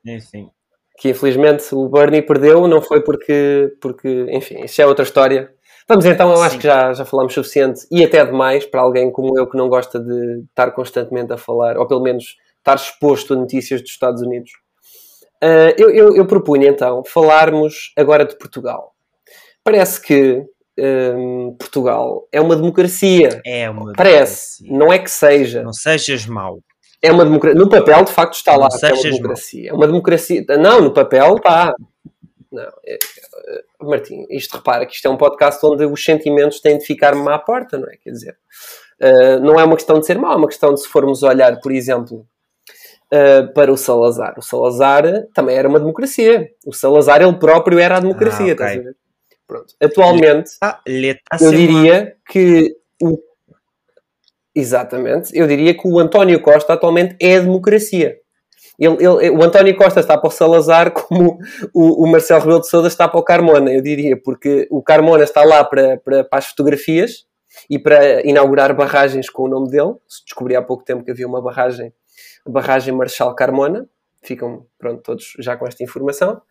Enfim. 0.05 0.49
Que 0.97 1.09
infelizmente 1.09 1.73
o 1.73 1.88
Bernie 1.88 2.21
perdeu, 2.21 2.67
não 2.67 2.81
foi 2.81 3.01
porque, 3.01 3.73
porque 3.81 4.27
enfim, 4.29 4.63
isso 4.63 4.81
é 4.81 4.85
outra 4.85 5.03
história. 5.03 5.53
Vamos 5.88 6.05
então, 6.05 6.29
eu 6.29 6.38
Sim. 6.38 6.43
acho 6.43 6.57
que 6.57 6.67
já, 6.67 6.93
já 6.93 7.05
falamos 7.05 7.33
suficiente 7.33 7.88
e 7.91 8.03
até 8.03 8.23
demais 8.23 8.65
para 8.65 8.81
alguém 8.81 9.12
como 9.12 9.38
eu 9.39 9.47
que 9.47 9.57
não 9.57 9.67
gosta 9.67 9.99
de 9.99 10.43
estar 10.49 10.71
constantemente 10.71 11.33
a 11.33 11.38
falar, 11.38 11.77
ou 11.77 11.88
pelo 11.88 12.01
menos 12.01 12.35
estar 12.59 12.75
exposto 12.75 13.33
a 13.33 13.38
notícias 13.38 13.81
dos 13.81 13.89
Estados 13.89 14.21
Unidos. 14.21 14.51
Uh, 15.43 15.73
eu, 15.77 15.89
eu, 15.89 16.15
eu, 16.15 16.27
propunha 16.27 16.67
então 16.67 17.01
falarmos 17.05 17.93
agora 17.97 18.25
de 18.25 18.38
Portugal. 18.38 18.93
Parece 19.63 20.01
que 20.01 20.45
um, 20.77 21.55
Portugal 21.57 22.27
é 22.31 22.41
uma 22.41 22.55
democracia. 22.55 23.41
É 23.45 23.69
uma 23.69 23.93
Parece, 23.93 24.63
democracia. 24.63 24.77
não 24.77 24.93
é 24.93 24.99
que 24.99 25.09
seja. 25.09 25.63
Não 25.63 25.73
sejas 25.73 26.25
mau 26.25 26.59
é 27.01 27.12
uma 27.12 27.23
democracia. 27.23 27.59
No 27.59 27.69
papel, 27.69 28.03
de 28.03 28.12
facto, 28.12 28.33
está 28.33 28.55
lá. 28.55 28.67
É 28.83 28.93
uma 28.93 29.03
democracia. 29.03 29.69
É 29.69 29.73
uma 29.73 29.88
democracia. 29.88 30.45
Não, 30.59 30.81
no 30.81 30.93
papel 30.93 31.35
está. 31.38 31.73
Não, 32.51 32.63
é, 32.85 32.95
é, 32.95 32.97
Martim, 33.81 34.25
isto 34.29 34.57
repara 34.57 34.85
que 34.85 34.95
isto 34.95 35.07
é 35.07 35.12
um 35.12 35.17
podcast 35.17 35.63
onde 35.65 35.85
os 35.85 36.03
sentimentos 36.03 36.59
têm 36.59 36.77
de 36.77 36.85
ficar-me 36.85 37.29
à 37.29 37.38
porta, 37.38 37.77
não 37.77 37.88
é? 37.88 37.95
Quer 37.97 38.09
dizer, 38.09 38.38
uh, 39.01 39.39
não 39.39 39.59
é 39.59 39.63
uma 39.63 39.75
questão 39.75 39.99
de 39.99 40.05
ser 40.05 40.17
mau, 40.17 40.33
é 40.33 40.35
uma 40.35 40.47
questão 40.47 40.73
de 40.73 40.81
se 40.81 40.88
formos 40.88 41.21
olhar, 41.21 41.59
por 41.59 41.71
exemplo, 41.71 42.25
uh, 43.13 43.53
para 43.53 43.71
o 43.71 43.77
Salazar. 43.77 44.33
O 44.38 44.41
Salazar 44.41 45.27
também 45.33 45.55
era 45.55 45.69
uma 45.69 45.79
democracia. 45.79 46.50
O 46.65 46.73
Salazar, 46.73 47.21
ele 47.21 47.37
próprio, 47.37 47.77
era 47.77 47.97
a 47.97 48.00
democracia, 48.00 48.52
ah, 48.52 48.54
okay. 48.54 48.65
estás 48.65 48.79
a 48.79 48.83
ver? 48.83 48.95
Pronto. 49.47 49.73
Atualmente, 49.81 50.52
eu 51.41 51.52
diria 51.52 52.15
que 52.27 52.75
o 53.02 53.17
Exatamente. 54.60 55.31
Eu 55.37 55.47
diria 55.47 55.73
que 55.73 55.87
o 55.87 55.99
António 55.99 56.41
Costa 56.41 56.73
atualmente 56.73 57.15
é 57.19 57.37
a 57.37 57.41
democracia. 57.41 58.17
Ele, 58.77 58.95
ele- 58.99 59.29
o 59.31 59.43
António 59.43 59.75
Costa 59.75 59.99
está 59.99 60.17
para 60.17 60.27
o 60.27 60.31
Salazar 60.31 60.91
como 60.93 61.37
o, 61.73 62.03
o 62.03 62.07
Marcelo 62.12 62.39
Rebelo 62.41 62.62
de 62.62 62.69
Sousa 62.69 62.87
está 62.87 63.07
para 63.07 63.19
o 63.19 63.23
Carmona, 63.23 63.71
eu 63.73 63.81
diria, 63.81 64.15
porque 64.21 64.67
o 64.71 64.81
Carmona 64.81 65.23
está 65.23 65.43
lá 65.43 65.63
para, 65.63 65.97
para, 65.97 66.23
para 66.23 66.39
as 66.39 66.47
fotografias 66.47 67.25
e 67.69 67.77
para 67.79 68.25
inaugurar 68.25 68.73
barragens 68.75 69.29
com 69.29 69.43
o 69.43 69.47
nome 69.49 69.69
dele. 69.69 69.93
Descobri 70.25 70.55
há 70.55 70.62
pouco 70.62 70.83
tempo 70.83 71.03
que 71.03 71.12
havia 71.12 71.27
uma 71.27 71.41
barragem, 71.41 71.93
barragem 72.47 72.93
Marechal 72.93 73.33
Carmona. 73.35 73.87
Ficam, 74.21 74.65
pronto, 74.77 75.01
todos 75.01 75.33
já 75.39 75.55
com 75.55 75.65
esta 75.67 75.83
informação. 75.83 76.41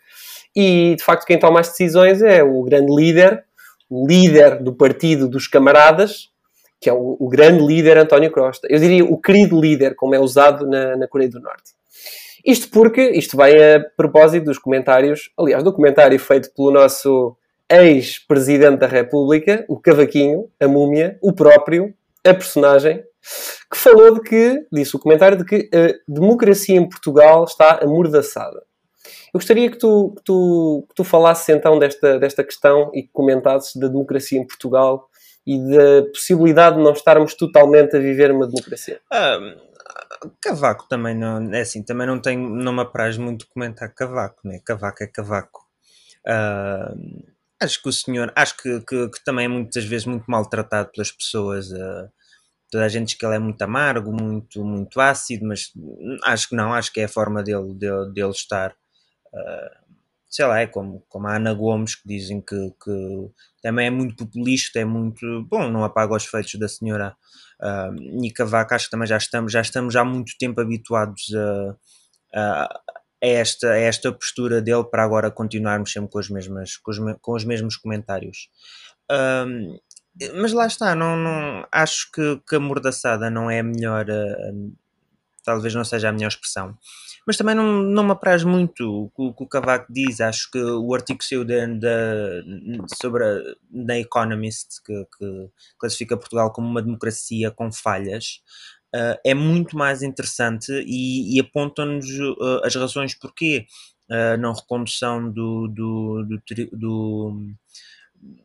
E, 0.56 0.96
de 0.96 1.04
facto, 1.04 1.26
quem 1.26 1.38
toma 1.38 1.60
as 1.60 1.68
decisões 1.68 2.22
é 2.22 2.42
o 2.42 2.62
grande 2.62 2.94
líder, 2.94 3.44
o 3.90 4.06
líder 4.06 4.62
do 4.62 4.74
partido 4.74 5.28
dos 5.28 5.46
camaradas, 5.46 6.30
que 6.80 6.88
é 6.88 6.92
o, 6.92 7.16
o 7.18 7.28
grande 7.28 7.64
líder 7.64 7.98
António 7.98 8.30
Costa. 8.30 8.66
Eu 8.70 8.78
diria 8.78 9.04
o 9.04 9.20
querido 9.20 9.60
líder, 9.60 9.94
como 9.94 10.14
é 10.14 10.20
usado 10.20 10.66
na, 10.66 10.96
na 10.96 11.08
Coreia 11.08 11.30
do 11.30 11.40
Norte. 11.40 11.72
Isto 12.44 12.70
porque, 12.70 13.10
isto 13.10 13.36
vai 13.36 13.74
a 13.74 13.80
propósito 13.96 14.44
dos 14.44 14.58
comentários, 14.58 15.30
aliás, 15.38 15.62
do 15.62 15.72
comentário 15.72 16.18
feito 16.18 16.50
pelo 16.54 16.70
nosso 16.70 17.36
ex-presidente 17.70 18.78
da 18.78 18.86
República, 18.86 19.64
o 19.68 19.78
Cavaquinho, 19.78 20.48
a 20.58 20.66
múmia, 20.66 21.18
o 21.20 21.32
próprio, 21.32 21.92
a 22.24 22.32
personagem, 22.32 23.02
que 23.70 23.76
falou 23.76 24.14
de 24.14 24.20
que, 24.20 24.66
disse 24.72 24.96
o 24.96 24.98
comentário, 24.98 25.36
de 25.36 25.44
que 25.44 25.68
a 25.74 25.92
democracia 26.10 26.76
em 26.76 26.88
Portugal 26.88 27.44
está 27.44 27.80
amordaçada. 27.82 28.62
Eu 29.34 29.38
gostaria 29.40 29.70
que 29.70 29.76
tu, 29.76 30.14
que 30.16 30.24
tu, 30.24 30.86
que 30.88 30.94
tu 30.94 31.04
falasses 31.04 31.48
então 31.50 31.78
desta, 31.78 32.18
desta 32.18 32.42
questão 32.42 32.90
e 32.94 33.02
que 33.02 33.10
comentasses 33.12 33.76
da 33.76 33.88
democracia 33.88 34.40
em 34.40 34.46
Portugal 34.46 35.08
e 35.48 35.58
da 35.58 36.10
possibilidade 36.10 36.76
de 36.76 36.82
não 36.82 36.92
estarmos 36.92 37.32
totalmente 37.32 37.96
a 37.96 37.98
viver 37.98 38.30
uma 38.30 38.46
democracia. 38.46 39.00
Ah, 39.10 39.38
Cavaco 40.42 40.86
também 40.86 41.14
não 41.14 41.54
é 41.54 41.62
assim, 41.62 41.82
também 41.82 42.06
não 42.06 42.20
tem, 42.20 42.36
não 42.36 42.70
me 42.70 42.82
apraz 42.82 43.16
muito 43.16 43.48
comentar 43.48 43.94
Cavaco, 43.94 44.46
né? 44.46 44.60
Cavaco 44.62 45.02
é 45.02 45.06
Cavaco. 45.06 45.66
Ah, 46.26 46.92
acho 47.62 47.82
que 47.82 47.88
o 47.88 47.92
senhor, 47.92 48.30
acho 48.36 48.58
que, 48.58 48.80
que, 48.80 49.08
que 49.08 49.24
também 49.24 49.46
é 49.46 49.48
muitas 49.48 49.84
vezes 49.86 50.06
muito 50.06 50.26
maltratado 50.30 50.90
pelas 50.92 51.10
pessoas. 51.10 51.72
ah, 51.72 52.10
toda 52.70 52.84
a 52.84 52.88
gente 52.88 53.08
diz 53.08 53.14
que 53.14 53.24
ele 53.24 53.36
é 53.36 53.38
muito 53.38 53.62
amargo, 53.62 54.12
muito, 54.12 54.62
muito 54.62 55.00
ácido, 55.00 55.46
mas 55.46 55.72
acho 56.24 56.50
que 56.50 56.56
não, 56.56 56.74
acho 56.74 56.92
que 56.92 57.00
é 57.00 57.04
a 57.04 57.08
forma 57.08 57.42
dele, 57.42 57.72
dele, 57.72 58.12
dele 58.12 58.30
estar. 58.32 58.74
Ah, 59.34 59.80
sei 60.28 60.46
lá, 60.46 60.60
é 60.60 60.66
como, 60.66 61.04
como 61.08 61.26
a 61.26 61.36
Ana 61.36 61.54
Gomes 61.54 61.94
que 61.94 62.06
dizem 62.06 62.40
que, 62.40 62.74
que 62.82 63.30
também 63.62 63.86
é 63.86 63.90
muito 63.90 64.16
populista, 64.16 64.78
é 64.78 64.84
muito 64.84 65.44
bom, 65.44 65.70
não 65.70 65.84
apaga 65.84 66.14
os 66.14 66.26
feitos 66.26 66.54
da 66.54 66.68
senhora 66.68 67.16
uh, 67.62 68.24
e 68.24 68.30
Cavaco, 68.30 68.74
acho 68.74 68.86
que 68.86 68.90
também 68.90 69.06
já 69.06 69.16
estamos, 69.16 69.52
já 69.52 69.60
estamos 69.60 69.96
há 69.96 70.04
muito 70.04 70.32
tempo 70.38 70.60
habituados 70.60 71.34
a, 71.34 71.76
a, 72.34 72.80
a 73.22 73.26
esta, 73.26 73.70
a 73.70 73.78
esta 73.78 74.12
postura 74.12 74.60
dele 74.60 74.84
para 74.84 75.02
agora 75.02 75.30
continuarmos 75.30 75.92
sempre 75.92 76.10
com, 76.10 76.18
as 76.18 76.28
mesmas, 76.28 76.76
com, 76.76 76.90
os, 76.90 76.98
com 77.20 77.34
os 77.34 77.44
mesmos 77.44 77.76
comentários. 77.76 78.50
Mas 80.34 80.52
lá 80.52 80.66
está, 80.66 80.94
não, 80.94 81.16
não, 81.16 81.66
acho 81.70 82.10
que, 82.12 82.40
que 82.48 82.56
a 82.56 82.60
mordaçada 82.60 83.30
não 83.30 83.50
é 83.50 83.60
a 83.60 83.62
melhor, 83.62 84.04
uh, 84.10 84.76
talvez 85.44 85.74
não 85.74 85.84
seja 85.84 86.08
a 86.08 86.12
melhor 86.12 86.28
expressão. 86.28 86.76
Mas 87.28 87.36
também 87.36 87.54
não, 87.54 87.82
não 87.82 88.04
me 88.04 88.12
apraz 88.12 88.42
muito 88.42 89.10
o 89.14 89.34
que 89.34 89.42
o, 89.44 89.46
Cavaco 89.46 89.92
diz. 89.92 90.18
Acho 90.18 90.50
que 90.50 90.58
o 90.58 90.94
artigo 90.94 91.22
seu 91.22 91.44
da, 91.78 92.42
sobre 93.02 93.22
a, 93.22 93.38
da 93.70 93.98
Economist, 93.98 94.82
que, 94.82 95.04
que 95.18 95.50
classifica 95.78 96.16
Portugal 96.16 96.50
como 96.50 96.66
uma 96.66 96.80
democracia 96.80 97.50
com 97.50 97.70
falhas, 97.70 98.40
uh, 98.96 99.20
é 99.26 99.34
muito 99.34 99.76
mais 99.76 100.02
interessante 100.02 100.72
e, 100.86 101.36
e 101.36 101.38
aponta-nos 101.38 102.06
uh, 102.18 102.64
as 102.64 102.74
razões 102.74 103.14
porquê 103.14 103.66
a 104.10 104.38
não 104.38 104.54
recondução 104.54 105.30
do, 105.30 105.68
do, 105.68 106.24
do, 106.24 106.42
do- 106.72 107.52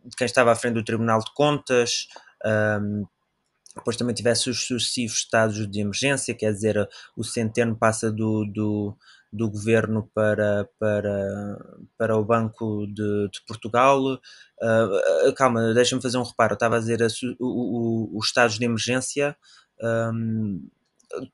de 0.03 0.15
quem 0.17 0.25
estava 0.25 0.51
à 0.51 0.55
frente 0.55 0.73
do 0.73 0.83
Tribunal 0.83 1.19
de 1.19 1.33
Contas. 1.33 2.09
um, 2.45 3.05
depois 3.75 3.97
também 3.97 4.13
tivesse 4.15 4.49
os 4.49 4.65
sucessivos 4.67 5.17
estados 5.17 5.69
de 5.69 5.79
emergência, 5.81 6.33
quer 6.35 6.51
dizer, 6.53 6.87
o 7.17 7.23
centeno 7.23 7.75
passa 7.75 8.11
do, 8.11 8.45
do, 8.45 8.95
do 9.31 9.49
governo 9.49 10.09
para, 10.13 10.69
para, 10.79 11.57
para 11.97 12.17
o 12.17 12.23
Banco 12.23 12.85
de, 12.87 13.29
de 13.29 13.41
Portugal. 13.47 13.99
Uh, 14.61 15.33
calma, 15.35 15.73
deixa-me 15.73 16.01
fazer 16.01 16.17
um 16.17 16.23
reparo. 16.23 16.53
Eu 16.53 16.55
estava 16.55 16.75
a 16.77 16.79
dizer 16.79 17.01
a 17.03 17.07
o- 17.39 18.13
o- 18.15 18.17
os 18.17 18.27
estados 18.27 18.57
de 18.59 18.65
emergência, 18.65 19.35
um, 20.13 20.67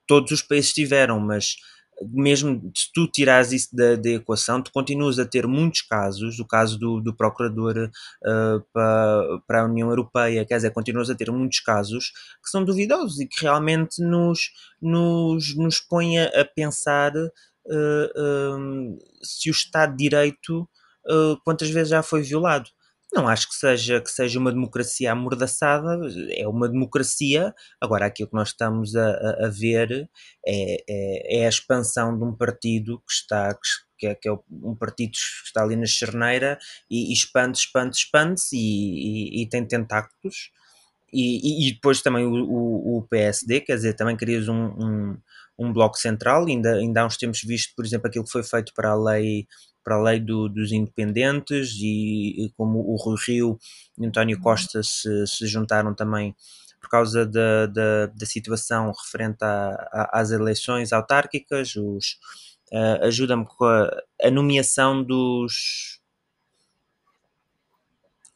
todos 0.08 0.32
os 0.32 0.42
países 0.42 0.74
tiveram, 0.74 1.20
mas 1.20 1.56
mesmo 2.02 2.72
se 2.76 2.92
tu 2.94 3.08
tirares 3.08 3.52
isso 3.52 3.76
da, 3.76 3.96
da 3.96 4.10
equação, 4.10 4.62
tu 4.62 4.72
continuas 4.72 5.20
a 5.20 5.26
ter 5.26 5.48
muitos 5.48 5.82
casos, 5.82 6.40
o 6.40 6.46
caso 6.46 6.78
do, 6.78 7.02
do 7.02 7.16
procurador 7.16 7.76
uh, 7.78 8.64
para, 8.74 9.42
para 9.48 9.62
a 9.62 9.66
União 9.66 9.90
Europeia, 9.90 10.46
quer 10.46 10.56
dizer, 10.56 10.72
continuas 10.72 11.10
a 11.10 11.16
ter 11.16 11.32
muitos 11.32 11.60
casos 11.60 12.12
que 12.44 12.50
são 12.50 12.64
duvidosos 12.64 13.20
e 13.20 13.28
que 13.28 13.42
realmente 13.42 14.02
nos, 14.02 14.52
nos, 14.82 15.56
nos 15.56 15.80
põe 15.80 16.20
a, 16.20 16.46
pensar 16.56 17.14
uh, 17.16 19.00
se 19.22 19.50
o 19.50 19.52
Estado 19.52 19.92
de 19.92 20.04
Direito 20.04 20.68
quantas 21.44 21.70
vezes 21.72 21.90
já 21.90 22.04
foi 22.04 22.22
violado. 22.22 22.70
Não 23.14 23.28
acho 23.28 23.50
que 23.50 23.56
seja, 23.56 24.00
que 24.00 24.10
seja 24.12 24.38
uma 24.40 24.52
democracia 24.52 25.12
amordaçada, 25.12 25.98
é 26.32 26.48
uma 26.48 26.70
democracia. 26.70 27.54
Agora, 27.82 28.06
aquilo 28.06 28.30
que 28.30 28.36
nós 28.36 28.50
estamos 28.50 28.96
a, 28.96 29.46
a- 29.46 29.50
ver 29.50 30.08
é, 30.46 30.84
é, 30.88 31.42
é 31.42 31.46
a 31.46 31.50
expansão 31.50 32.16
de 32.18 32.24
um 32.24 32.36
partido 32.36 33.00
que 33.00 33.12
está, 33.12 33.58
que 33.98 34.06
é, 34.08 34.14
que 34.16 34.30
é 34.30 34.32
um 34.52 34.76
partido 34.76 35.12
que 35.14 35.18
está 35.48 35.64
ali 35.64 35.76
na 35.76 35.88
charneira 35.88 36.60
e, 36.90 37.10
e 37.10 37.14
expande, 37.14 37.58
expande, 37.58 37.96
expande-se 37.98 38.56
e, 38.56 39.40
e- 39.40 39.44
e 39.44 39.50
tem 39.50 39.66
tentáculos. 39.68 40.52
E 41.12 41.74
depois 41.74 42.02
também 42.04 42.26
o, 42.26 42.32
o- 42.34 42.98
o 43.00 43.08
PSD, 43.08 43.62
quer 43.62 43.76
dizer, 43.76 43.94
também 43.96 44.16
querias 44.16 44.48
um, 44.48 44.54
um, 44.78 45.18
um 45.60 45.74
bloco 45.74 45.98
central, 45.98 46.46
ainda, 46.46 46.76
ainda 46.76 47.02
há 47.02 47.06
uns 47.06 47.18
tempos 47.18 47.42
visto, 47.44 47.74
por 47.76 47.86
exemplo, 47.86 48.08
aquilo 48.08 48.24
que 48.26 48.32
foi 48.32 48.44
feito 48.44 48.74
para 48.74 48.92
a 48.92 48.96
lei, 48.96 49.46
para 49.84 49.96
a 49.96 50.02
lei 50.02 50.20
do- 50.20 50.48
dos 50.50 50.72
independentes 50.72 51.72
e, 51.82 52.46
e 52.46 52.52
como 52.56 52.80
o 52.80 52.96
Rui 52.96 53.18
Rio 53.28 53.58
e 53.98 54.06
António 54.06 54.40
Costa 54.40 54.82
se, 54.84 55.28
se 55.28 55.46
juntaram 55.48 55.94
também 55.94 56.36
por 56.80 56.90
causa 56.90 57.26
da, 57.26 57.66
da, 57.66 58.06
da 58.08 58.26
situação 58.26 58.92
referente 59.04 59.44
a- 59.44 59.90
a- 59.92 60.20
às 60.22 60.32
eleições 60.32 60.94
autárquicas, 60.94 61.76
os, 61.76 62.18
ah, 62.72 63.00
ajuda-me 63.08 63.46
com 63.46 63.66
a, 63.66 63.90
a 64.24 64.32
nomeação 64.32 65.04
dos 65.04 66.00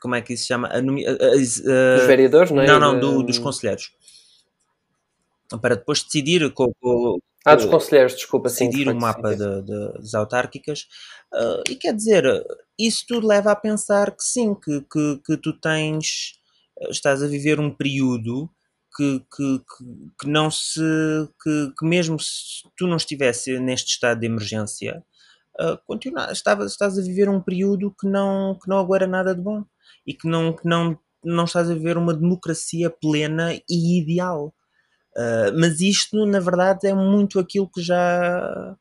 como 0.01 0.15
é 0.15 0.21
que 0.21 0.33
isso 0.33 0.43
se 0.43 0.47
chama? 0.49 0.67
Nomi- 0.81 1.05
Dos 1.97 2.07
vereadores, 2.07 2.51
não 2.51 2.61
é? 2.61 2.67
não, 2.67 2.79
não, 2.79 2.99
do- 2.99 3.23
dos 3.23 3.37
conselheiros. 3.43 3.91
Para 5.61 5.75
depois 5.75 6.03
decidir 6.03 6.51
com, 6.53 6.71
com- 6.81 7.17
Ah, 7.45 7.55
dos 7.55 7.65
conselheiros, 7.65 8.15
desculpa, 8.15 8.49
sim. 8.49 8.69
decidir 8.69 8.85
de 8.85 8.91
o 8.91 8.95
mapa 8.99 9.29
sim, 9.33 9.37
sim. 9.37 9.43
de- 9.43 9.61
de- 9.63 9.93
das 9.99 10.13
autárquicas. 10.13 10.87
Ah, 11.33 11.61
e 11.69 11.75
quer 11.75 11.93
dizer, 11.93 12.23
isso 12.79 13.05
tudo 13.07 13.27
leva 13.27 13.51
a 13.51 13.55
pensar 13.55 14.11
que 14.11 14.23
sim, 14.23 14.55
que, 14.55 14.81
que, 14.81 15.19
que 15.25 15.37
tu 15.37 15.53
tens, 15.59 16.33
estás 16.89 17.21
a 17.21 17.27
viver 17.27 17.59
um 17.59 17.69
período 17.73 18.49
que, 18.95 19.19
que, 19.35 19.59
que, 20.21 20.27
não 20.27 20.49
se, 20.51 20.79
que, 21.41 21.71
que 21.77 21.85
mesmo 21.85 22.19
se 22.19 22.63
tu 22.77 22.87
não 22.87 22.95
estivesse 22.97 23.59
neste 23.59 23.91
estado 23.93 24.19
de 24.19 24.25
emergência, 24.27 25.03
ah, 25.59 25.77
continua, 25.85 26.31
estava, 26.31 26.65
estás 26.65 26.97
a 26.97 27.01
viver 27.01 27.29
um 27.29 27.41
período 27.41 27.93
que 27.99 28.07
não, 28.07 28.57
que 28.61 28.69
não 28.69 28.77
aguarda 28.79 29.07
nada 29.07 29.35
de 29.35 29.41
bom 29.41 29.63
e 30.05 30.13
que 30.13 30.27
não, 30.27 30.53
que 30.55 30.67
não, 30.67 30.97
não 31.23 31.45
estás 31.45 31.69
a 31.69 31.73
viver 31.73 31.97
uma 31.97 32.13
democracia 32.13 32.89
plena 32.89 33.53
e 33.69 33.99
ideal. 34.01 34.53
Ah, 35.15 35.51
mas 35.55 35.79
isto, 35.81 36.25
na 36.25 36.39
verdade, 36.39 36.87
é 36.87 36.93
muito 36.93 37.39
aquilo 37.39 37.69
que 37.69 37.81
já, 37.81 38.75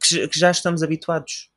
que, 0.00 0.14
já- 0.14 0.28
que 0.28 0.38
já 0.38 0.50
estamos 0.50 0.82
habituados. 0.82 1.50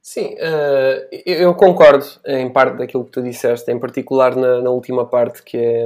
Sim, 0.00 0.36
eh, 0.38 1.08
eu 1.26 1.54
concordo 1.54 2.06
em 2.24 2.48
parte 2.52 2.78
daquilo 2.78 3.04
que 3.04 3.10
tu 3.10 3.22
disseste, 3.22 3.70
em 3.72 3.78
particular 3.78 4.36
na, 4.36 4.62
na 4.62 4.70
última 4.70 5.04
parte 5.04 5.42
que, 5.42 5.56
é, 5.56 5.84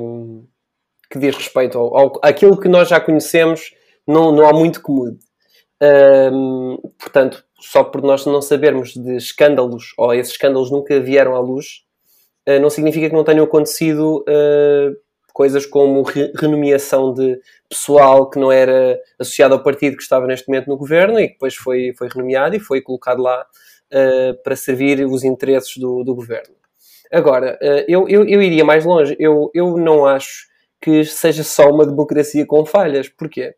que 1.10 1.18
diz 1.18 1.34
respeito 1.36 1.78
ao, 1.78 1.96
ao 1.96 2.20
àquilo 2.22 2.58
que 2.58 2.68
nós 2.68 2.88
já 2.88 3.00
conhecemos, 3.00 3.74
não, 4.06 4.32
não 4.32 4.46
há 4.48 4.52
muito 4.52 4.82
que 4.82 4.90
mude. 4.90 5.18
Portanto, 6.98 7.44
só 7.60 7.84
por 7.84 8.02
nós 8.02 8.24
não 8.26 8.40
sabermos 8.42 8.94
de 8.94 9.16
escândalos, 9.16 9.92
ou 9.98 10.14
esses 10.14 10.32
escândalos 10.32 10.70
nunca 10.70 10.98
vieram 11.00 11.34
à 11.34 11.40
luz, 11.40 11.84
não 12.58 12.70
significa 12.70 13.08
que 13.08 13.14
não 13.14 13.24
tenham 13.24 13.44
acontecido 13.44 14.24
eh, 14.28 14.90
coisas 15.32 15.64
como 15.66 16.02
re- 16.02 16.32
renomeação 16.36 17.14
de 17.14 17.38
pessoal 17.68 18.28
que 18.28 18.38
não 18.38 18.50
era 18.50 18.98
associado 19.18 19.54
ao 19.54 19.62
partido 19.62 19.96
que 19.96 20.02
estava 20.02 20.26
neste 20.26 20.48
momento 20.48 20.68
no 20.68 20.76
governo 20.76 21.18
e 21.20 21.28
que 21.28 21.34
depois 21.34 21.54
foi, 21.54 21.92
foi 21.96 22.08
renomeado 22.08 22.56
e 22.56 22.60
foi 22.60 22.80
colocado 22.80 23.22
lá 23.22 23.46
eh, 23.90 24.32
para 24.42 24.56
servir 24.56 25.04
os 25.06 25.22
interesses 25.24 25.76
do, 25.76 26.02
do 26.02 26.14
governo. 26.14 26.54
Agora, 27.12 27.58
eh, 27.60 27.84
eu, 27.88 28.08
eu, 28.08 28.24
eu 28.26 28.42
iria 28.42 28.64
mais 28.64 28.84
longe. 28.84 29.16
Eu, 29.18 29.50
eu 29.54 29.76
não 29.76 30.06
acho 30.06 30.48
que 30.80 31.04
seja 31.04 31.42
só 31.44 31.68
uma 31.68 31.84
democracia 31.84 32.46
com 32.46 32.64
falhas. 32.64 33.08
Porquê? 33.08 33.54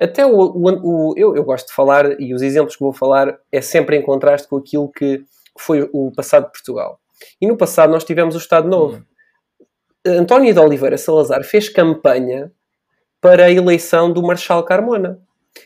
Até 0.00 0.24
o, 0.24 0.30
o, 0.32 1.10
o 1.10 1.14
eu, 1.16 1.36
eu 1.36 1.44
gosto 1.44 1.68
de 1.68 1.74
falar, 1.74 2.20
e 2.20 2.32
os 2.34 2.42
exemplos 2.42 2.76
que 2.76 2.82
vou 2.82 2.92
falar 2.92 3.36
é 3.50 3.60
sempre 3.60 3.96
em 3.96 4.02
contraste 4.02 4.48
com 4.48 4.56
aquilo 4.56 4.90
que 4.90 5.22
foi 5.58 5.88
o 5.92 6.10
passado 6.12 6.46
de 6.46 6.52
Portugal. 6.52 6.98
E 7.40 7.46
no 7.46 7.56
passado 7.56 7.90
nós 7.90 8.04
tivemos 8.04 8.34
o 8.34 8.38
Estado 8.38 8.68
Novo. 8.68 9.04
António 10.06 10.52
de 10.52 10.60
Oliveira 10.60 10.98
Salazar 10.98 11.44
fez 11.44 11.68
campanha 11.68 12.52
para 13.20 13.46
a 13.46 13.50
eleição 13.50 14.12
do 14.12 14.22
Marshal 14.22 14.62
Carmona. 14.64 15.18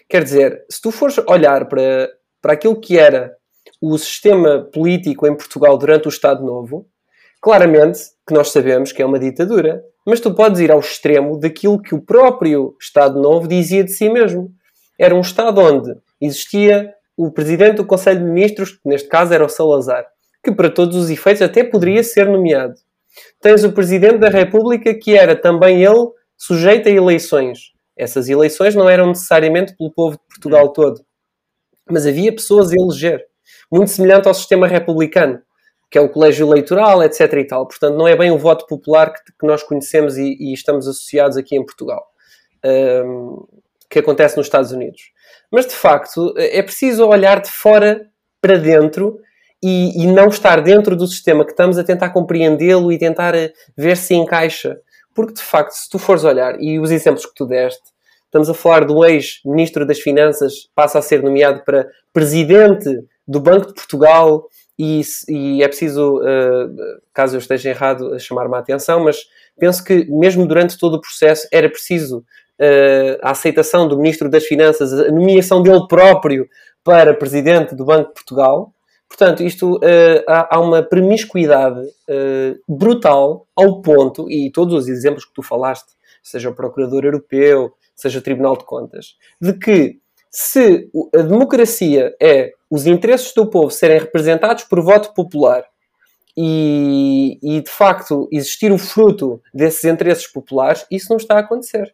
Quer 0.09 0.23
dizer, 0.23 0.65
se 0.71 0.81
tu 0.81 0.91
fores 0.91 1.19
olhar 1.27 1.67
para, 1.67 2.09
para 2.41 2.53
aquilo 2.53 2.81
que 2.81 2.99
era 2.99 3.37
o 3.81 3.97
sistema 3.99 4.69
político 4.73 5.27
em 5.27 5.37
Portugal 5.37 5.77
durante 5.77 6.07
o 6.07 6.09
Estado 6.09 6.45
Novo, 6.45 6.87
claramente 7.41 8.01
que 8.27 8.35
nós 8.35 8.51
sabemos 8.51 8.93
que 8.93 9.03
é 9.03 9.07
uma 9.07 9.19
ditadura. 9.19 9.83
Mas 10.07 10.21
tu 10.21 10.35
podes 10.35 10.61
ir 10.61 10.71
ao 10.71 10.81
extremo 10.81 11.39
daquilo 11.39 11.83
que 11.83 11.95
o 11.95 12.01
próprio 12.01 12.75
Estado 12.81 13.21
Novo 13.21 13.47
dizia 13.47 13.85
de 13.85 13.91
si 13.91 14.09
mesmo. 14.09 14.51
Era 14.99 15.15
um 15.15 15.21
Estado 15.21 15.61
onde 15.61 15.95
existia 16.21 16.95
o 17.17 17.31
presidente 17.31 17.77
do 17.77 17.85
Conselho 17.85 18.21
de 18.21 18.25
Ministros, 18.25 18.73
que 18.73 18.89
neste 18.89 19.09
caso 19.09 19.35
era 19.35 19.45
o 19.45 19.49
Salazar, 19.49 20.07
que 20.51 20.57
para 20.57 20.71
todos 20.71 20.97
os 20.97 21.11
efeitos 21.11 21.43
até 21.43 21.63
poderia 21.63 22.03
ser 22.03 22.27
nomeado. 22.27 22.75
Tens 23.41 23.65
o 23.65 23.73
presidente 23.73 24.19
da 24.19 24.29
República, 24.29 24.95
que 24.95 25.17
era 25.17 25.35
também 25.35 25.83
ele 25.85 26.09
sujeito 26.37 26.89
a 26.89 26.93
eleições. 26.93 27.73
Essas 27.97 28.29
eleições 28.29 28.75
não 28.75 28.89
eram 28.89 29.09
necessariamente 29.09 29.77
pelo 29.77 29.93
povo 29.93 30.17
de 30.17 30.23
Portugal 30.29 30.73
todo, 30.73 31.01
mas 31.91 32.07
havia 32.07 32.33
pessoas 32.33 32.71
a 32.71 32.75
eleger. 32.77 33.27
Muito 33.71 33.91
semelhante 33.91 34.29
ao 34.29 34.35
sistema 34.35 34.67
republicano 34.67 35.43
que 35.91 35.97
é 35.97 36.01
o 36.01 36.09
colégio 36.09 36.47
eleitoral, 36.47 37.03
etc. 37.03 37.33
e 37.33 37.45
tal. 37.45 37.67
Portanto, 37.67 37.97
não 37.97 38.07
é 38.07 38.15
bem 38.15 38.31
o 38.31 38.39
voto 38.39 38.67
popular 38.67 39.13
que, 39.13 39.33
que 39.39 39.47
nós 39.47 39.63
conhecemos 39.63 40.19
e, 40.19 40.37
e, 40.39 40.53
estamos 40.53 40.87
associados 40.87 41.37
aqui 41.37 41.57
em 41.57 41.65
Portugal, 41.65 42.07
um, 43.05 43.47
que 43.89 43.99
acontece 43.99 44.37
nos 44.37 44.47
Estados 44.47 44.71
Unidos. 44.71 45.13
Mas, 45.51 45.67
de 45.67 45.75
facto, 45.75 46.35
é 46.37 46.63
preciso 46.63 47.07
olhar 47.07 47.41
de 47.41 47.51
fora 47.51 48.07
para 48.41 48.59
dentro 48.59 49.19
e, 49.63 50.03
e 50.03 50.07
não 50.07 50.29
estar 50.29 50.61
dentro 50.61 50.97
do 50.97 51.07
sistema 51.07 51.45
que 51.45 51.51
estamos 51.51 51.79
a 51.79 51.85
tentar 51.85 52.11
compreendê-lo 52.11 52.93
e 52.93 52.99
tentar 52.99 53.35
eh, 53.35 53.53
ver 53.77 53.97
se 53.97 54.15
encaixa. 54.15 54.79
Porque, 55.15 55.35
de 55.35 55.43
facto, 55.43 55.73
se 55.73 55.89
tu 55.91 55.99
fores 55.99 56.23
olhar, 56.25 56.61
e 56.61 56.79
os 56.79 56.91
exemplos 56.91 57.27
que 57.27 57.35
tu 57.35 57.45
deste, 57.45 57.83
estamos 58.25 58.49
a 58.49 58.55
falar 58.55 58.85
do 58.85 59.05
ex-ministro 59.05 59.85
das 59.85 59.99
Finanças, 59.99 60.69
passa 60.75 60.99
a 60.99 61.03
ser 61.03 61.23
nomeado 61.23 61.65
para 61.65 61.89
presidente 62.13 62.89
do 63.27 63.41
Banco 63.41 63.67
de 63.67 63.75
Portugal, 63.75 64.47
e, 64.79 65.01
e, 65.29 65.63
é 65.63 65.67
preciso, 65.67 66.19
uh, 66.19 67.01
caso 67.13 67.35
eu 67.35 67.41
esteja 67.41 67.71
errado, 67.71 68.17
chamar-me 68.21 68.55
a 68.55 68.59
atenção, 68.61 69.03
mas 69.03 69.27
penso 69.59 69.83
que 69.83 70.05
mesmo 70.09 70.47
durante 70.47 70.79
todo 70.79 70.95
o 70.95 71.01
processo 71.01 71.49
era 71.51 71.69
preciso 71.69 72.19
uh, 72.19 73.19
a 73.21 73.33
aceitação 73.33 73.89
do 73.89 73.97
Ministro 73.97 74.31
das 74.31 74.45
Finanças, 74.45 74.93
a 74.93 75.11
nomeação 75.11 75.61
dele 75.61 75.85
próprio 75.89 76.49
para 76.85 77.13
Presidente 77.13 77.75
do 77.75 77.85
Banco 77.85 78.09
de 78.09 78.15
Portugal. 78.15 78.73
Portanto, 79.09 79.43
isto 79.43 79.77
uh, 79.77 80.25
há, 80.29 80.57
há, 80.57 80.61
uma 80.61 80.83
promiscuidade 80.83 81.81
brutal 82.69 83.47
ao 83.57 83.81
ponto, 83.81 84.31
e 84.31 84.51
todos 84.51 84.75
os 84.75 84.89
exemplos 84.89 85.25
que 85.25 85.33
tu 85.33 85.43
falaste, 85.43 85.93
seja 86.23 86.51
o 86.51 86.55
Procurador 86.55 87.05
Europeu, 87.05 87.73
seja 87.95 88.19
o 88.19 88.23
Tribunal 88.23 88.57
de 88.57 88.65
Contas, 88.65 89.17
de 89.41 89.53
que 89.55 89.99
se 90.31 90.91
a 91.15 91.23
democracia 91.23 92.15
é 92.21 92.53
os 92.71 92.87
interesses 92.87 93.33
do 93.33 93.49
povo 93.49 93.71
serem 93.71 93.99
representados 93.99 94.65
por 94.65 94.81
voto 94.81 95.15
popular 95.15 95.65
e, 96.37 97.39
e, 97.43 97.61
de 97.61 97.71
facto 97.71 98.29
existir 98.31 98.71
o 98.71 98.79
fruto 98.79 99.43
desses 99.53 99.85
interesses 99.85 100.27
populares, 100.27 100.87
isso 100.91 101.07
não 101.11 101.17
está 101.17 101.35
a 101.37 101.41
acontecer. 101.41 101.93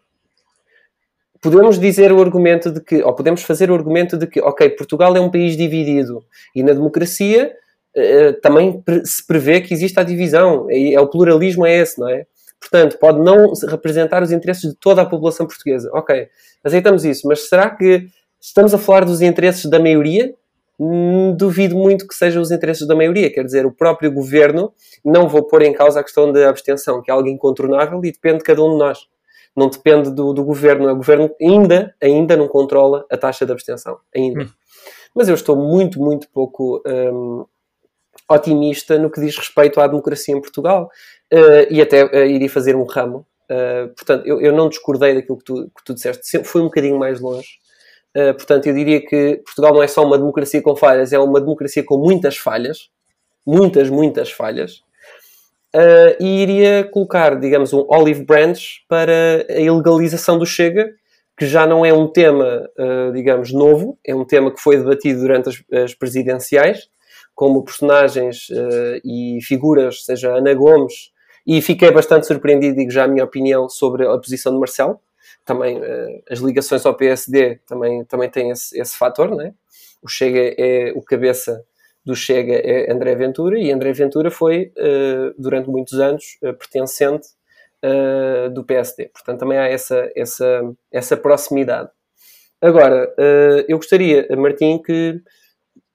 Podemos 1.45 1.79
dizer 1.79 2.11
o 2.11 2.23
argumento 2.23 2.71
de 2.71 2.81
que, 2.81 3.03
ou 3.03 3.13
podemos 3.13 3.43
fazer 3.43 3.71
o 3.71 3.75
argumento 3.75 4.17
de 4.17 4.27
que, 4.27 4.41
ok, 4.41 4.71
Portugal 4.71 5.15
é 5.15 5.21
um 5.21 5.31
país 5.31 5.59
dividido 5.59 6.25
e 6.57 6.63
na 6.63 6.73
democracia 6.73 7.53
eh, 7.95 8.33
também 8.41 8.83
se 9.05 9.27
prevê 9.27 9.61
que 9.61 9.75
existe 9.75 10.01
a 10.01 10.03
divisão, 10.03 10.67
é, 10.71 10.95
é, 10.95 11.01
o 11.01 11.07
pluralismo 11.07 11.67
é 11.67 11.77
esse, 11.77 12.01
não 12.01 12.09
é? 12.09 12.25
Portanto, 12.59 12.99
pode 12.99 13.21
não 13.21 13.53
representar 13.69 14.23
os 14.23 14.33
interesses 14.33 14.71
de 14.71 14.75
toda 14.75 15.03
a 15.03 15.05
população 15.05 15.47
portuguesa. 15.47 15.91
Ok, 15.93 16.29
aceitamos 16.65 17.05
isso, 17.05 17.29
mas 17.29 17.47
será 17.47 17.69
que 17.69 18.07
estamos 18.41 18.73
a 18.73 18.79
falar 18.79 19.05
dos 19.05 19.21
interesses 19.21 19.67
da 19.67 19.79
maioria? 19.79 20.33
Hum, 20.81 21.37
duvido 21.37 21.77
muito 21.77 22.09
que 22.09 22.15
sejam 22.15 22.41
os 22.41 22.51
interesses 22.51 22.87
da 22.87 22.97
maioria. 22.97 23.31
Quer 23.31 23.45
dizer, 23.45 23.67
o 23.67 23.71
próprio 23.71 24.11
governo, 24.11 24.73
não 25.05 25.29
vou 25.29 25.43
pôr 25.43 25.61
em 25.61 25.75
causa 25.75 26.01
a 26.01 26.03
questão 26.03 26.33
da 26.33 26.49
abstenção, 26.49 27.03
que 27.03 27.11
é 27.11 27.15
algo 27.15 27.29
incontornável 27.29 28.03
e 28.03 28.11
depende 28.11 28.39
de 28.39 28.45
cada 28.45 28.63
um 28.63 28.71
de 28.71 28.79
nós. 28.79 29.14
Não 29.57 29.69
depende 29.69 30.11
do, 30.11 30.33
do 30.33 30.45
governo. 30.45 30.91
O 30.91 30.97
governo 30.97 31.31
ainda, 31.41 31.95
ainda 32.03 32.37
não 32.37 32.49
controla 32.49 33.07
a 33.11 33.17
taxa 33.17 33.47
de 33.47 33.53
abstenção. 33.53 33.99
Ainda. 34.15 34.45
Hum. 34.45 34.49
Mas 35.15 35.29
eu 35.29 35.35
estou 35.35 35.57
muito, 35.57 36.01
muito 36.01 36.29
pouco 36.31 36.83
hum, 36.87 37.45
otimista 38.29 38.99
no 38.99 39.11
que 39.11 39.21
diz 39.21 39.37
respeito 39.37 39.81
à 39.81 39.87
democracia 39.87 40.35
em 40.35 40.41
Portugal. 40.41 40.91
Uh, 41.33 41.67
e 41.71 41.81
até 41.81 42.05
uh, 42.05 42.27
iria 42.27 42.51
fazer 42.51 42.75
um 42.77 42.85
ramo. 42.85 43.27
Uh, 43.45 43.95
portanto, 43.95 44.27
eu, 44.27 44.41
eu, 44.41 44.53
não 44.53 44.69
discordei 44.69 45.15
daquilo 45.15 45.39
que 45.39 45.45
tu, 45.45 45.65
que 45.67 45.85
tu 45.85 45.95
disseste. 45.95 46.43
Fui 46.45 46.61
um 46.61 46.67
bocadinho 46.67 46.99
mais 46.99 47.21
longe. 47.21 47.63
Portanto, 48.37 48.69
eu 48.69 48.75
diria 48.75 49.05
que 49.05 49.43
Portugal 49.45 49.75
não 49.75 49.83
é 49.83 49.89
só 49.89 50.05
uma 50.05 50.17
democracia 50.17 50.63
com 50.63 50.77
falhas, 50.77 51.13
é 51.13 51.19
uma 51.19 51.41
democracia 51.41 51.83
com 51.83 51.99
muitas 51.99 52.37
falhas. 52.37 52.89
Muitas, 53.45 53.91
muitas 53.91 54.31
falhas. 54.31 54.85
Uh, 55.75 56.15
e 56.21 56.43
iria 56.43 56.85
colocar, 56.85 57.39
digamos, 57.39 57.73
um 57.73 57.85
olive 57.89 58.25
branch 58.25 58.85
para 58.89 59.45
a 59.51 59.61
ilegalização 59.61 60.39
do 60.39 60.47
Chega, 60.47 60.93
que 61.37 61.47
já 61.47 61.67
não 61.67 61.85
é 61.85 61.93
um 61.93 62.07
tema, 62.07 62.69
uh, 62.79 63.13
digamos, 63.13 63.53
novo, 63.53 63.99
é 64.07 64.15
um 64.15 64.25
tema 64.25 64.53
que 64.55 64.61
foi 64.61 64.77
debatido 64.77 65.21
durante 65.21 65.49
as, 65.49 65.83
as 65.83 65.95
presidenciais, 65.95 66.89
como 67.35 67.65
personagens 67.65 68.47
e 69.05 69.41
figuras, 69.43 70.05
seja 70.05 70.37
Ana 70.37 70.55
Gomes, 70.55 71.11
e 71.45 71.61
fiquei 71.61 71.91
bastante 71.91 72.29
surpreendido, 72.29 72.77
digo 72.77 72.93
já 72.93 73.05
a 73.05 73.09
minha 73.09 73.25
opinião, 73.25 73.69
sobre 73.69 74.07
a 74.07 74.17
posição 74.17 74.53
de 74.53 74.61
Marcelo, 74.61 75.01
também 75.45 75.79
uh, 75.79 76.23
as 76.31 76.39
ligações 76.39 76.85
ao 76.87 76.95
PSD 76.95 77.61
também, 77.67 78.05
também 78.05 78.31
têm 78.31 78.51
esse, 78.51 78.79
esse 78.81 78.97
fator, 78.97 79.31
não 79.31 79.41
é? 79.41 79.53
O 80.03 80.09
Chega 80.09 80.55
é 80.59 80.93
o 80.95 81.03
cabeça 81.03 81.65
do 82.05 82.15
Chega 82.15 82.55
é 82.55 82.93
André 82.93 83.15
Ventura 83.15 83.59
e 83.59 83.73
André 83.73 83.93
Ventura 83.93 84.31
foi 84.31 84.73
uh, 84.77 85.35
durante 85.39 85.71
muitos 85.71 85.99
anos 85.99 86.39
uh, 86.43 86.53
pertencente 86.55 87.29
do 88.55 88.65
PSD. 88.65 89.11
Portanto, 89.13 89.41
também 89.41 89.59
há 89.59 89.69
essa, 89.69 90.11
essa, 90.17 90.75
essa 90.91 91.19
proximidade. 91.19 91.91
Agora, 92.59 93.15
eu 93.69 93.77
gostaria, 93.77 94.27
Martim, 94.39 94.79
que 94.79 95.21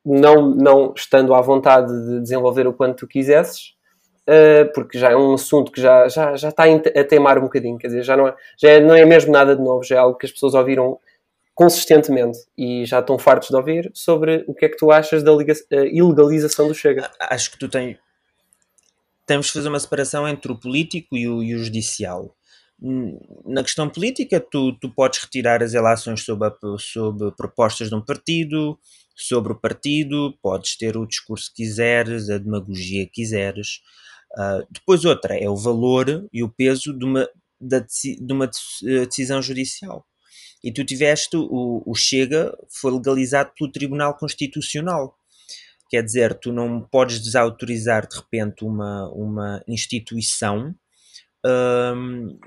não, 0.05 0.53
não 0.53 0.93
estando 0.95 1.34
à 1.34 1.41
vontade 1.41 1.91
de 1.91 2.22
desenvolver 2.22 2.68
o 2.68 2.74
quanto 2.74 2.97
tu 2.97 3.07
quisesses, 3.07 3.74
porque 4.76 4.99
já 4.99 5.10
é 5.10 5.16
um 5.16 5.34
assunto 5.34 5.72
que 5.72 5.82
já, 5.82 6.07
já, 6.07 6.36
já 6.36 6.49
está 6.49 6.66
a 6.66 7.03
teimar 7.03 7.39
um 7.39 7.45
bocadinho, 7.45 7.80
quer 7.80 7.88
dizer, 7.88 8.03
já, 8.03 8.16
não 8.16 8.28
é, 8.28 8.36
já 8.55 8.70
é, 8.70 8.80
não 8.80 8.93
é 8.93 9.03
mesmo 9.03 9.32
nada 9.32 9.55
de 9.55 9.64
novo, 9.64 9.82
já 9.82 9.95
é 9.95 9.97
algo 9.97 10.16
que 10.16 10.28
as 10.28 10.32
pessoas 10.32 10.53
ouviram 10.53 10.99
consistentemente 11.60 12.39
e 12.57 12.86
já 12.86 13.01
estão 13.01 13.20
fartos 13.20 13.49
de 13.49 13.55
ouvir 13.57 13.91
sobre 13.93 14.45
o 14.47 14.55
que 14.55 14.64
é 14.64 14.70
que 14.70 14.78
tu 14.78 14.93
achas 14.93 15.22
da 15.22 15.32
ilegalização 15.91 16.70
do 16.70 16.74
Chega. 16.74 17.12
Acho 17.20 17.51
que 17.51 17.60
tu 17.60 17.68
tens. 17.68 17.97
Temos 19.26 19.47
de 19.47 19.51
fazer 19.51 19.68
uma 19.68 19.80
separação 19.82 20.26
entre 20.26 20.53
o 20.53 20.57
político 20.57 21.18
e 21.18 21.28
o, 21.28 21.43
e 21.43 21.53
o 21.53 21.60
judicial. 21.62 22.34
Na 23.45 23.62
questão 23.62 23.89
política, 23.89 24.39
tu, 24.39 24.72
tu 24.80 24.89
podes 24.89 25.20
retirar 25.20 25.62
as 25.62 25.74
relações 25.74 26.24
sobre, 26.24 26.47
a, 26.47 26.53
sobre 26.78 27.30
propostas 27.34 27.89
de 27.89 27.95
um 27.95 28.01
partido, 28.01 28.80
sobre 29.14 29.51
o 29.51 29.60
partido, 29.60 30.34
podes 30.41 30.78
ter 30.78 30.95
o 30.95 31.05
discurso 31.05 31.49
que 31.49 31.64
quiseres, 31.64 32.30
a 32.30 32.38
demagogia 32.38 33.03
que 33.03 33.12
quiseres. 33.12 33.82
Uh, 34.32 34.66
depois 34.72 35.03
outra 35.03 35.38
é 35.38 35.49
o 35.49 35.57
valor 35.57 36.26
e 36.32 36.41
o 36.41 36.47
peso 36.47 36.97
de 36.97 37.03
uma, 37.03 37.28
da, 37.60 37.80
de 37.80 38.32
uma 38.34 38.45
eh, 38.45 39.05
decisão 39.05 39.41
judicial. 39.41 40.05
E 40.64 40.72
tu 40.72 40.84
tiveste 40.84 41.38
o, 41.38 41.84
o 41.86 41.95
Chega 41.95 42.55
foi 42.70 42.91
legalizado 42.91 43.51
pelo 43.57 43.72
Tribunal 43.72 44.16
Constitucional. 44.18 45.16
Quer 45.89 46.03
dizer, 46.03 46.34
tu 46.36 46.51
não 46.51 46.82
podes 46.82 47.20
desautorizar 47.20 48.07
de 48.07 48.16
repente 48.16 48.64
uma, 48.64 49.10
uma 49.14 49.64
instituição 49.68 50.76
um, 51.45 52.38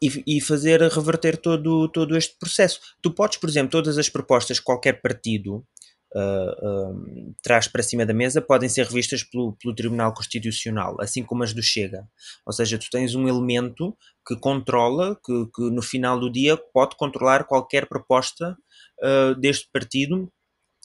e, 0.00 0.36
e, 0.36 0.40
fazer 0.40 0.80
reverter 0.80 1.36
todo, 1.36 1.88
todo 1.88 2.16
este 2.16 2.36
processo. 2.38 2.80
Tu 3.02 3.10
podes, 3.10 3.36
por 3.36 3.48
exemplo, 3.48 3.70
todas 3.70 3.98
as 3.98 4.08
propostas 4.08 4.58
que 4.58 4.64
qualquer 4.64 5.00
partido 5.02 5.66
uh, 6.14 7.34
traz 7.42 7.68
para 7.68 7.82
cima 7.82 8.06
da 8.06 8.14
mesa 8.14 8.40
podem 8.40 8.68
ser 8.68 8.86
revistas 8.86 9.22
pelo, 9.22 9.56
pelo, 9.60 9.74
Tribunal 9.74 10.12
Constitucional, 10.14 10.96
assim 11.00 11.22
como 11.22 11.42
as 11.42 11.52
do 11.52 11.62
Chega. 11.62 12.06
Ou 12.46 12.52
seja, 12.52 12.78
tu 12.78 12.88
tens 12.90 13.14
um 13.14 13.28
elemento 13.28 13.96
que 14.26 14.36
controla, 14.36 15.18
que, 15.24 15.46
que 15.54 15.70
no 15.70 15.82
final 15.82 16.18
do 16.18 16.30
dia 16.30 16.56
pode 16.72 16.96
controlar 16.96 17.44
qualquer 17.44 17.86
proposta 17.86 18.56
uh, 19.02 19.34
deste 19.40 19.68
partido 19.72 20.30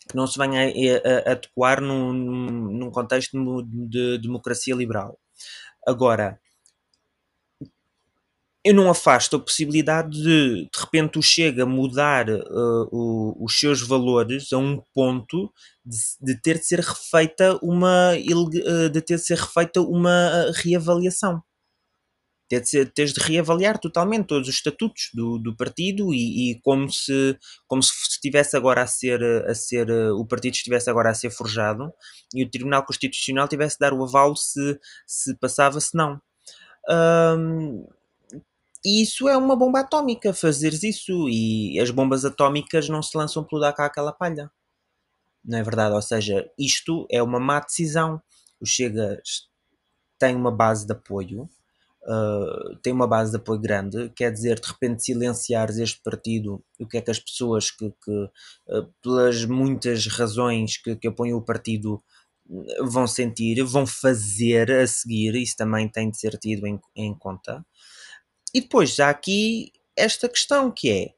que 0.09 0.15
não 0.15 0.28
se 0.28 0.38
venha 0.38 0.61
a, 0.61 0.67
a, 0.67 1.30
a 1.30 1.32
adequar 1.32 1.80
num, 1.80 2.11
num 2.11 2.91
contexto 2.91 3.38
de 3.89 4.17
democracia 4.17 4.76
liberal. 4.76 5.17
Agora, 5.88 6.39
eu 8.64 8.74
não 8.74 8.89
afasto 8.89 9.36
a 9.36 9.39
possibilidade 9.39 10.11
de, 10.11 10.64
de 10.64 10.80
repente, 10.80 11.20
o 11.20 11.22
Chega 11.22 11.66
mudar 11.66 12.30
uh, 12.30 12.88
o, 12.91 13.43
os 13.43 13.59
seus 13.59 13.82
valores 13.82 14.53
a 14.53 14.57
um 14.57 14.82
ponto 14.93 15.51
de, 15.86 15.97
de, 16.22 16.41
ter 16.41 16.59
de 16.59 16.66
ser 16.66 16.80
refeita 16.80 17.59
uma 17.61 18.14
uh, 18.14 18.89
de 18.89 19.01
ter 19.01 19.18
de 19.18 19.26
ser 19.26 19.38
refeita 19.38 19.82
uma 19.82 20.49
reavaliação. 20.55 21.43
Ter 22.47 22.61
de 22.61 22.70
ser, 22.70 22.91
de 22.93 23.20
reavaliar 23.20 23.78
totalmente 23.80 24.28
todos 24.28 24.47
os 24.47 24.55
estatutos 24.55 25.09
do, 25.14 25.38
do 25.39 25.55
partido 25.57 26.14
e, 26.14 26.51
e, 26.51 26.61
como 26.61 26.89
se 26.89 27.38
como 27.68 27.84
se 27.84 27.91
estivesse 28.09 28.55
agora 28.55 28.84
a 28.84 28.88
ser 28.88 29.22
a 29.45 29.55
ser 29.55 29.91
o 29.91 30.26
partido 30.26 30.53
estivesse 30.53 30.89
agora 30.89 31.09
a 31.09 31.14
ser 31.14 31.32
forjado 31.32 31.91
e 32.34 32.43
o 32.43 32.49
Tribunal 32.49 32.86
Constitucional 32.86 33.47
tivesse 33.47 33.76
de 33.76 33.80
dar 33.80 33.93
o 33.93 34.03
aval 34.03 34.36
se 34.38 34.80
se 35.05 35.36
passava 35.38 35.82
se 35.82 35.95
não. 35.97 36.22
Um, 36.89 37.86
e 38.86 39.01
isso 39.01 39.29
é 39.29 39.38
uma 39.38 39.55
bomba 39.55 39.79
atómica, 39.79 40.34
fazeres 40.34 40.84
isso. 40.84 41.29
E 41.29 41.79
as 41.79 41.89
bombas 41.89 42.25
atómicas 42.25 42.89
não 42.89 43.01
se 43.01 43.17
lançam 43.17 43.43
pelo 43.43 43.61
dar 43.61 43.69
aquela 43.69 44.11
palha. 44.11 44.51
Não 45.43 45.57
é 45.57 45.63
verdade? 45.63 45.95
Ou 45.95 46.01
seja, 46.01 46.49
isto 46.57 47.05
é 47.11 47.21
uma 47.21 47.39
má 47.39 47.59
decisão. 47.59 48.21
O 48.59 48.65
Chega 48.65 49.21
tem 50.19 50.36
uma 50.36 50.51
base 50.51 50.86
de 50.86 50.93
apoio, 50.93 51.49
uh, 52.03 52.75
tem 52.81 52.93
uma 52.93 53.07
base 53.07 53.31
de 53.31 53.38
apoio 53.38 53.59
grande, 53.59 54.09
quer 54.15 54.31
dizer, 54.31 54.59
de 54.59 54.67
repente 54.67 55.03
silenciares 55.03 55.77
este 55.77 56.01
partido, 56.01 56.63
o 56.79 56.88
que 56.88 56.97
é 56.97 57.01
que 57.01 57.11
as 57.11 57.19
pessoas 57.19 57.69
que, 57.71 57.91
que 58.03 58.11
uh, 58.69 58.93
pelas 59.01 59.43
muitas 59.43 60.07
razões 60.07 60.77
que, 60.77 60.95
que 60.95 61.09
apoiam 61.09 61.38
o 61.38 61.41
partido 61.41 62.01
vão 62.81 63.07
sentir, 63.07 63.61
vão 63.63 63.86
fazer 63.86 64.71
a 64.71 64.88
seguir, 64.88 65.36
isso 65.36 65.55
também 65.57 65.89
tem 65.89 66.09
de 66.09 66.17
ser 66.17 66.38
tido 66.38 66.67
em, 66.67 66.79
em 66.95 67.13
conta. 67.13 67.65
E 68.53 68.61
depois 68.61 68.99
há 68.99 69.09
aqui 69.09 69.71
esta 69.95 70.29
questão 70.29 70.71
que 70.71 70.89
é 70.89 71.13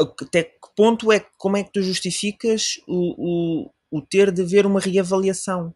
até 0.00 0.42
que 0.44 0.68
ponto 0.74 1.12
é 1.12 1.24
como 1.36 1.56
é 1.56 1.62
que 1.62 1.72
tu 1.72 1.82
justificas 1.82 2.80
o, 2.86 3.66
o, 3.66 3.70
o 3.90 4.00
ter 4.00 4.32
de 4.32 4.42
haver 4.42 4.66
uma 4.66 4.80
reavaliação? 4.80 5.74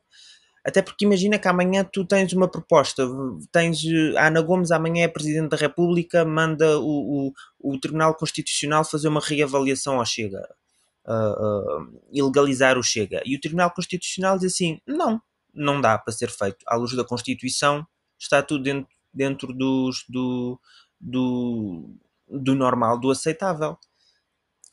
Até 0.65 0.81
porque 0.81 1.05
imagina 1.05 1.39
que 1.39 1.47
amanhã 1.47 1.85
tu 1.85 2.07
tens 2.07 2.33
uma 2.33 2.51
proposta, 2.51 3.07
tens 3.53 3.83
a 4.17 4.29
Ana 4.29 4.41
Gomes 4.41 4.71
amanhã 4.71 5.05
é 5.05 5.09
Presidente 5.09 5.51
da 5.51 5.59
República, 5.59 6.25
manda 6.25 6.79
o, 6.79 7.29
o, 7.29 7.73
o 7.75 7.79
Tribunal 7.79 8.15
Constitucional 8.15 8.83
fazer 8.83 9.09
uma 9.09 9.21
reavaliação 9.21 9.99
ao 9.99 10.07
Chega, 10.07 10.43
uh, 11.07 11.83
uh, 11.83 12.79
o 12.79 12.83
Chega. 12.83 13.21
E 13.27 13.37
o 13.37 13.41
Tribunal 13.41 13.71
Constitucional 13.73 14.39
diz 14.39 14.55
assim: 14.55 14.81
não, 14.87 15.21
não 15.53 15.83
dá 15.83 15.99
para 15.99 16.15
ser 16.15 16.31
feito. 16.31 16.65
À 16.67 16.77
luz 16.77 16.97
da 16.97 17.05
Constituição 17.05 17.87
está 18.19 18.43
tudo 18.43 18.65
dentro 18.65 18.94
dentro 19.15 19.53
dos, 19.53 20.05
do, 20.09 20.61
do, 21.01 21.97
do 22.29 22.55
normal, 22.55 22.99
do 22.99 23.11
aceitável. 23.11 23.79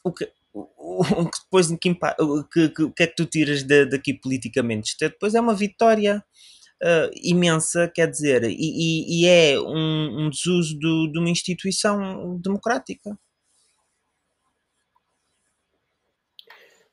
O 0.04 0.12
que, 0.12 0.30
o, 0.54 1.26
que 1.26 1.40
depois 1.44 1.68
que, 1.68 2.70
que, 2.70 2.90
que 2.92 3.04
é 3.04 3.08
que 3.08 3.16
tu 3.16 3.26
tiras 3.26 3.64
de, 3.64 3.86
daqui 3.86 4.14
politicamente? 4.14 4.90
Isto 4.90 5.04
é, 5.06 5.10
depois 5.10 5.36
é 5.36 5.42
uma 5.42 5.54
vitória 5.54 6.24
uh, 6.82 7.12
imensa, 7.16 7.88
quer 7.88 8.10
dizer, 8.10 8.44
e, 8.44 8.56
e, 8.60 9.22
e 9.22 9.28
é 9.28 9.60
um, 9.60 10.26
um 10.26 10.30
desuso 10.30 10.78
do, 10.80 11.12
de 11.12 11.20
uma 11.20 11.30
instituição 11.30 12.38
democrática. 12.40 13.18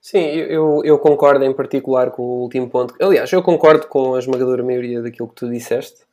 Sim, 0.00 0.20
eu, 0.20 0.80
eu 0.84 0.98
concordo 0.98 1.44
em 1.44 1.52
particular 1.52 2.10
com 2.10 2.22
o 2.22 2.42
último 2.42 2.70
ponto. 2.70 2.94
Aliás, 2.98 3.30
eu 3.30 3.42
concordo 3.42 3.88
com 3.88 4.14
a 4.14 4.18
esmagadora 4.18 4.62
maioria 4.62 5.02
daquilo 5.02 5.28
que 5.28 5.34
tu 5.34 5.50
disseste. 5.50 6.07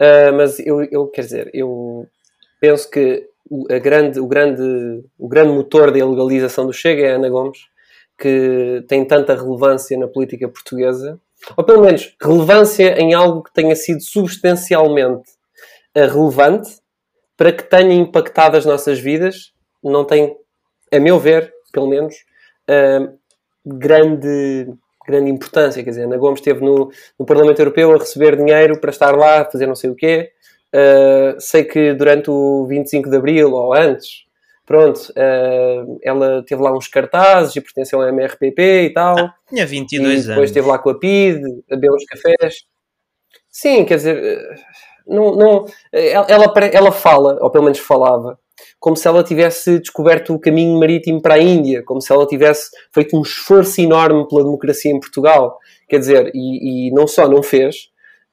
Uh, 0.00 0.32
mas 0.36 0.58
eu, 0.60 0.82
eu, 0.84 1.08
quer 1.08 1.22
dizer, 1.22 1.50
eu 1.52 2.06
penso 2.60 2.88
que 2.90 3.28
o, 3.50 3.66
grande, 3.80 4.20
o, 4.20 4.26
grande, 4.26 5.04
o 5.18 5.28
grande 5.28 5.52
motor 5.52 5.90
da 5.90 5.98
ilegalização 5.98 6.66
do 6.66 6.72
Chega 6.72 7.02
é 7.02 7.12
a 7.12 7.16
Ana 7.16 7.28
Gomes, 7.28 7.58
que 8.16 8.84
tem 8.86 9.04
tanta 9.04 9.34
relevância 9.34 9.98
na 9.98 10.06
política 10.06 10.48
portuguesa, 10.48 11.18
ou 11.56 11.64
pelo 11.64 11.82
menos 11.82 12.14
relevância 12.20 13.00
em 13.00 13.14
algo 13.14 13.42
que 13.42 13.52
tenha 13.52 13.74
sido 13.74 14.02
substancialmente 14.02 15.30
uh, 15.96 16.06
relevante 16.12 16.78
para 17.36 17.52
que 17.52 17.62
tenha 17.62 17.94
impactado 17.94 18.56
as 18.56 18.66
nossas 18.66 18.98
vidas, 18.98 19.52
não 19.82 20.04
tem, 20.04 20.36
a 20.92 20.98
meu 20.98 21.18
ver, 21.18 21.52
pelo 21.72 21.86
menos, 21.88 22.14
uh, 22.68 23.16
grande 23.64 24.66
grande 25.08 25.30
importância. 25.30 25.82
Quer 25.82 25.90
dizer, 25.90 26.04
Ana 26.04 26.16
Gomes 26.16 26.40
esteve 26.40 26.60
no, 26.60 26.90
no 27.18 27.26
Parlamento 27.26 27.58
Europeu 27.58 27.92
a 27.92 27.98
receber 27.98 28.36
dinheiro 28.36 28.78
para 28.78 28.90
estar 28.90 29.16
lá, 29.16 29.40
a 29.40 29.44
fazer 29.44 29.66
não 29.66 29.74
sei 29.74 29.90
o 29.90 29.94
quê. 29.94 30.30
Uh, 30.74 31.40
sei 31.40 31.64
que 31.64 31.94
durante 31.94 32.30
o 32.30 32.66
25 32.66 33.08
de 33.08 33.16
Abril 33.16 33.52
ou 33.52 33.72
antes, 33.72 34.24
pronto, 34.66 35.00
uh, 35.10 35.98
ela 36.02 36.44
teve 36.46 36.62
lá 36.62 36.76
uns 36.76 36.86
cartazes 36.88 37.56
e 37.56 37.60
pertenceu 37.60 38.02
ao 38.02 38.08
MRPP 38.08 38.82
e 38.82 38.92
tal. 38.92 39.18
Ah, 39.18 39.34
tinha 39.48 39.66
22 39.66 40.06
e 40.06 40.16
depois 40.16 40.28
anos. 40.28 40.50
esteve 40.50 40.68
lá 40.68 40.78
com 40.78 40.90
a 40.90 40.98
PID, 40.98 41.42
a 41.70 41.74
beber 41.74 41.90
uns 41.90 42.04
cafés. 42.04 42.66
Sim, 43.50 43.84
quer 43.86 43.96
dizer, 43.96 44.18
ah, 44.18 44.54
não, 45.06 45.34
não, 45.34 45.64
ela, 45.90 46.52
ela 46.70 46.92
fala, 46.92 47.38
ou 47.40 47.50
pelo 47.50 47.64
menos 47.64 47.78
falava, 47.78 48.38
como 48.78 48.96
se 48.96 49.06
ela 49.08 49.24
tivesse 49.24 49.78
descoberto 49.78 50.34
o 50.34 50.38
caminho 50.38 50.78
marítimo 50.78 51.20
para 51.20 51.34
a 51.34 51.38
Índia, 51.38 51.82
como 51.84 52.00
se 52.00 52.12
ela 52.12 52.26
tivesse 52.26 52.70
feito 52.92 53.16
um 53.16 53.22
esforço 53.22 53.80
enorme 53.80 54.26
pela 54.28 54.44
democracia 54.44 54.90
em 54.90 55.00
Portugal. 55.00 55.58
Quer 55.88 55.98
dizer, 55.98 56.30
e, 56.34 56.88
e 56.88 56.92
não 56.92 57.06
só 57.06 57.28
não 57.28 57.42
fez, 57.42 57.76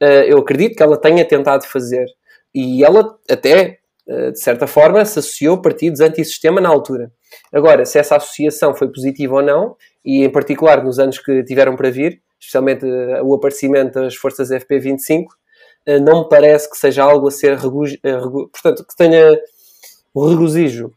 uh, 0.01 0.26
eu 0.28 0.38
acredito 0.39 0.76
que 0.76 0.84
ela 0.84 0.97
tenha 0.97 1.26
tentado 1.26 1.65
fazer. 1.65 2.05
E 2.53 2.84
ela 2.84 3.17
até, 3.30 3.80
uh, 4.07 4.32
de 4.32 4.39
certa 4.39 4.67
forma, 4.67 5.03
se 5.05 5.19
associou 5.19 5.61
partidos 5.61 5.99
antissistema 5.99 6.61
na 6.61 6.69
altura. 6.69 7.11
Agora, 7.51 7.86
se 7.86 7.97
essa 7.97 8.15
associação 8.15 8.76
foi 8.76 8.88
positiva 8.91 9.36
ou 9.36 9.41
não, 9.41 9.76
e 10.03 10.23
em 10.23 10.30
particular 10.30 10.84
nos 10.84 10.99
anos 10.99 11.17
que 11.17 11.43
tiveram 11.43 11.76
para 11.76 11.89
vir, 11.89 12.21
especialmente 12.39 12.86
uh, 12.86 13.23
o 13.23 13.34
aparecimento 13.34 13.93
das 13.93 14.15
forças 14.15 14.49
FP25, 14.49 15.26
não 16.01 16.23
me 16.23 16.30
parece 16.30 16.67
que 16.67 16.76
seja 16.78 17.03
algo 17.03 17.28
a 17.28 17.32
ser 17.32 17.59
portanto, 17.61 18.84
que 18.88 18.95
tenha 18.97 19.39
o 20.16 20.30
regozijo 20.30 20.91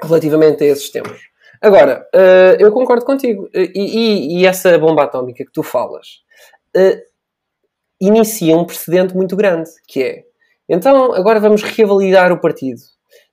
relativamente 0.00 0.62
a 0.62 0.66
esses 0.66 0.90
tempos. 0.90 1.18
Agora, 1.60 2.06
uh, 2.14 2.60
eu 2.60 2.70
concordo 2.70 3.06
contigo. 3.06 3.44
Uh, 3.44 3.70
e, 3.74 4.40
e, 4.40 4.46
essa 4.46 4.78
bomba 4.78 5.04
atómica 5.04 5.44
que 5.44 5.52
tu 5.52 5.62
falas 5.62 6.22
uh, 6.76 7.00
inicia 7.98 8.54
um 8.54 8.66
precedente 8.66 9.16
muito 9.16 9.34
grande, 9.34 9.70
que 9.88 10.02
é 10.02 10.24
então 10.68 11.12
agora 11.12 11.40
vamos 11.40 11.62
reavaliar 11.62 12.32
o 12.32 12.40
partido. 12.40 12.80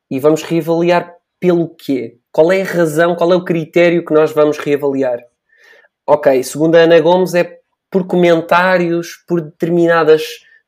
E 0.10 0.20
vamos 0.20 0.44
reavaliar 0.44 1.14
pelo 1.40 1.70
quê? 1.70 2.18
Qual 2.32 2.52
é 2.52 2.62
a 2.62 2.66
razão, 2.66 3.16
qual 3.16 3.32
é 3.32 3.36
o 3.36 3.46
critério 3.46 4.06
que 4.06 4.14
nós 4.14 4.32
vamos 4.32 4.58
reavaliar? 4.58 5.20
Ok, 6.06 6.44
segundo 6.44 6.76
a 6.76 6.80
Ana 6.80 7.00
Gomes, 7.00 7.34
é 7.34 7.60
por 7.90 8.06
comentários, 8.06 9.24
por 9.28 9.42
determinadas 9.42 10.24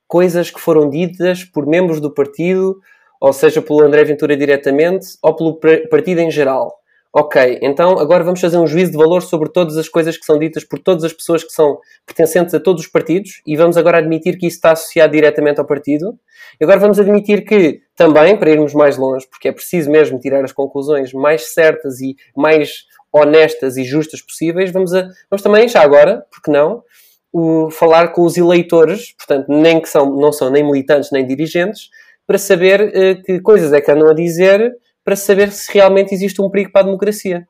coisas 0.07 0.49
que 0.49 0.59
foram 0.59 0.89
ditas 0.89 1.43
por 1.43 1.65
membros 1.65 1.99
do 1.99 2.13
partido 2.13 2.79
ou 3.23 3.31
seja 3.31 3.61
pelo 3.61 3.81
André 3.81 4.03
Ventura 4.03 4.35
diretamente, 4.35 5.17
ou 5.21 5.33
pelo 5.33 5.57
partido 5.89 6.19
em 6.19 6.29
geral. 6.29 6.77
Ok, 7.15 7.57
então 7.61 7.97
agora 7.97 8.21
vamos 8.21 8.41
fazer 8.41 8.57
um 8.57 8.67
juízo 8.67 8.91
de 8.91 8.97
valor 8.97 9.21
sobre 9.21 9.47
todas 9.47 9.77
as 9.77 9.87
coisas 9.87 10.17
que 10.17 10.25
são 10.25 10.37
ditas 10.37 10.65
por 10.65 10.77
todas 10.77 11.05
as 11.05 11.13
pessoas 11.13 11.41
que 11.41 11.53
são 11.53 11.79
pertencentes 12.05 12.53
a 12.53 12.59
todos 12.59 12.83
os 12.83 12.91
partidos 12.91 13.41
e 13.47 13.55
vamos 13.55 13.77
agora 13.77 13.99
admitir 13.99 14.37
que 14.37 14.45
isso 14.45 14.57
está 14.57 14.73
associado 14.73 15.13
diretamente 15.13 15.57
ao 15.57 15.65
partido. 15.65 16.19
E 16.59 16.65
agora 16.65 16.81
vamos 16.81 16.99
admitir 16.99 17.45
que 17.45 17.79
também, 17.95 18.35
para 18.35 18.49
irmos 18.49 18.73
mais 18.73 18.97
longe, 18.97 19.25
porque 19.29 19.47
é 19.47 19.53
preciso 19.53 19.89
mesmo 19.89 20.19
tirar 20.19 20.43
as 20.43 20.51
conclusões 20.51 21.13
mais 21.13 21.53
certas 21.53 22.01
e 22.01 22.17
mais 22.35 22.83
honestas 23.09 23.77
e 23.77 23.85
justas 23.85 24.21
possíveis, 24.21 24.69
vamos, 24.69 24.93
a, 24.93 25.03
vamos 25.29 25.41
também, 25.41 25.69
já 25.69 25.81
agora, 25.81 26.25
porque 26.29 26.51
não, 26.51 26.83
o, 27.31 27.71
falar 27.71 28.09
com 28.09 28.23
os 28.23 28.35
eleitores, 28.35 29.13
portanto, 29.13 29.45
nem 29.47 29.79
que 29.79 29.87
são, 29.87 30.13
não 30.13 30.33
são 30.33 30.49
nem 30.49 30.61
militantes 30.61 31.09
nem 31.09 31.25
dirigentes, 31.25 31.89
para 32.25 32.37
saber 32.37 32.81
uh, 32.81 33.23
que 33.23 33.39
coisas 33.39 33.73
é 33.73 33.81
que 33.81 33.91
andam 33.91 34.09
a 34.09 34.13
dizer, 34.13 34.73
para 35.03 35.15
saber 35.15 35.51
se 35.51 35.71
realmente 35.73 36.13
existe 36.13 36.41
um 36.41 36.49
perigo 36.49 36.71
para 36.71 36.81
a 36.81 36.85
democracia. 36.85 37.47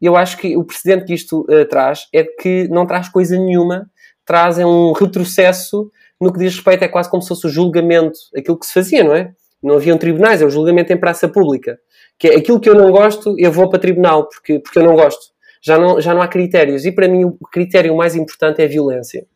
E 0.00 0.06
eu 0.06 0.16
acho 0.16 0.36
que 0.36 0.56
o 0.56 0.64
precedente 0.64 1.04
que 1.04 1.14
isto 1.14 1.40
uh, 1.42 1.66
traz 1.68 2.06
é 2.12 2.24
que 2.24 2.68
não 2.68 2.86
traz 2.86 3.08
coisa 3.08 3.36
nenhuma, 3.38 3.90
traz 4.24 4.58
um 4.58 4.92
retrocesso 4.92 5.90
no 6.20 6.32
que 6.32 6.38
diz 6.38 6.54
respeito, 6.54 6.82
é 6.84 6.88
quase 6.88 7.10
como 7.10 7.22
se 7.22 7.28
fosse 7.28 7.46
o 7.46 7.50
julgamento, 7.50 8.18
aquilo 8.36 8.58
que 8.58 8.66
se 8.66 8.72
fazia, 8.72 9.04
não 9.04 9.14
é? 9.14 9.32
Não 9.62 9.76
haviam 9.76 9.98
tribunais, 9.98 10.40
é 10.42 10.44
o 10.44 10.50
julgamento 10.50 10.92
em 10.92 10.96
praça 10.96 11.28
pública. 11.28 11.78
Que 12.18 12.28
é 12.28 12.36
aquilo 12.36 12.60
que 12.60 12.68
eu 12.68 12.74
não 12.74 12.90
gosto, 12.90 13.34
eu 13.38 13.50
vou 13.50 13.68
para 13.68 13.78
tribunal, 13.78 14.28
porque, 14.28 14.58
porque 14.58 14.78
eu 14.78 14.84
não 14.84 14.94
gosto. 14.94 15.32
Já 15.62 15.78
não, 15.78 16.00
já 16.00 16.14
não 16.14 16.22
há 16.22 16.28
critérios. 16.28 16.84
E 16.84 16.92
para 16.92 17.08
mim 17.08 17.24
o 17.24 17.38
critério 17.50 17.96
mais 17.96 18.14
importante 18.14 18.60
é 18.60 18.66
a 18.66 18.68
violência. 18.68 19.26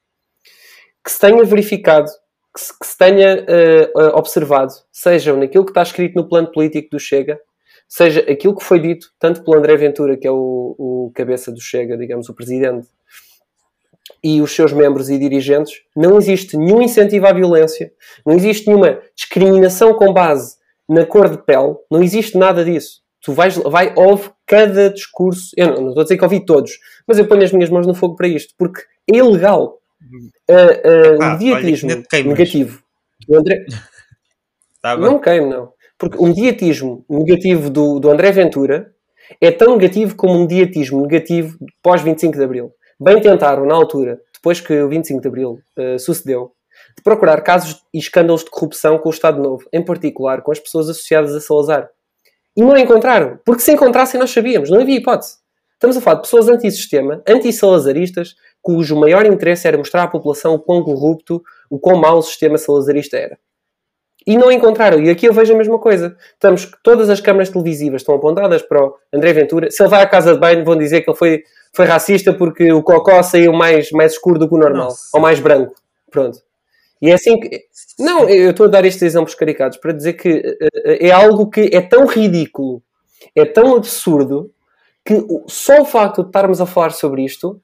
Que 1.02 1.10
se 1.10 1.18
tenha 1.18 1.42
verificado 1.44 2.10
que 2.54 2.60
se, 2.60 2.78
que 2.78 2.86
se 2.86 2.96
tenha 2.96 3.44
uh, 3.44 4.16
observado, 4.16 4.72
seja 4.90 5.34
naquilo 5.36 5.64
que 5.64 5.70
está 5.70 5.82
escrito 5.82 6.14
no 6.14 6.28
plano 6.28 6.50
político 6.50 6.90
do 6.90 6.98
Chega, 6.98 7.38
seja 7.88 8.20
aquilo 8.20 8.56
que 8.56 8.64
foi 8.64 8.80
dito 8.80 9.08
tanto 9.18 9.42
pelo 9.42 9.58
André 9.58 9.76
Ventura, 9.76 10.16
que 10.16 10.26
é 10.26 10.30
o, 10.30 10.74
o 10.78 11.12
cabeça 11.14 11.50
do 11.52 11.60
Chega, 11.60 11.96
digamos, 11.96 12.28
o 12.28 12.34
presidente, 12.34 12.88
e 14.22 14.40
os 14.40 14.52
seus 14.52 14.72
membros 14.72 15.10
e 15.10 15.18
dirigentes, 15.18 15.82
não 15.96 16.18
existe 16.18 16.56
nenhum 16.56 16.82
incentivo 16.82 17.26
à 17.26 17.32
violência, 17.32 17.92
não 18.24 18.34
existe 18.34 18.66
nenhuma 18.66 19.00
discriminação 19.14 19.94
com 19.94 20.12
base 20.12 20.56
na 20.88 21.04
cor 21.04 21.28
de 21.28 21.38
pele, 21.38 21.76
não 21.90 22.02
existe 22.02 22.36
nada 22.36 22.64
disso. 22.64 23.02
Tu 23.20 23.32
vais, 23.32 23.56
vai, 23.56 23.92
ouve 23.96 24.30
cada 24.46 24.90
discurso, 24.90 25.50
eu 25.56 25.66
não, 25.66 25.74
não 25.74 25.88
estou 25.88 26.00
a 26.00 26.04
dizer 26.04 26.16
que 26.16 26.24
ouvi 26.24 26.44
todos, 26.44 26.78
mas 27.06 27.18
eu 27.18 27.26
ponho 27.26 27.42
as 27.42 27.52
minhas 27.52 27.68
mãos 27.68 27.86
no 27.86 27.94
fogo 27.94 28.16
para 28.16 28.28
isto, 28.28 28.54
porque 28.56 28.80
é 29.12 29.18
ilegal. 29.18 29.78
Uh, 30.00 30.54
uh, 30.54 31.22
Ah, 31.22 31.34
o 31.34 31.38
mediatismo 31.38 31.90
olha, 31.90 32.24
negativo 32.24 32.82
do 33.26 33.36
André, 33.36 33.66
Tá 34.80 34.96
não 34.96 35.18
queimo, 35.18 35.48
não. 35.48 35.72
Porque 35.98 36.16
o 36.18 36.26
mediatismo 36.26 37.04
negativo 37.08 37.68
do, 37.68 37.98
do 37.98 38.10
André 38.10 38.30
Ventura 38.30 38.92
é 39.40 39.50
tão 39.50 39.76
negativo 39.76 40.14
como 40.16 40.34
o 40.34 40.40
mediatismo 40.40 41.02
negativo 41.02 41.58
pós 41.82 42.00
25 42.00 42.36
de 42.36 42.44
Abril. 42.44 42.72
Bem 43.00 43.20
tentaram, 43.20 43.66
na 43.66 43.74
altura, 43.74 44.20
depois 44.32 44.60
que 44.60 44.80
o 44.80 44.88
25 44.88 45.20
de 45.20 45.28
Abril 45.28 45.60
eh, 45.76 45.98
sucedeu, 45.98 46.52
de 46.96 47.02
procurar 47.02 47.40
casos 47.42 47.82
e 47.92 47.98
escândalos 47.98 48.44
de 48.44 48.50
corrupção 48.50 48.98
com 48.98 49.08
o 49.08 49.12
Estado 49.12 49.40
Novo, 49.42 49.64
em 49.72 49.84
particular 49.84 50.42
com 50.42 50.52
as 50.52 50.58
pessoas 50.58 50.88
associadas 50.88 51.34
a 51.34 51.40
Salazar. 51.40 51.90
E 52.56 52.62
não 52.62 52.76
encontraram. 52.76 53.38
Porque 53.44 53.62
se 53.62 53.72
encontrassem, 53.72 54.18
nós 54.18 54.30
sabíamos. 54.30 54.70
Não 54.70 54.80
havia 54.80 54.96
hipótese. 54.96 55.36
Estamos 55.74 55.96
a 55.96 56.00
falar 56.00 56.16
de 56.16 56.22
pessoas 56.22 56.48
anti-sistema, 56.48 57.22
anti-salazaristas, 57.26 58.34
cujo 58.62 58.96
maior 58.96 59.24
interesse 59.26 59.66
era 59.66 59.78
mostrar 59.78 60.04
à 60.04 60.08
população 60.08 60.54
o 60.54 60.58
quão 60.58 60.82
corrupto, 60.82 61.42
o 61.70 61.78
quão 61.78 61.98
mau 61.98 62.18
o 62.18 62.22
sistema 62.22 62.58
salazarista 62.58 63.16
era. 63.16 63.38
E 64.26 64.36
não 64.36 64.52
encontraram. 64.52 65.00
E 65.00 65.08
aqui 65.08 65.26
eu 65.26 65.32
vejo 65.32 65.54
a 65.54 65.56
mesma 65.56 65.78
coisa. 65.78 66.14
Estamos, 66.34 66.70
todas 66.82 67.08
as 67.08 67.18
câmaras 67.18 67.48
televisivas 67.48 68.02
estão 68.02 68.14
apontadas 68.14 68.60
para 68.60 68.84
o 68.84 68.94
André 69.10 69.32
Ventura. 69.32 69.70
Se 69.70 69.82
ele 69.82 69.88
vai 69.88 70.02
à 70.02 70.06
casa 70.06 70.34
de 70.34 70.40
banho, 70.40 70.64
vão 70.64 70.76
dizer 70.76 71.00
que 71.00 71.08
ele 71.08 71.16
foi, 71.16 71.42
foi 71.72 71.86
racista 71.86 72.34
porque 72.34 72.70
o 72.70 72.82
cocó 72.82 73.22
saiu 73.22 73.54
mais, 73.54 73.90
mais 73.90 74.12
escuro 74.12 74.38
do 74.38 74.46
que 74.46 74.54
o 74.54 74.58
normal. 74.58 74.88
Nossa. 74.88 75.08
Ou 75.14 75.20
mais 75.20 75.40
branco. 75.40 75.74
Pronto. 76.10 76.40
E 77.00 77.10
é 77.10 77.14
assim 77.14 77.40
que... 77.40 77.64
Não, 77.98 78.28
eu 78.28 78.50
estou 78.50 78.66
a 78.66 78.68
dar 78.68 78.84
estes 78.84 79.02
exemplos 79.02 79.34
caricados 79.34 79.78
para 79.78 79.92
dizer 79.92 80.14
que 80.14 80.28
eh, 80.28 80.68
eh, 80.84 81.06
é 81.08 81.10
algo 81.10 81.48
que 81.48 81.70
é 81.72 81.80
tão 81.80 82.06
ridículo, 82.06 82.82
é 83.34 83.44
tão 83.44 83.76
absurdo, 83.76 84.50
que 85.04 85.14
só 85.46 85.80
o 85.80 85.84
facto 85.86 86.22
de 86.22 86.28
estarmos 86.28 86.60
a 86.60 86.66
falar 86.66 86.90
sobre 86.90 87.24
isto 87.24 87.60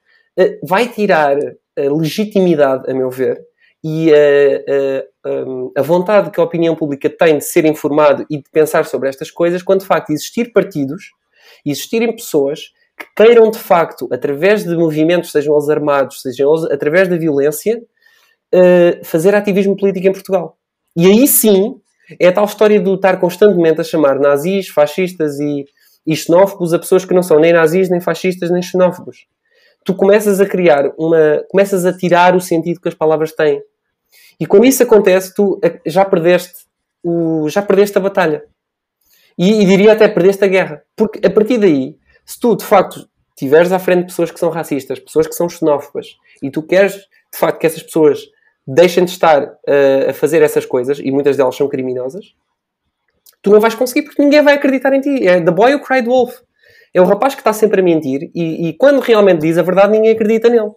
vai 0.63 0.89
tirar 0.89 1.37
a 1.77 1.81
legitimidade, 1.81 2.91
a 2.91 2.95
meu 2.95 3.11
ver, 3.11 3.41
e 3.85 4.11
eh, 4.11 4.65
eh, 4.67 5.07
um, 5.27 5.71
a 5.77 5.83
vontade 5.83 6.31
que 6.31 6.41
a 6.41 6.43
opinião 6.43 6.75
pública 6.75 7.11
tem 7.11 7.37
de 7.37 7.45
ser 7.45 7.67
informado 7.67 8.25
e 8.31 8.39
de 8.39 8.45
pensar 8.51 8.87
sobre 8.87 9.11
estas 9.11 9.31
coisas, 9.31 9.63
quando 9.63 9.81
de 9.81 9.87
facto 9.87 10.11
existir 10.11 10.53
partidos, 10.55 11.11
existirem 11.67 12.17
pessoas 12.17 12.73
que 12.97 13.07
queiram 13.15 13.51
de 13.51 13.59
facto, 13.59 14.09
através 14.11 14.65
de 14.65 14.75
movimentos, 14.75 15.31
sejam 15.31 15.55
eles 15.55 15.69
armados, 15.69 16.23
sejam 16.23 16.51
eles 16.51 16.65
através 16.71 17.09
da 17.09 17.17
violência, 17.17 17.83
eh, 18.51 19.01
fazer 19.05 19.35
ativismo 19.35 19.77
político 19.77 20.07
em 20.07 20.13
Portugal. 20.13 20.57
E 20.97 21.07
aí 21.07 21.29
sim 21.29 21.79
é 22.19 22.29
a 22.29 22.33
tal 22.33 22.47
história 22.47 22.81
do 22.81 22.95
estar 22.95 23.19
constantemente 23.21 23.83
a 23.83 23.85
chamar 23.85 24.19
nazis, 24.19 24.69
fascistas 24.69 25.39
e, 25.41 25.67
e 26.07 26.17
xenófobos 26.17 26.73
a 26.73 26.79
pessoas 26.79 27.05
que 27.05 27.13
não 27.13 27.23
são 27.23 27.39
nem 27.39 27.53
nazis, 27.53 27.91
nem 27.91 28.01
fascistas, 28.01 28.51
nem 28.51 28.63
xenófobos. 28.63 29.27
Tu 29.85 29.95
começas 29.95 30.41
a 30.41 30.47
criar 30.47 30.93
uma. 30.99 31.45
começas 31.51 31.85
a 31.85 31.97
tirar 31.97 32.35
o 32.35 32.41
sentido 32.41 32.81
que 32.81 32.89
as 32.89 32.95
palavras 32.95 33.33
têm. 33.33 33.63
E 34.41 34.47
quando 34.47 34.65
isso 34.65 34.83
acontece, 34.83 35.35
tu 35.35 35.61
já 35.87 36.05
perdeste, 36.05 36.65
o, 37.03 37.49
já 37.49 37.63
perdeste 37.63 37.99
a 37.99 38.01
batalha. 38.01 38.45
E, 39.39 39.63
e 39.63 39.65
diria 39.65 39.93
até 39.93 40.09
perdeste 40.09 40.45
a 40.45 40.49
guerra. 40.49 40.83
Porque 40.97 41.25
a 41.25 41.31
partir 41.31 41.59
daí, 41.59 41.97
se 42.25 42.41
tu 42.41 42.57
de 42.57 42.65
facto 42.65 43.07
tiveres 43.37 43.73
à 43.73 43.79
frente 43.79 44.07
pessoas 44.07 44.31
que 44.31 44.41
são 44.41 44.49
racistas, 44.49 44.99
pessoas 44.99 45.27
que 45.27 45.35
são 45.35 45.49
xenófobas, 45.49 46.17
e 46.43 46.51
tu 46.51 46.63
queres 46.63 46.95
de 46.95 47.39
facto 47.39 47.59
que 47.59 47.67
essas 47.67 47.83
pessoas 47.83 48.21
deixem 48.67 49.05
de 49.05 49.11
estar 49.11 49.59
eh, 49.67 50.07
a 50.11 50.15
fazer 50.15 50.41
essas 50.41 50.65
coisas, 50.65 50.99
e 50.99 51.11
muitas 51.11 51.37
delas 51.37 51.57
são 51.57 51.69
criminosas, 51.69 52.35
tu 53.43 53.51
não 53.51 53.61
vais 53.61 53.75
conseguir 53.75 54.03
porque 54.03 54.23
ninguém 54.23 54.43
vai 54.43 54.55
acreditar 54.55 54.93
em 54.95 55.01
ti. 55.01 55.27
É 55.27 55.41
the 55.41 55.51
boy 55.51 55.75
who 55.75 55.81
cried 55.81 56.07
wolf. 56.07 56.41
É 56.95 57.01
o 57.01 57.05
rapaz 57.05 57.35
que 57.35 57.41
está 57.41 57.53
sempre 57.53 57.81
a 57.81 57.85
mentir 57.85 58.31
e, 58.33 58.69
e 58.69 58.73
quando 58.75 59.01
realmente 59.01 59.41
diz 59.41 59.59
a 59.59 59.63
verdade, 59.63 59.93
ninguém 59.93 60.13
acredita 60.13 60.49
nele. 60.49 60.71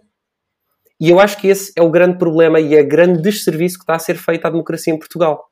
E 0.99 1.11
eu 1.11 1.19
acho 1.19 1.37
que 1.37 1.47
esse 1.47 1.71
é 1.75 1.81
o 1.81 1.91
grande 1.91 2.17
problema 2.17 2.59
e 2.59 2.75
é 2.75 2.81
o 2.81 2.87
grande 2.87 3.21
desserviço 3.21 3.77
que 3.77 3.83
está 3.83 3.95
a 3.95 3.99
ser 3.99 4.15
feito 4.15 4.45
à 4.45 4.49
democracia 4.49 4.91
em 4.91 4.97
Portugal. 4.97 5.45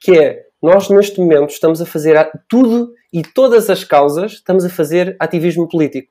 Que 0.00 0.18
é, 0.18 0.46
nós 0.60 0.88
neste 0.88 1.20
momento 1.20 1.50
estamos 1.50 1.80
a 1.80 1.86
fazer 1.86 2.16
tudo 2.48 2.92
e 3.12 3.22
todas 3.22 3.70
as 3.70 3.84
causas, 3.84 4.32
estamos 4.32 4.64
a 4.64 4.68
fazer 4.68 5.14
ativismo 5.20 5.68
político. 5.68 6.10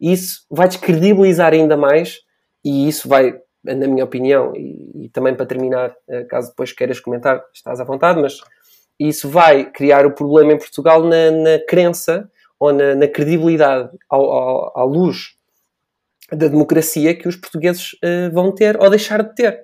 E 0.00 0.12
isso 0.12 0.46
vai 0.50 0.66
descredibilizar 0.66 1.52
ainda 1.52 1.76
mais 1.76 2.20
e 2.64 2.88
isso 2.88 3.06
vai, 3.06 3.38
na 3.62 3.86
minha 3.86 4.04
opinião, 4.04 4.54
e, 4.56 5.04
e 5.04 5.08
também 5.10 5.34
para 5.34 5.44
terminar, 5.44 5.94
eh, 6.08 6.24
caso 6.24 6.48
depois 6.48 6.72
queiras 6.72 7.00
comentar, 7.00 7.42
estás 7.52 7.80
à 7.80 7.84
vontade, 7.84 8.20
mas 8.20 8.38
isso 8.98 9.28
vai 9.28 9.70
criar 9.70 10.06
o 10.06 10.14
problema 10.14 10.52
em 10.52 10.58
Portugal 10.58 11.02
na, 11.02 11.30
na 11.30 11.58
crença 11.66 12.30
ou 12.60 12.72
na, 12.74 12.94
na 12.96 13.08
credibilidade 13.08 13.90
ao, 14.10 14.24
ao- 14.30 14.78
à 14.80 14.84
luz 14.84 15.34
da 16.32 16.48
democracia 16.48 17.14
que 17.14 17.26
os 17.28 17.36
portugueses 17.36 17.96
eh, 18.02 18.28
vão 18.30 18.54
ter 18.54 18.80
ou 18.80 18.88
deixar 18.88 19.22
de 19.22 19.34
ter. 19.34 19.58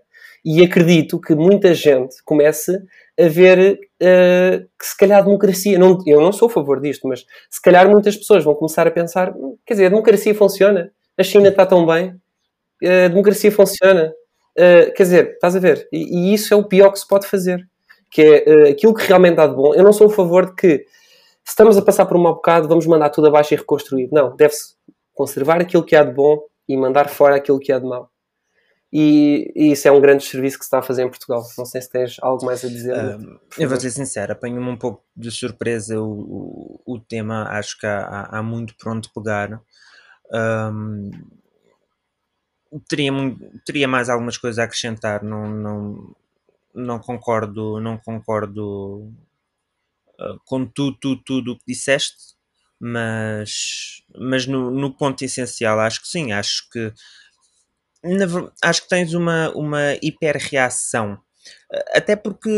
E 0.45 0.63
acredito 0.63 1.21
que 1.21 1.35
muita 1.35 1.75
gente 1.75 2.17
comece 2.25 2.73
a 3.19 3.29
ver 3.29 3.79
eh, 4.01 4.65
que 4.79 4.87
se 4.87 4.97
calhar 4.97 5.21
a 5.21 5.25
democracia, 5.25 5.79
não, 5.79 5.99
eu 6.07 6.21
não 6.21 6.33
sou 6.33 6.49
a 6.49 6.51
favor 6.51 6.81
disto, 6.81 7.07
mas 7.09 7.25
se 7.51 7.61
calhar 7.63 7.89
muitas 7.89 8.17
pessoas 8.17 8.45
vão 8.45 8.55
começar 8.55 8.87
a 8.87 8.91
pensar, 8.91 9.33
"Hum, 9.37 9.57
quer 9.67 9.75
dizer, 9.75 9.87
a 9.87 9.91
democracia 9.91 10.35
funciona, 10.35 10.91
a 11.19 11.23
China 11.23 11.49
está 11.49 11.65
tão 11.67 11.87
bem, 11.87 12.15
a 12.85 13.09
democracia 13.09 13.51
funciona, 13.53 14.13
Eh, 14.59 14.91
quer 14.93 15.03
dizer, 15.03 15.31
estás 15.35 15.55
a 15.55 15.59
ver? 15.61 15.87
E, 15.93 16.31
e 16.31 16.35
isso 16.35 16.55
é 16.55 16.57
o 16.57 16.65
pior 16.65 16.91
que 16.91 16.99
se 16.99 17.07
pode 17.07 17.27
fazer, 17.27 17.61
que 18.11 18.23
é 18.23 18.45
eh, 18.69 18.71
aquilo 18.71 18.95
que 18.95 19.07
realmente 19.07 19.39
há 19.39 19.47
de 19.47 19.55
bom. 19.55 19.75
Eu 19.75 19.85
não 19.85 19.93
sou 19.93 20.07
a 20.07 20.11
favor 20.11 20.47
de 20.47 20.55
que 20.57 20.87
se 21.47 21.53
estamos 21.53 21.77
a 21.79 21.83
passar 21.83 22.07
por 22.07 22.17
um 22.17 22.23
mau 22.23 22.35
bocado, 22.35 22.67
vamos 22.67 22.87
mandar 22.87 23.09
tudo 23.11 23.29
abaixo 23.29 23.55
e 23.55 23.57
reconstruir. 23.57 24.09
Não, 24.11 24.35
deve-se 24.35 24.75
conservar 25.15 25.61
aquilo 25.61 25.85
que 25.85 25.95
há 25.95 26.03
de 26.03 26.13
bom 26.13 26.41
e 26.69 26.77
mandar 26.77 27.09
fora 27.09 27.37
aquilo 27.37 27.61
que 27.61 27.71
há 27.73 27.79
de 27.79 27.87
mau. 27.87 28.11
E, 28.93 29.53
e 29.55 29.71
isso 29.73 29.87
é 29.87 29.93
um 29.93 30.01
grande 30.01 30.25
serviço 30.25 30.59
que 30.59 30.65
se 30.65 30.69
está 30.69 30.81
a 30.81 30.83
fazer 30.83 31.05
em 31.05 31.09
Portugal. 31.09 31.45
Não 31.57 31.65
sei 31.65 31.81
se 31.81 31.89
tens 31.89 32.17
algo 32.21 32.45
mais 32.45 32.65
a 32.65 32.69
dizer. 32.69 32.97
Eu 33.59 33.69
vou 33.69 33.79
ser 33.79 33.91
sincero, 33.91 34.33
apanho-me 34.33 34.69
um 34.69 34.77
pouco 34.77 35.05
de 35.17 35.31
surpresa 35.31 36.01
o, 36.01 36.81
o, 36.85 36.95
o 36.95 36.99
tema, 37.01 37.45
acho 37.51 37.79
que 37.79 37.87
há, 37.87 38.29
há- 38.31 38.43
muito 38.43 38.75
por 38.77 38.91
onde 38.93 39.09
pegar. 39.13 39.61
Ahm, 40.33 41.11
teria, 42.89 43.13
teria 43.65 43.87
mais 43.87 44.09
algumas 44.09 44.37
coisas 44.37 44.59
a 44.59 44.65
acrescentar, 44.65 45.23
não, 45.23 45.49
não, 45.49 46.17
não 46.75 46.99
concordo, 46.99 47.81
não 47.81 47.99
concordo 47.99 49.13
ah, 50.21 50.37
com 50.47 50.67
tudo, 50.67 50.97
tudo, 51.01 51.23
tudo 51.25 51.53
o 51.53 51.59
que 51.59 51.65
disseste, 51.69 52.17
mas, 52.81 54.03
mas 54.19 54.47
no, 54.47 54.71
no 54.71 54.95
ponto 54.97 55.25
essencial 55.25 55.81
acho 55.81 56.03
que 56.03 56.09
sim, 56.09 56.33
acho 56.33 56.69
que 56.71 56.93
na 58.03 58.27
acho 58.63 58.83
que 58.83 58.89
tens 58.89 59.15
uma, 59.15 59.51
uma 59.55 59.95
hiperreação. 60.03 61.19
A- 61.73 61.99
Até 61.99 62.17
porque 62.17 62.51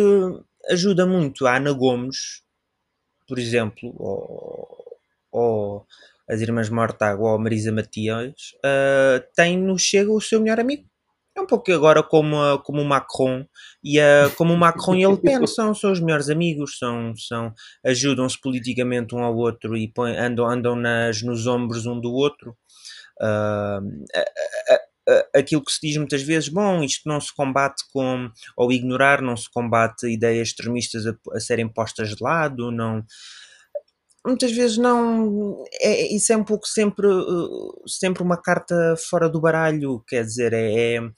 ajuda 0.70 1.06
muito 1.06 1.46
a 1.46 1.56
Ana 1.56 1.72
Gomes, 1.72 2.42
por 3.28 3.38
exemplo, 3.40 3.94
ou, 3.98 4.98
ou 5.32 5.86
as 6.30 6.42
Irmãs 6.42 6.70
Mortágua 6.70 7.30
ou 7.30 7.36
a 7.36 7.40
Marisa 7.40 7.72
Matias, 7.72 8.54
ah, 8.64 9.22
tem 9.36 9.58
no 9.58 9.78
Chega 9.78 10.12
o 10.12 10.22
seu 10.22 10.40
melhor 10.42 10.60
amigo. 10.60 10.87
É 11.38 11.40
um 11.40 11.46
pouco 11.46 11.70
agora 11.72 12.02
como, 12.02 12.36
como 12.64 12.82
o 12.82 12.84
Macron 12.84 13.46
e 13.82 14.00
a, 14.00 14.28
como 14.36 14.52
o 14.52 14.56
Macron 14.56 14.94
e 14.96 15.06
Le 15.06 15.16
Pen 15.22 15.46
são, 15.46 15.72
são 15.74 15.92
os 15.92 16.00
melhores 16.00 16.28
amigos, 16.28 16.76
são, 16.78 17.14
são, 17.16 17.54
ajudam-se 17.86 18.40
politicamente 18.40 19.14
um 19.14 19.22
ao 19.22 19.36
outro 19.36 19.76
e 19.76 19.86
põem- 19.92 20.16
andam, 20.18 20.46
andam 20.50 20.74
nas, 20.74 21.22
nos 21.22 21.46
ombros 21.46 21.86
um 21.86 22.00
do 22.00 22.10
outro. 22.12 22.56
A- 25.08 25.38
aquilo 25.38 25.64
que 25.64 25.72
se 25.72 25.78
diz 25.80 25.96
muitas 25.96 26.22
vezes, 26.22 26.48
bom, 26.50 26.82
isto 26.82 27.08
não 27.08 27.18
se 27.20 27.34
combate 27.34 27.82
com, 27.92 28.30
ou 28.56 28.70
ignorar, 28.70 29.22
não 29.22 29.36
se 29.36 29.48
combate 29.50 30.06
ideias 30.06 30.48
extremistas 30.48 31.06
a, 31.06 31.14
a 31.32 31.40
serem 31.40 31.66
postas 31.66 32.10
de 32.14 32.22
lado, 32.22 32.70
não. 32.70 33.02
Muitas 34.26 34.52
vezes 34.52 34.76
não. 34.76 35.64
É, 35.80 36.12
isso 36.14 36.32
é 36.32 36.36
um 36.36 36.44
pouco 36.44 36.66
sempre, 36.66 37.06
uh, 37.06 37.82
sempre 37.88 38.22
uma 38.22 38.36
carta 38.40 38.94
fora 39.08 39.28
do 39.28 39.40
baralho, 39.40 40.02
quer 40.06 40.24
dizer, 40.24 40.52
é, 40.52 40.96
é 40.96 41.00
um, 41.00 41.10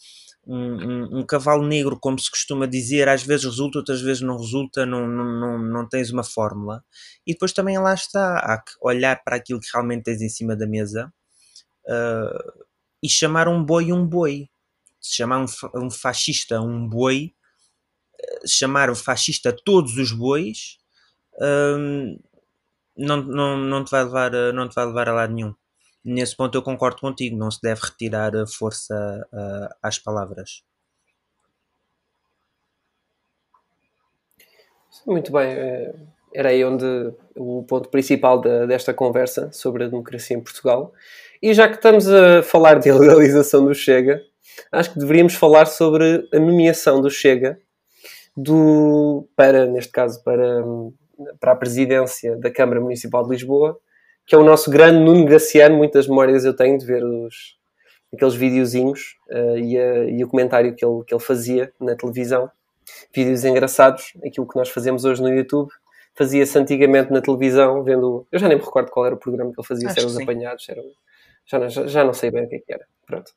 um- 0.47 1.19
um 1.21 1.27
cavalo 1.27 1.67
negro, 1.67 1.99
como 2.01 2.19
se 2.19 2.31
costuma 2.31 2.67
dizer, 2.67 3.09
às 3.09 3.23
vezes 3.23 3.45
resulta, 3.47 3.79
outras 3.79 4.01
vezes 4.03 4.23
não 4.23 4.37
resulta, 4.39 4.87
não, 4.87 5.07
não, 5.09 5.25
não, 5.41 5.59
não 5.59 5.89
tens 5.89 6.11
uma 6.11 6.23
fórmula. 6.25 6.85
E 7.27 7.33
depois 7.33 7.53
também 7.53 7.79
lá 7.79 7.95
está, 7.95 8.39
há 8.39 8.59
que 8.59 8.73
olhar 8.83 9.23
para 9.25 9.37
aquilo 9.37 9.61
que 9.61 9.69
realmente 9.73 10.05
tens 10.05 10.21
em 10.23 10.29
cima 10.29 10.55
da 10.57 10.67
mesa 10.67 11.13
uh, 11.89 12.65
e 13.03 13.09
chamar 13.09 13.49
um 13.49 13.65
boi 13.65 13.93
um 13.93 14.07
boi. 14.07 14.49
Se 15.01 15.17
chamar 15.17 15.41
um, 15.41 15.47
um 15.77 15.91
fascista 15.91 16.61
um 16.63 16.89
boi, 16.89 17.33
eh, 18.23 18.47
chamar 18.47 18.91
um 18.91 18.95
fascista 18.95 19.55
todos 19.65 19.97
os 19.97 20.13
bois, 20.13 20.79
não, 23.07 23.17
não, 23.23 23.57
não, 23.57 23.85
te 23.85 23.91
vai 23.91 24.05
levar, 24.05 24.35
a- 24.35 24.53
não 24.53 24.69
te 24.69 24.75
vai 24.75 24.87
levar 24.87 25.09
a 25.09 25.13
lado 25.15 25.33
nenhum. 25.35 25.55
nesse 26.05 26.37
ponto 26.37 26.57
eu 26.57 26.63
concordo 26.63 27.01
contigo, 27.01 27.37
não 27.37 27.51
se 27.51 27.61
deve 27.63 27.81
retirar 27.83 28.33
força 28.59 28.95
uh, 29.33 29.75
às 29.83 29.99
palavras. 29.99 30.63
Muito 35.07 35.33
bem, 35.33 35.47
eh, 35.53 35.95
era 36.35 36.49
aí 36.51 36.65
onde 36.65 36.85
o 37.37 37.63
ponto 37.65 37.89
principal 37.89 38.41
de, 38.41 38.67
desta 38.67 38.93
conversa 38.93 39.51
sobre 39.53 39.85
a 39.85 39.89
democracia 39.89 40.37
em 40.37 40.41
Portugal. 40.41 40.93
E 41.43 41.55
já 41.55 41.69
que 41.69 41.77
estamos 41.77 42.09
a 42.09 42.43
falar 42.43 42.79
de 42.79 42.91
legalização 42.93 43.65
do 43.65 43.75
Chega, 43.75 44.21
acho 44.73 44.93
que 44.93 44.99
deveríamos 44.99 45.35
falar 45.35 45.67
sobre 45.67 46.29
a 46.33 46.39
nomeação 46.39 47.01
do 47.01 47.11
Chega 47.11 47.59
do, 48.37 49.29
para, 49.37 49.67
neste 49.67 49.93
caso, 49.93 50.23
para, 50.25 50.65
para 51.39 51.53
a 51.53 51.57
presidência 51.57 52.37
da 52.37 52.51
Câmara 52.51 52.81
Municipal 52.81 53.25
de 53.25 53.31
Lisboa, 53.31 53.79
que 54.27 54.35
é 54.35 54.39
o 54.39 54.45
nosso 54.45 54.71
grande 54.71 54.99
Nuno 54.99 55.25
Graciano. 55.25 55.77
Muitas 55.77 56.07
memórias 56.07 56.45
eu 56.45 56.55
tenho 56.55 56.79
de 56.79 56.87
ver 56.87 57.05
os, 57.05 57.59
aqueles 58.12 58.35
videozinhos 58.35 59.16
uh, 59.31 59.59
e, 59.59 59.79
a, 59.79 60.05
e, 60.05 60.25
o 60.25 60.29
comentário 60.29 60.75
que 60.75 60.85
ele, 60.85 61.05
que 61.05 61.14
ele 61.14 61.23
fazia 61.23 61.73
na 61.81 61.95
televisão. 61.95 62.51
Vídeos 63.14 63.45
engraçados, 63.45 64.12
aquilo 64.25 64.47
que 64.47 64.57
nós 64.57 64.68
fazemos 64.68 65.05
hoje 65.05 65.23
no 65.23 65.29
YouTube. 65.29 65.71
Fazia-se 66.14 66.59
antigamente 66.59 67.12
na 67.12 67.21
televisão, 67.21 67.83
vendo. 67.85 68.27
Eu 68.31 68.39
já 68.39 68.49
nem 68.49 68.57
me 68.57 68.64
recordo 68.64 68.91
qual 68.91 69.07
era 69.07 69.14
o 69.14 69.18
programa 69.18 69.53
que 69.53 69.61
ele 69.61 69.66
fazia, 69.66 69.89
Acho 69.89 69.95
se 69.95 70.01
eram 70.01 70.11
os 70.11 70.18
apanhados, 70.18 70.64
se 70.64 70.73
eram, 70.73 70.85
já, 71.47 71.68
já, 71.68 71.87
já, 71.87 72.05
não 72.05 72.12
sei 72.12 72.31
bem 72.31 72.45
o 72.45 72.49
que, 72.49 72.57
é 72.57 72.59
que 72.59 72.73
era. 72.73 72.85
Pronto. 73.07 73.33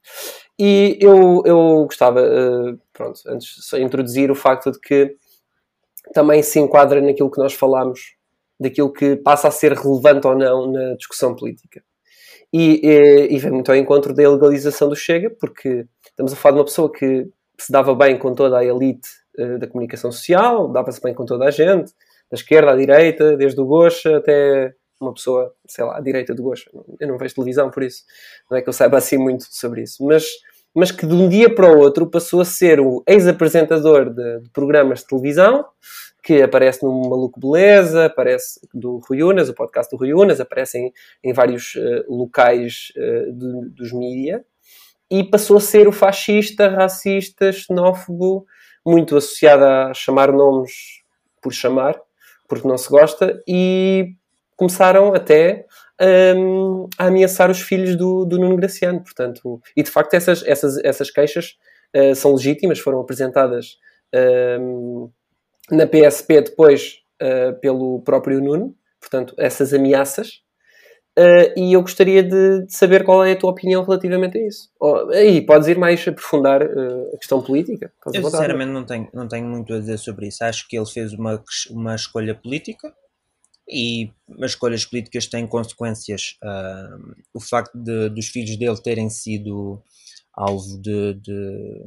E 0.60 0.98
eu, 1.00 1.44
eu 1.46 1.86
gostava, 1.86 2.22
uh, 2.22 2.80
pronto, 2.92 3.20
antes 3.28 3.70
de 3.72 3.82
introduzir 3.82 4.32
o 4.32 4.36
facto 4.36 4.72
de 4.72 4.80
que 4.80 5.16
também 6.14 6.44
se 6.44 6.60
enquadra 6.60 7.02
naquilo 7.02 7.32
que 7.32 7.40
nós 7.40 7.54
falámos, 7.54 8.16
daquilo 8.60 8.92
que 8.92 9.16
passa 9.16 9.48
a 9.48 9.52
ser 9.52 9.74
relevante 9.74 10.28
ou 10.28 10.36
não 10.36 10.72
na 10.72 10.96
discussão 10.96 11.36
política. 11.36 11.84
E, 12.52 12.80
e, 12.84 13.34
e 13.34 13.38
vem 13.40 13.52
muito 13.52 13.72
ao 13.72 13.78
encontro 13.78 14.14
da 14.14 14.30
legalização 14.30 14.88
do 14.88 14.96
Chega, 14.96 15.30
porque 15.30 15.86
estamos 16.08 16.34
a 16.34 16.36
falar 16.36 16.54
de 16.54 16.60
uma 16.60 16.66
pessoa 16.66 16.92
que 16.92 17.28
se 17.58 17.72
dava 17.72 17.96
bem 17.96 18.18
com 18.18 18.36
toda 18.36 18.60
a 18.60 18.66
elite 18.66 19.10
uh, 19.40 19.58
da 19.58 19.68
comunicação 19.68 20.12
social, 20.12 20.72
dava-se 20.72 21.02
bem 21.02 21.14
com 21.14 21.26
toda 21.26 21.46
a 21.46 21.52
gente, 21.52 21.92
da 22.30 22.36
esquerda 22.36 22.72
à 22.72 22.76
direita, 22.76 23.36
desde 23.36 23.60
o 23.60 23.66
Gocha 23.66 24.18
até 24.18 24.74
uma 25.02 25.14
pessoa, 25.14 25.54
sei 25.68 25.84
lá, 25.84 25.98
à 25.98 26.02
direita 26.02 26.34
do 26.34 26.44
Gocha. 26.44 26.70
Eu 27.00 27.08
não 27.08 27.18
vejo 27.18 27.36
televisão, 27.36 27.70
por 27.70 27.84
isso 27.84 28.04
não 28.50 28.58
é 28.58 28.62
que 28.62 28.70
eu 28.70 28.74
saiba 28.74 28.98
assim 28.98 29.18
muito 29.18 29.46
sobre 29.50 29.82
isso. 29.82 30.04
Mas, 30.06 30.26
mas 30.74 30.92
que 30.92 31.06
de 31.06 31.14
um 31.14 31.30
dia 31.30 31.54
para 31.54 31.72
o 31.72 31.78
outro 31.78 32.08
passou 32.08 32.42
a 32.42 32.46
ser 32.46 32.80
o 32.80 33.04
ex-apresentador 33.08 34.10
de, 34.10 34.40
de, 34.42 34.50
programas 34.50 35.00
de 35.00 35.08
televisão, 35.08 35.66
que 36.24 36.42
aparece 36.42 36.84
no 36.84 37.10
Maluco 37.10 37.40
Beleza, 37.40 38.06
aparece 38.06 38.60
do 38.74 39.00
Rui 39.08 39.24
Unas, 39.24 39.50
o 39.50 39.54
podcast 39.54 39.94
do 39.94 40.00
Rui 40.00 40.14
Unas, 40.14 40.40
aparece 40.40 40.78
em, 40.80 40.94
em 41.24 41.34
vários 41.34 41.76
uh, 41.76 42.06
locais 42.08 42.92
uh, 42.98 43.32
dos 43.70 43.92
mídia, 43.92 44.44
e 45.12 45.24
passou 45.24 45.58
a 45.58 45.62
ser 45.62 45.88
o 45.88 45.92
fascista, 45.92 46.70
racista, 46.70 47.52
xenófobo, 47.52 48.46
muito 48.86 49.16
associado 49.16 49.64
a 49.64 49.94
chamar 49.94 50.32
nomes 50.32 51.04
por 51.42 51.54
chamar, 51.54 52.00
porque 52.48 52.68
não 52.68 52.78
se 52.78 52.90
gosta, 52.90 53.44
e 53.48 54.16
começaram 54.56 55.14
até 55.14 55.66
um, 56.02 56.88
a 56.98 57.08
ameaçar 57.08 57.50
os 57.52 57.62
filhos 57.62 57.96
do, 57.96 58.26
do 58.26 58.40
Nuno 58.40 58.56
Graciano. 58.56 59.02
Portanto, 59.04 59.62
e 59.76 59.84
de 59.84 59.92
facto 59.92 60.14
essas, 60.14 60.44
essas, 60.46 60.78
essas 60.84 61.12
queixas 61.12 61.56
uh, 61.96 62.16
são 62.16 62.34
legítimas, 62.34 62.80
foram 62.80 63.00
apresentadas 63.00 63.78
um, 64.60 65.10
na 65.72 65.88
PSP 65.88 66.42
depois 66.42 67.00
uh, 67.22 67.60
pelo 67.60 68.02
próprio 68.02 68.42
Nuno, 68.42 68.76
portanto, 69.00 69.34
essas 69.38 69.74
ameaças. 69.74 70.42
Uh, 71.18 71.54
e 71.56 71.74
eu 71.74 71.82
gostaria 71.82 72.24
de, 72.24 72.66
de, 72.66 72.74
saber 72.76 73.04
qual 73.04 73.24
é 73.24 73.34
a 73.34 73.36
tua 73.36 73.52
opinião 73.52 73.84
relativamente 73.84 74.36
a 74.36 74.48
isso. 74.48 74.70
Oh, 74.80 75.12
aí 75.12 75.42
podes 75.46 75.68
ir 75.68 75.78
mais 75.78 76.08
aprofundar 76.08 76.64
uh, 76.64 77.12
a 77.14 77.18
questão 77.18 77.40
política. 77.40 77.94
Eu 78.12 78.24
sinceramente 78.24 78.72
não 78.72 78.84
tenho, 78.84 79.08
não 79.14 79.28
tenho 79.28 79.46
muito 79.46 79.72
a 79.76 79.80
dizer 79.80 80.00
sobre 80.00 80.28
isso. 80.28 80.44
Acho 80.44 80.68
que 80.68 80.76
ele 80.76 80.88
fez 80.88 81.14
uma, 81.14 81.40
uma 81.70 81.94
escolha 81.94 82.34
política 82.34 82.92
e 83.68 84.12
as 84.42 84.52
escolhas 84.52 84.86
políticas 84.86 85.28
têm 85.28 85.48
consequências. 85.48 86.38
Uh, 86.44 87.16
o 87.34 87.40
facto 87.40 87.74
de, 87.78 88.10
dos 88.10 88.28
filhos 88.28 88.58
dele 88.58 88.82
terem 88.82 89.10
sido 89.10 89.82
alvo 90.34 90.78
de, 90.82 91.14
de, 91.16 91.84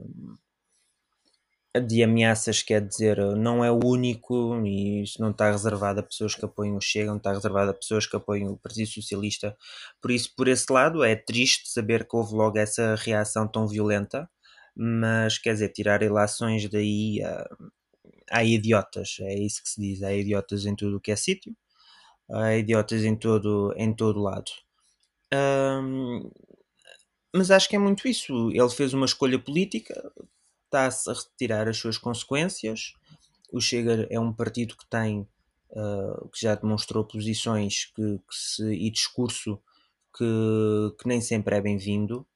de, 1.86 2.02
ameaças, 2.02 2.62
quer 2.62 2.80
dizer, 2.80 3.18
não 3.36 3.64
é 3.64 3.70
o 3.70 3.80
único, 3.84 4.64
e 4.64 5.02
isso 5.02 5.20
não 5.20 5.30
está 5.30 5.50
reservado 5.50 6.00
a 6.00 6.02
pessoas 6.02 6.34
que 6.34 6.44
apoiam 6.44 6.76
o 6.76 6.80
Chega, 6.80 7.10
não 7.10 7.18
está 7.18 7.32
reservado 7.32 7.70
a 7.70 7.74
pessoas 7.74 8.06
que 8.06 8.16
apoiam 8.16 8.52
o 8.52 8.58
Partido 8.58 8.88
Socialista. 8.88 9.56
Por 10.00 10.10
isso, 10.10 10.32
por 10.36 10.48
esse 10.48 10.72
lado, 10.72 11.04
é 11.04 11.14
triste 11.16 11.68
saber 11.68 12.06
que 12.08 12.16
houve 12.16 12.34
logo 12.34 12.58
essa 12.58 12.94
reação 12.94 13.46
tão 13.48 13.66
violenta, 13.66 14.28
mas 14.74 15.38
quer 15.38 15.52
dizer, 15.54 15.70
tirar 15.70 16.02
ilações 16.02 16.68
daí. 16.70 17.20
Uh, 17.22 17.70
há 18.30 18.42
idiotas, 18.44 19.18
é 19.20 19.34
isso 19.38 19.62
que 19.62 19.68
se 19.68 19.80
diz, 19.80 20.02
há 20.02 20.12
idiotas 20.12 20.66
em 20.66 20.74
tudo 20.74 20.96
o 20.96 21.00
que 21.00 21.12
é 21.12 21.16
sítio 21.16 21.54
há 22.30 22.56
idiotas 22.56 23.04
em 23.04 23.16
todo, 23.16 23.72
em 23.76 23.92
todo 23.92 24.20
lado. 24.20 24.50
Um, 25.32 26.30
mas 27.34 27.50
acho 27.50 27.68
que 27.68 27.76
é 27.76 27.78
muito 27.78 28.08
isso. 28.08 28.50
Ele 28.50 28.70
fez 28.70 28.94
uma 28.94 29.06
escolha 29.06 29.38
política, 29.38 30.12
está-se 30.64 31.10
a 31.10 31.14
retirar 31.14 31.68
as 31.68 31.76
suas 31.76 31.98
consequências. 31.98 32.94
O 33.52 33.60
Chega 33.60 34.06
é 34.10 34.18
um 34.18 34.32
partido 34.32 34.76
que 34.76 34.86
tem, 34.86 35.28
uh, 35.70 36.28
que 36.30 36.40
já 36.40 36.54
demonstrou 36.54 37.04
posições 37.04 37.86
que, 37.94 38.18
que 38.18 38.34
se, 38.34 38.64
e 38.72 38.90
discurso 38.90 39.60
que, 40.16 40.24
que 40.98 41.08
nem 41.08 41.20
sempre 41.20 41.56
é 41.56 41.60
bem-vindo. 41.60 42.26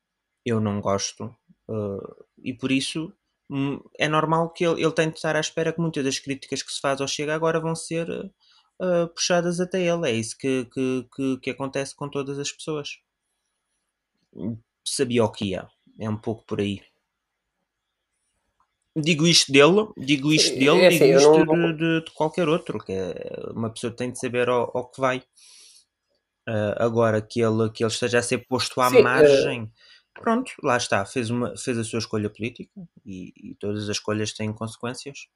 Eu 0.44 0.60
não 0.60 0.80
gosto. 0.80 1.34
Uh, 1.68 2.24
e 2.42 2.52
por 2.52 2.70
isso 2.70 3.12
hum, 3.48 3.80
é 3.98 4.08
normal 4.08 4.50
que 4.50 4.64
ele, 4.64 4.82
ele 4.82 4.92
tenha 4.92 5.10
de 5.10 5.16
estar 5.16 5.36
à 5.36 5.40
espera 5.40 5.72
que 5.72 5.80
muitas 5.80 6.04
das 6.04 6.18
críticas 6.18 6.62
que 6.62 6.72
se 6.72 6.80
faz 6.80 7.00
ao 7.00 7.08
Chega 7.08 7.34
agora 7.34 7.60
vão 7.60 7.74
ser 7.74 8.08
uh, 8.80 9.08
puxadas 9.08 9.60
até 9.60 9.82
ele. 9.82 10.08
É 10.08 10.12
isso 10.12 10.36
que, 10.36 10.64
que, 10.66 11.06
que, 11.14 11.36
que, 11.38 11.50
acontece 11.50 11.94
com 11.94 12.08
todas 12.08 12.38
as 12.38 12.50
pessoas. 12.50 12.98
Sabia 14.84 15.24
o 15.24 15.30
que 15.30 15.46
ia. 15.46 15.68
É 15.98 16.08
um 16.08 16.16
pouco 16.16 16.44
por 16.46 16.60
aí. 16.60 16.82
Digo 18.96 19.26
isto 19.26 19.52
dele, 19.52 19.86
digo 19.96 20.32
isto 20.32 20.58
dele, 20.58 20.80
é 20.80 20.88
assim, 20.88 20.98
digo 20.98 21.18
isto 21.18 21.44
não... 21.44 21.72
de, 21.72 21.78
de, 21.78 22.04
de, 22.04 22.10
qualquer 22.10 22.48
outro, 22.48 22.78
que 22.78 22.92
é, 22.92 23.14
uma 23.54 23.70
pessoa 23.70 23.92
tem 23.92 24.10
de 24.10 24.18
saber 24.18 24.48
ao, 24.48 24.76
ao 24.76 24.90
que 24.90 25.00
vai. 25.00 25.18
Uh, 26.48 26.74
agora 26.76 27.22
que 27.22 27.40
ele, 27.40 27.70
que 27.70 27.84
ele 27.84 27.92
esteja 27.92 28.18
a 28.18 28.22
ser 28.22 28.38
posto 28.48 28.80
à 28.80 28.90
Sim, 28.90 29.02
margem, 29.02 29.62
uh... 29.62 29.70
pronto, 30.14 30.50
lá 30.64 30.76
está, 30.76 31.06
fez, 31.06 31.30
uma, 31.30 31.56
fez 31.56 31.78
a 31.78 31.84
sua 31.84 32.00
escolha 32.00 32.28
política 32.28 32.72
e, 33.06 33.32
e 33.36 33.54
todas 33.54 33.84
as 33.84 33.90
escolhas 33.90 34.32
têm 34.32 34.52
consequências. 34.52 35.28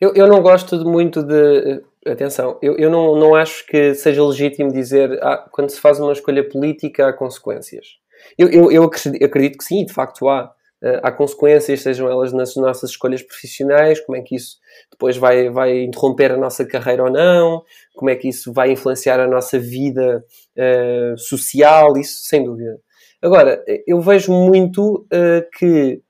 Eu, 0.00 0.14
eu 0.14 0.26
não 0.26 0.40
gosto 0.40 0.78
de 0.78 0.84
muito 0.84 1.22
de. 1.22 1.82
Atenção, 2.06 2.58
eu, 2.62 2.76
eu 2.78 2.88
não, 2.88 3.16
não 3.16 3.34
acho 3.34 3.66
que 3.66 3.92
seja 3.94 4.24
legítimo 4.24 4.72
dizer 4.72 5.18
ah, 5.22 5.46
quando 5.50 5.68
se 5.70 5.80
faz 5.80 5.98
uma 5.98 6.12
escolha 6.12 6.48
política 6.48 7.08
há 7.08 7.12
consequências. 7.12 7.98
Eu, 8.38 8.48
eu, 8.48 8.72
eu 8.72 8.84
acredito, 8.84 9.58
que 9.58 9.64
sim, 9.64 9.84
de 9.84 9.92
facto 9.92 10.28
há. 10.28 10.52
Uh, 10.80 11.02
há 11.02 11.10
consequências, 11.10 11.82
sejam 11.82 12.08
elas 12.08 12.32
nas 12.32 12.54
nossas 12.54 12.90
escolhas 12.90 13.20
profissionais, 13.20 13.98
como 13.98 14.16
é 14.16 14.22
que 14.22 14.36
isso 14.36 14.58
depois 14.88 15.16
vai, 15.16 15.50
vai 15.50 15.82
interromper 15.82 16.30
a 16.30 16.36
nossa 16.36 16.64
carreira 16.64 17.02
ou 17.02 17.10
não, 17.10 17.64
como 17.96 18.10
é 18.10 18.14
que 18.14 18.28
isso 18.28 18.52
vai 18.52 18.70
influenciar 18.70 19.18
a 19.18 19.26
nossa 19.26 19.58
vida 19.58 20.24
uh, 20.56 21.18
social, 21.18 21.98
isso 21.98 22.20
sem 22.22 22.44
dúvida. 22.44 22.78
Agora, 23.20 23.64
eu 23.88 24.00
vejo 24.00 24.32
muito 24.32 25.04
uh, 25.12 25.44
que, 25.58 26.00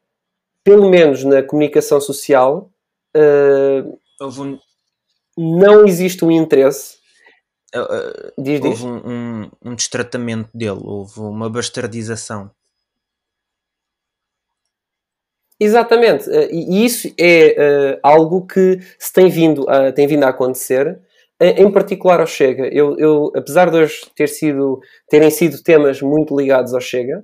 pelo 0.63 0.91
menos 0.91 1.25
na 1.25 1.43
comunicação 1.43 1.99
social, 1.99 2.71
uh, 3.19 4.43
um... 4.43 4.59
não 5.37 5.87
existe 5.87 6.25
um 6.25 6.31
interesse. 6.31 6.97
Uh, 7.75 8.33
diz, 8.43 8.61
houve 8.61 8.71
diz. 8.71 8.83
Um, 8.83 8.97
um, 8.97 9.51
um 9.65 9.75
destratamento 9.75 10.49
dele, 10.57 10.81
houve 10.83 11.21
uma 11.21 11.51
bastardização. 11.51 12.51
Exatamente, 15.61 16.31
uh, 16.31 16.49
e 16.51 16.85
isso 16.85 17.13
é 17.19 17.97
uh, 17.97 18.01
algo 18.03 18.47
que 18.47 18.79
se 18.99 19.13
tem 19.13 19.29
vindo 19.29 19.69
a, 19.69 19.93
tem 19.93 20.07
vindo 20.07 20.25
a 20.25 20.29
acontecer, 20.29 21.01
em 21.41 21.71
particular 21.71 22.21
ao 22.21 22.27
Chega. 22.27 22.67
Eu, 22.67 22.97
eu, 22.99 23.31
apesar 23.37 23.71
de 23.71 23.77
hoje 23.77 24.01
ter 24.17 24.29
sido, 24.29 24.81
terem 25.09 25.31
sido 25.31 25.63
temas 25.63 26.03
muito 26.03 26.37
ligados 26.37 26.75
ao 26.75 26.81
Chega, 26.81 27.23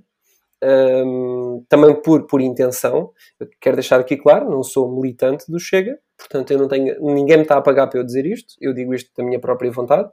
um, 0.64 1.64
também 1.68 1.94
por, 2.00 2.26
por 2.26 2.40
intenção. 2.40 3.10
Eu 3.38 3.48
quero 3.60 3.76
deixar 3.76 4.00
aqui 4.00 4.16
claro, 4.16 4.48
não 4.48 4.62
sou 4.62 4.90
militante 4.90 5.44
do 5.50 5.58
Chega, 5.58 5.98
portanto 6.16 6.50
eu 6.52 6.58
não 6.58 6.68
tenho, 6.68 6.96
ninguém 7.00 7.36
me 7.36 7.42
está 7.42 7.56
a 7.56 7.62
pagar 7.62 7.86
para 7.88 8.00
eu 8.00 8.04
dizer 8.04 8.24
isto, 8.24 8.54
eu 8.60 8.72
digo 8.72 8.94
isto 8.94 9.10
da 9.16 9.24
minha 9.24 9.40
própria 9.40 9.70
vontade, 9.70 10.08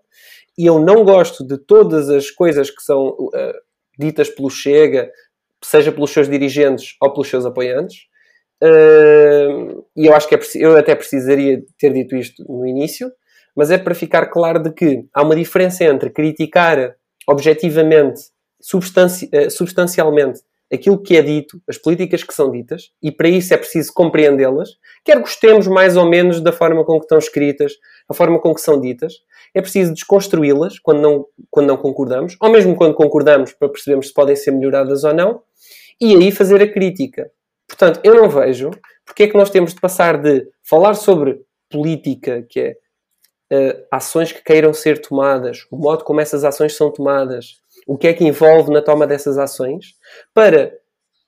e 0.58 0.66
eu 0.66 0.80
não 0.80 1.06
gosto 1.06 1.45
de 1.45 1.58
todas 1.58 2.10
as 2.10 2.30
coisas 2.30 2.70
que 2.70 2.82
são 2.82 3.10
uh, 3.10 3.32
ditas 3.97 4.30
pelo 4.30 4.49
Chega, 4.49 5.10
seja 5.64 5.91
pelos 5.91 6.12
seus 6.12 6.28
dirigentes 6.28 6.95
ou 7.02 7.12
pelos 7.14 7.30
seus 7.30 7.45
apoiantes, 7.45 8.08
uh, 8.64 9.86
e 9.95 10.08
eu 10.08 10.14
acho 10.14 10.28
que 10.28 10.36
é, 10.36 10.39
eu 10.56 10.76
até 10.76 10.95
precisaria 10.95 11.64
ter 11.78 11.93
dito 11.93 12.16
isto 12.16 12.43
no 12.47 12.68
início, 12.68 13.12
mas 13.56 13.70
é 13.70 13.78
para 13.78 13.93
ficar 13.93 14.28
claro 14.28 14.62
de 14.62 14.72
que 14.74 15.06
há 15.14 15.22
uma 15.22 15.36
diferença 15.36 15.84
entre 15.84 16.10
criticar 16.10 16.95
objetivamente, 17.28 18.22
substanci 18.62 19.30
eh, 19.32 19.49
substancialmente, 19.49 20.41
aquilo 20.72 21.01
que 21.01 21.18
é 21.18 21.22
dito, 21.22 21.62
as 21.68 21.78
políticas 21.78 22.24
que 22.24 22.34
são 22.34 22.49
ditas, 22.49 22.91
e 23.01 23.12
para 23.12 23.28
isso 23.28 23.53
é 23.53 23.57
preciso 23.57 23.91
compreendê-las, 23.93 24.70
quer 25.03 25.20
gostemos 25.20 25.68
mais 25.68 25.97
ou 25.97 26.05
menos 26.07 26.39
da 26.39 26.53
forma 26.53 26.86
com 26.86 26.97
que 26.97 27.05
estão 27.05 27.18
escritas, 27.18 27.74
a 28.07 28.14
forma 28.14 28.39
com 28.39 28.53
que 28.55 28.62
são 28.62 28.80
ditas, 28.80 29.16
é 29.53 29.62
preciso 29.62 29.93
desconstruí-las 29.93 30.80
quando 30.80 31.01
não, 31.01 31.26
quando 31.49 31.68
não 31.68 31.78
concordamos, 31.78 32.38
ou 32.39 32.49
mesmo 32.49 32.76
quando 32.76 32.93
concordamos 32.93 33.51
para 33.51 33.68
percebermos 33.68 34.07
se 34.07 34.14
podem 34.14 34.36
ser 34.36 34.51
melhoradas 34.51 35.03
ou 35.03 35.14
não, 35.14 35.41
e 35.99 36.16
aí 36.16 36.32
fazer 36.32 36.62
a 36.62 36.72
crítica. 36.72 37.30
Portanto, 37.68 37.99
eu 38.03 38.16
não 38.16 38.30
vejo 38.30 38.72
porque 39.05 39.24
é 39.24 39.28
que 39.28 39.38
nós 39.38 39.49
temos 39.49 39.74
de 39.74 39.82
passar 39.82 40.18
de 40.18 40.47
falar 40.64 40.93
sobre 40.93 41.41
política, 41.70 42.45
que 42.49 42.59
é 42.59 42.78
uh, 43.51 43.86
ações 43.91 44.32
que 44.32 44.43
queiram 44.43 44.74
ser 44.74 45.01
tomadas, 45.01 45.66
o 45.70 45.78
modo 45.78 46.03
como 46.03 46.22
essas 46.22 46.43
ações 46.43 46.76
são 46.76 46.91
tomadas, 46.91 47.61
o 47.88 47.97
que 47.97 48.07
é 48.07 48.13
que 48.13 48.25
envolve 48.25 48.71
na 48.71 48.82
toma 48.82 49.07
dessas 49.07 49.38
ações, 49.38 49.95
para 50.34 50.73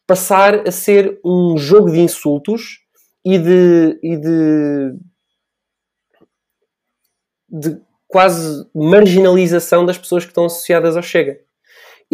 passar 0.07 0.67
a 0.67 0.71
ser 0.71 1.19
um 1.23 1.57
jogo 1.57 1.91
de 1.91 1.99
insultos 1.99 2.79
e 3.25 3.37
de, 3.37 3.99
e 4.03 4.17
de, 4.17 4.95
de 7.49 7.81
quase 8.07 8.69
marginalização 8.75 9.85
das 9.85 9.97
pessoas 9.97 10.23
que 10.23 10.31
estão 10.31 10.45
associadas 10.45 10.95
ao 10.95 11.03
Chega. 11.03 11.42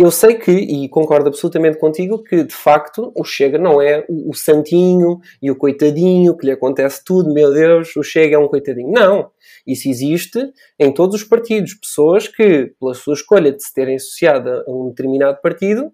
Eu 0.02 0.12
sei 0.12 0.36
que, 0.36 0.50
e 0.50 0.88
concordo 0.88 1.28
absolutamente 1.28 1.78
contigo, 1.78 2.24
que 2.24 2.46
de 2.46 2.56
facto 2.56 3.12
o 3.14 3.26
Chega 3.26 3.58
não 3.58 3.82
é 3.82 4.06
o, 4.08 4.30
o 4.30 4.34
santinho 4.34 5.20
e 5.42 5.52
o 5.52 5.58
coitadinho 5.58 6.38
que 6.38 6.46
lhe 6.46 6.54
acontece 6.54 7.04
tudo, 7.04 7.34
meu 7.34 7.52
Deus, 7.52 7.94
o 7.98 8.02
Chega 8.02 8.38
é 8.38 8.40
um 8.40 8.48
coitadinho. 8.48 8.90
Não. 8.90 9.30
Isso 9.68 9.90
existe 9.90 10.54
em 10.80 10.94
todos 10.94 11.16
os 11.16 11.26
partidos. 11.26 11.74
Pessoas 11.74 12.30
que, 12.30 12.74
pela 12.80 12.94
sua 12.94 13.14
escolha 13.14 13.52
de 13.52 13.62
se 13.62 13.74
terem 13.74 13.98
associado 13.98 14.50
a 14.50 14.72
um 14.72 14.88
determinado 14.88 15.42
partido, 15.42 15.92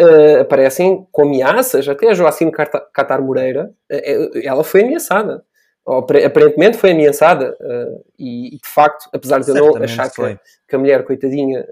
uh, 0.00 0.40
aparecem 0.40 1.06
com 1.12 1.22
ameaças. 1.22 1.88
Até 1.88 2.10
a 2.10 2.14
Joacim 2.14 2.50
Catar 2.50 3.22
Moreira, 3.22 3.72
uh, 3.92 4.40
ela 4.42 4.64
foi 4.64 4.82
ameaçada 4.82 5.44
aparentemente 6.24 6.76
foi 6.76 6.92
ameaçada 6.92 7.56
uh, 7.58 8.04
e, 8.18 8.50
de 8.50 8.68
facto, 8.68 9.08
apesar 9.12 9.40
de 9.40 9.50
eu 9.50 9.54
não 9.54 9.82
achar 9.82 10.08
que, 10.10 10.38
que, 10.68 10.76
a 10.76 10.78
mulher, 10.78 11.04
coitadinha, 11.04 11.66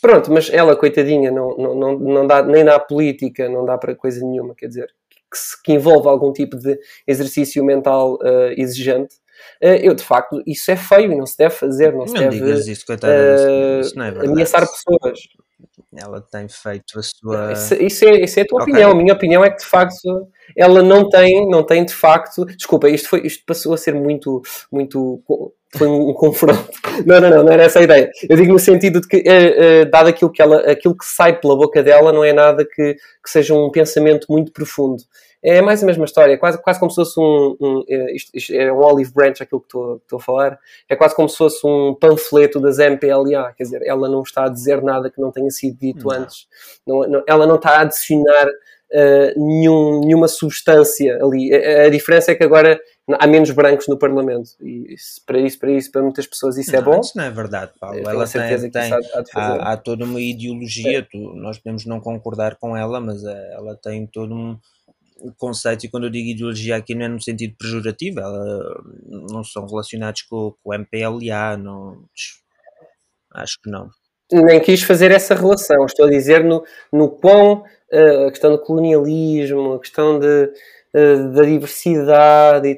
pronto, 0.00 0.32
mas 0.32 0.50
ela, 0.50 0.76
coitadinha, 0.76 1.30
não, 1.30 1.56
não, 1.56 1.74
não, 1.74 1.98
não 1.98 2.26
dá 2.26 2.42
nem 2.42 2.64
na 2.64 2.78
política, 2.78 3.48
não 3.48 3.64
dá 3.64 3.78
para 3.78 3.94
coisa 3.94 4.24
nenhuma, 4.24 4.54
quer 4.54 4.68
dizer, 4.68 4.88
que, 5.30 5.38
se, 5.38 5.62
que 5.62 5.72
envolve 5.72 6.08
algum 6.08 6.32
tipo 6.32 6.56
de 6.56 6.78
exercício 7.06 7.64
mental 7.64 8.14
uh, 8.14 8.52
exigente. 8.56 9.16
eu, 9.60 9.94
de 9.94 10.02
facto, 10.02 10.42
isso 10.46 10.70
é 10.70 10.76
feio 10.76 11.12
e 11.12 11.16
não 11.16 11.26
se 11.26 11.36
deve 11.38 11.54
fazer, 11.54 11.92
não 11.92 12.06
se 12.06 12.14
não 12.14 12.28
deve 12.28 12.36
isso, 12.72 12.86
coitada, 12.86 13.80
isso 13.80 13.96
não 13.96 14.04
é 14.04 14.08
ameaçar 14.08 14.66
pessoas 14.66 15.20
ela 15.96 16.20
tem 16.20 16.48
feito 16.48 16.98
a 16.98 17.02
sua. 17.02 17.52
Isso, 17.52 17.74
isso, 17.74 18.04
é, 18.04 18.24
isso 18.24 18.38
é 18.38 18.42
a 18.42 18.46
tua 18.46 18.62
okay. 18.62 18.72
opinião. 18.72 18.90
A 18.92 18.94
minha 18.94 19.12
opinião 19.12 19.44
é 19.44 19.50
que 19.50 19.58
de 19.58 19.66
facto 19.66 20.28
ela 20.56 20.82
não 20.82 21.08
tem, 21.08 21.48
não 21.48 21.64
tem 21.64 21.84
de 21.84 21.94
facto. 21.94 22.44
Desculpa, 22.44 22.88
isto, 22.88 23.08
foi, 23.08 23.26
isto 23.26 23.44
passou 23.44 23.74
a 23.74 23.76
ser 23.76 23.94
muito, 23.94 24.40
muito. 24.70 25.22
Foi 25.76 25.86
um 25.86 26.12
confronto. 26.12 26.68
Não, 27.06 27.20
não, 27.20 27.30
não, 27.30 27.44
não 27.44 27.52
era 27.52 27.62
essa 27.62 27.78
a 27.78 27.82
ideia. 27.82 28.10
Eu 28.28 28.36
digo 28.36 28.52
no 28.52 28.58
sentido 28.58 29.00
de 29.00 29.06
que, 29.06 29.18
uh, 29.18 29.82
uh, 29.86 29.90
dado 29.90 30.08
aquilo 30.08 30.30
que, 30.30 30.42
ela, 30.42 30.58
aquilo 30.70 30.96
que 30.96 31.04
sai 31.04 31.38
pela 31.38 31.56
boca 31.56 31.82
dela, 31.82 32.12
não 32.12 32.24
é 32.24 32.32
nada 32.32 32.64
que, 32.64 32.94
que 32.94 33.30
seja 33.30 33.54
um 33.54 33.70
pensamento 33.70 34.26
muito 34.28 34.52
profundo 34.52 35.02
é 35.42 35.62
mais 35.62 35.82
a 35.82 35.86
mesma 35.86 36.04
história, 36.04 36.34
é 36.34 36.36
quase, 36.36 36.60
quase 36.60 36.78
como 36.78 36.90
se 36.90 36.96
fosse 36.96 37.18
um, 37.18 37.56
um 37.60 37.84
é, 37.88 38.14
isto, 38.14 38.30
isto 38.34 38.52
é 38.52 38.70
um 38.70 38.78
olive 38.78 39.12
branch 39.12 39.40
aquilo 39.40 39.60
que 39.60 39.68
estou, 39.68 39.96
estou 39.96 40.18
a 40.18 40.22
falar, 40.22 40.58
é 40.88 40.94
quase 40.94 41.14
como 41.14 41.28
se 41.28 41.36
fosse 41.36 41.66
um 41.66 41.94
panfleto 41.94 42.60
das 42.60 42.78
MPLA, 42.78 43.52
quer 43.56 43.64
dizer, 43.64 43.82
ela 43.84 44.08
não 44.08 44.22
está 44.22 44.44
a 44.44 44.48
dizer 44.48 44.82
nada 44.82 45.10
que 45.10 45.20
não 45.20 45.32
tenha 45.32 45.50
sido 45.50 45.78
dito 45.78 46.06
não. 46.06 46.14
antes, 46.14 46.46
não, 46.86 47.00
não, 47.08 47.22
ela 47.26 47.46
não 47.46 47.56
está 47.56 47.78
a 47.78 47.80
adicionar 47.80 48.48
uh, 48.48 49.40
nenhum, 49.46 50.00
nenhuma 50.00 50.28
substância 50.28 51.18
ali, 51.22 51.54
a, 51.54 51.86
a, 51.86 51.88
diferença 51.88 52.32
é 52.32 52.34
que 52.34 52.44
agora 52.44 52.78
há 53.18 53.26
menos 53.26 53.50
brancos 53.50 53.88
no 53.88 53.98
Parlamento. 53.98 54.50
E 54.60 54.94
isso, 54.94 55.20
para 55.24 55.38
isso, 55.40 55.58
para 55.58 55.72
isso, 55.72 55.90
para 55.90 56.02
muitas 56.02 56.26
pessoas 56.26 56.56
isso 56.56 56.74
é 56.74 56.80
bom. 56.80 57.00
Isso 57.00 57.16
não 57.16 57.24
é 57.24 57.30
verdade, 57.30 57.72
Paulo, 57.78 57.98
ela 57.98 58.26
tem, 58.26 58.70
tem 58.70 58.92
há, 58.92 58.98
há, 59.34 59.72
há, 59.72 59.76
toda 59.76 60.04
uma 60.04 60.20
ideologia, 60.20 60.98
é. 60.98 61.02
tu, 61.02 61.18
nós 61.34 61.58
podemos 61.58 61.86
não 61.86 62.00
concordar 62.00 62.56
com 62.56 62.76
ela, 62.76 63.00
mas 63.00 63.24
eh, 63.24 63.54
ela 63.54 63.76
tem 63.76 64.06
todo 64.06 64.34
um 64.34 64.58
conceito, 65.36 65.84
e 65.84 65.88
quando 65.88 66.04
eu 66.04 66.10
digo 66.10 66.28
ideologia 66.28 66.76
aqui 66.76 66.94
não 66.94 67.04
é 67.04 67.08
no 67.08 67.20
sentido 67.20 67.54
pejorativo, 67.58 68.20
ela, 68.20 68.82
não 69.30 69.44
são 69.44 69.66
relacionados 69.66 70.22
com, 70.22 70.54
com 70.62 70.70
o 70.70 70.74
MPLA, 70.74 71.56
não, 71.58 72.04
acho 73.34 73.60
que 73.62 73.70
não. 73.70 73.90
Nem 74.32 74.60
quis 74.60 74.82
fazer 74.82 75.10
essa 75.10 75.34
relação, 75.34 75.84
estou 75.84 76.06
a 76.06 76.10
dizer 76.10 76.44
no, 76.44 76.64
no 76.92 77.10
quão 77.10 77.64
uh, 77.92 78.26
a 78.26 78.30
questão 78.30 78.52
do 78.52 78.60
colonialismo, 78.60 79.74
a 79.74 79.80
questão 79.80 80.18
de, 80.18 80.52
uh, 80.94 81.32
da 81.32 81.42
diversidade, 81.42 82.68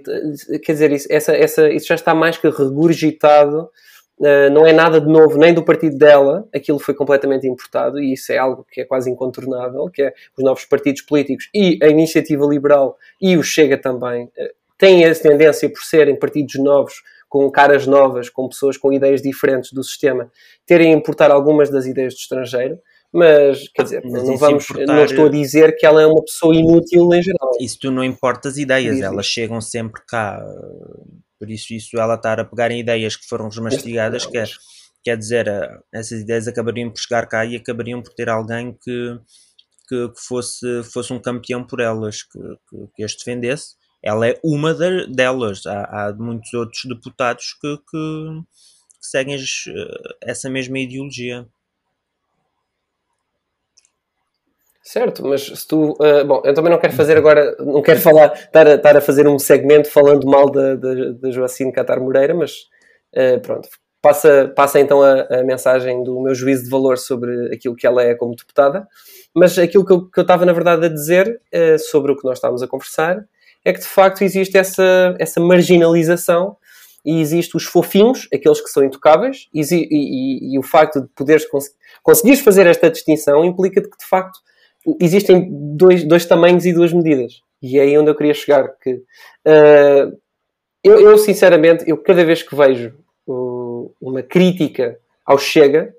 e, 0.50 0.58
quer 0.58 0.72
dizer, 0.72 0.92
isso, 0.92 1.08
essa, 1.10 1.32
essa, 1.36 1.70
isso 1.70 1.86
já 1.86 1.94
está 1.94 2.14
mais 2.14 2.36
que 2.38 2.48
regurgitado 2.48 3.70
Uh, 4.18 4.48
não 4.52 4.64
é 4.64 4.72
nada 4.72 5.00
de 5.00 5.08
novo 5.08 5.36
nem 5.36 5.52
do 5.52 5.64
partido 5.64 5.98
dela, 5.98 6.46
aquilo 6.54 6.78
foi 6.78 6.94
completamente 6.94 7.48
importado 7.48 7.98
e 7.98 8.12
isso 8.12 8.30
é 8.30 8.38
algo 8.38 8.64
que 8.70 8.82
é 8.82 8.84
quase 8.84 9.10
incontornável, 9.10 9.90
que 9.90 10.00
é 10.00 10.12
os 10.38 10.44
novos 10.44 10.64
partidos 10.64 11.02
políticos 11.02 11.48
e 11.52 11.76
a 11.82 11.88
iniciativa 11.88 12.46
liberal 12.46 12.96
e 13.20 13.36
o 13.36 13.42
Chega 13.42 13.76
também 13.76 14.30
têm 14.82 15.04
essa 15.04 15.28
tendência 15.28 15.68
por 15.68 15.80
serem 15.82 16.16
partidos 16.16 16.56
novos, 16.56 17.02
com 17.28 17.48
caras 17.50 17.86
novas, 17.86 18.28
com 18.28 18.48
pessoas 18.48 18.76
com 18.76 18.92
ideias 18.92 19.22
diferentes 19.22 19.72
do 19.72 19.82
sistema, 19.82 20.30
terem 20.66 20.92
a 20.92 20.96
importar 20.96 21.30
algumas 21.30 21.70
das 21.70 21.86
ideias 21.86 22.14
do 22.14 22.18
estrangeiro, 22.18 22.78
mas 23.12 23.68
quer 23.74 23.82
dizer, 23.82 24.02
mas 24.04 24.26
não, 24.26 24.36
vamos, 24.36 24.64
importar... 24.64 24.86
não 24.86 25.04
estou 25.04 25.26
a 25.26 25.30
dizer 25.30 25.76
que 25.76 25.84
ela 25.84 26.00
é 26.00 26.06
uma 26.06 26.22
pessoa 26.22 26.54
inútil 26.54 27.12
em 27.12 27.22
geral. 27.22 27.50
Isso 27.60 27.78
tu 27.80 27.90
não 27.90 28.02
importas 28.02 28.56
ideias, 28.56 29.00
elas 29.00 29.26
chegam 29.26 29.60
sempre 29.60 30.02
cá 30.08 30.42
por 31.42 31.50
isso, 31.50 31.74
isso 31.74 31.98
ela 31.98 32.14
estar 32.14 32.38
a 32.38 32.44
pegar 32.44 32.70
em 32.70 32.78
ideias 32.78 33.16
que 33.16 33.26
foram 33.26 33.48
desmastigadas, 33.48 34.24
quer, 34.24 34.48
quer 35.02 35.18
dizer, 35.18 35.48
eh, 35.48 35.80
essas 35.92 36.20
ideias 36.20 36.46
acabariam 36.46 36.88
por 36.88 37.00
chegar 37.00 37.26
cá 37.26 37.44
e 37.44 37.56
acabariam 37.56 38.00
por 38.00 38.14
ter 38.14 38.28
alguém 38.28 38.78
que, 38.80 39.18
que, 39.88 40.08
que 40.10 40.20
fosse, 40.20 40.84
fosse 40.84 41.12
um 41.12 41.18
campeão 41.18 41.66
por 41.66 41.80
elas, 41.80 42.22
que, 42.22 42.38
que, 42.38 42.86
que 42.94 43.02
as 43.02 43.16
defendesse. 43.16 43.74
Ela 44.00 44.28
é 44.28 44.40
uma 44.44 44.72
de, 44.72 45.08
delas. 45.08 45.66
Há, 45.66 45.82
há 45.82 46.14
muitos 46.14 46.54
outros 46.54 46.82
deputados 46.84 47.56
que, 47.60 47.76
que, 47.76 48.42
que 49.00 49.06
seguem 49.08 49.34
eh, 49.34 50.14
essa 50.22 50.48
mesma 50.48 50.78
ideologia. 50.78 51.44
Certo, 54.82 55.24
mas 55.24 55.42
se 55.46 55.66
tu. 55.66 55.92
Uh, 55.92 56.24
bom, 56.26 56.42
eu 56.44 56.52
também 56.54 56.70
não 56.70 56.78
quero 56.78 56.92
fazer 56.92 57.16
agora. 57.16 57.54
Não 57.60 57.80
quero 57.80 58.00
falar. 58.00 58.32
Estar 58.32 58.66
a, 58.66 58.74
estar 58.74 58.96
a 58.96 59.00
fazer 59.00 59.28
um 59.28 59.38
segmento 59.38 59.88
falando 59.88 60.26
mal 60.26 60.50
da, 60.50 60.74
da, 60.74 61.30
Joacine 61.30 61.72
Catar 61.72 62.00
Moreira, 62.00 62.34
mas 62.34 62.52
uh, 63.14 63.40
pronto. 63.40 63.68
Passa, 64.02 64.52
passa 64.56 64.80
então 64.80 65.00
a, 65.00 65.22
a, 65.30 65.44
mensagem 65.44 66.02
do 66.02 66.20
meu 66.20 66.34
juízo 66.34 66.64
de 66.64 66.70
valor 66.70 66.98
sobre 66.98 67.54
aquilo 67.54 67.76
que 67.76 67.86
ela 67.86 68.02
é 68.02 68.16
como 68.16 68.34
deputada. 68.34 68.88
Mas 69.32 69.56
aquilo 69.56 69.86
que 69.86 69.92
eu, 69.92 70.10
que 70.10 70.18
eu 70.18 70.22
estava, 70.22 70.44
na 70.44 70.52
verdade, 70.52 70.86
a 70.86 70.88
dizer 70.88 71.40
uh, 71.54 71.78
sobre 71.78 72.10
o 72.10 72.16
que 72.16 72.24
nós 72.24 72.38
estávamos 72.38 72.62
a 72.64 72.66
conversar 72.66 73.24
é 73.64 73.72
que 73.72 73.78
de 73.78 73.86
facto 73.86 74.22
existe 74.22 74.58
essa, 74.58 75.14
essa 75.20 75.40
marginalização 75.40 76.56
e 77.04 77.20
existe 77.20 77.56
os 77.56 77.64
fofinhos, 77.64 78.28
aqueles 78.34 78.60
que 78.60 78.68
são 78.68 78.82
intocáveis, 78.82 79.48
e, 79.54 79.60
e, 79.60 79.86
e, 79.90 80.54
e 80.54 80.58
o 80.58 80.62
facto 80.62 81.00
de 81.00 81.08
poderes 81.14 81.48
cons 81.48 81.66
conseguires 82.02 82.40
fazer 82.40 82.66
esta 82.66 82.90
distinção 82.90 83.44
implica 83.44 83.80
que 83.80 83.96
de 83.96 84.04
facto 84.08 84.40
existem 85.00 85.48
dois, 85.76 86.04
dois 86.04 86.26
tamanhos 86.26 86.66
e 86.66 86.72
duas 86.72 86.92
medidas. 86.92 87.40
E 87.62 87.78
é 87.78 87.82
aí 87.82 87.96
onde 87.96 88.10
eu 88.10 88.14
queria 88.14 88.34
chegar. 88.34 88.68
Que, 88.82 88.94
uh, 88.94 90.18
eu, 90.82 91.00
eu, 91.00 91.18
sinceramente, 91.18 91.84
eu 91.86 91.96
cada 91.96 92.24
vez 92.24 92.42
que 92.42 92.54
vejo 92.54 92.94
uh, 93.26 93.94
uma 94.00 94.22
crítica 94.22 94.98
ao 95.24 95.38
Chega, 95.38 95.94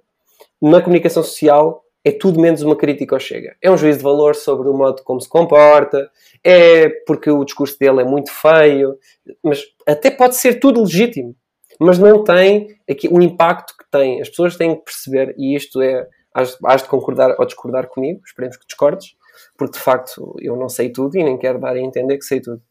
na 0.61 0.81
comunicação 0.81 1.23
social, 1.23 1.83
é 2.05 2.11
tudo 2.11 2.39
menos 2.39 2.61
uma 2.61 2.75
crítica 2.75 3.15
ao 3.15 3.19
Chega. 3.19 3.55
É 3.61 3.71
um 3.71 3.77
juízo 3.77 3.99
de 3.99 4.03
valor 4.03 4.35
sobre 4.35 4.67
o 4.67 4.73
modo 4.73 5.01
como 5.03 5.21
se 5.21 5.29
comporta, 5.29 6.09
é 6.43 6.89
porque 7.07 7.31
o 7.31 7.45
discurso 7.45 7.79
dele 7.79 8.01
é 8.01 8.05
muito 8.05 8.31
feio, 8.31 8.97
mas 9.41 9.63
até 9.87 10.11
pode 10.11 10.35
ser 10.35 10.59
tudo 10.59 10.81
legítimo, 10.81 11.33
mas 11.79 11.97
não 11.97 12.23
tem 12.23 12.75
aqui 12.89 13.07
o 13.07 13.21
impacto 13.21 13.73
que 13.77 13.85
tem. 13.89 14.21
As 14.21 14.29
pessoas 14.29 14.57
têm 14.57 14.75
que 14.75 14.83
perceber, 14.83 15.33
e 15.37 15.55
isto 15.55 15.81
é 15.81 16.07
has, 16.33 16.57
has 16.65 16.83
de 16.83 16.89
concordar 16.89 17.35
ou 17.39 17.45
discordar 17.45 17.87
comigo, 17.87 18.21
esperemos 18.25 18.57
que 18.57 18.65
discordes, 18.65 19.15
porque 19.57 19.77
de 19.77 19.83
facto 19.83 20.35
eu 20.39 20.55
não 20.55 20.69
sei 20.69 20.89
tudo 20.91 21.17
e 21.17 21.23
nem 21.23 21.37
quero 21.37 21.59
dar 21.59 21.75
a 21.75 21.79
entender 21.79 22.17
que 22.17 22.25
sei 22.25 22.41
tudo. 22.41 22.61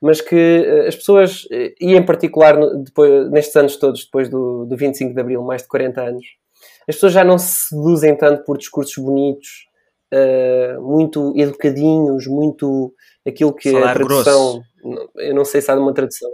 Mas 0.00 0.20
que 0.20 0.34
uh, 0.34 0.88
as 0.88 0.96
pessoas, 0.96 1.44
uh, 1.44 1.74
e 1.80 1.94
em 1.94 2.04
particular 2.04 2.56
depois, 2.78 3.30
nestes 3.30 3.54
anos 3.54 3.76
todos, 3.76 4.04
depois 4.04 4.28
do, 4.28 4.64
do 4.64 4.76
25 4.76 5.14
de 5.14 5.20
Abril, 5.20 5.42
mais 5.42 5.62
de 5.62 5.68
40 5.68 6.00
anos, 6.00 6.26
as 6.88 6.96
pessoas 6.96 7.12
já 7.12 7.22
não 7.22 7.38
se 7.38 7.68
seduzem 7.68 8.16
tanto 8.16 8.44
por 8.44 8.58
discursos 8.58 8.96
bonitos, 8.96 9.66
uh, 10.12 10.82
muito 10.82 11.32
educadinhos, 11.36 12.26
muito 12.26 12.92
aquilo 13.26 13.54
que 13.54 13.72
Falar 13.72 13.90
a 13.90 13.94
tradução. 13.94 14.62
Grosso. 14.82 15.10
Eu 15.16 15.34
não 15.34 15.44
sei 15.44 15.60
se 15.60 15.70
há 15.70 15.76
uma 15.76 15.94
tradução. 15.94 16.30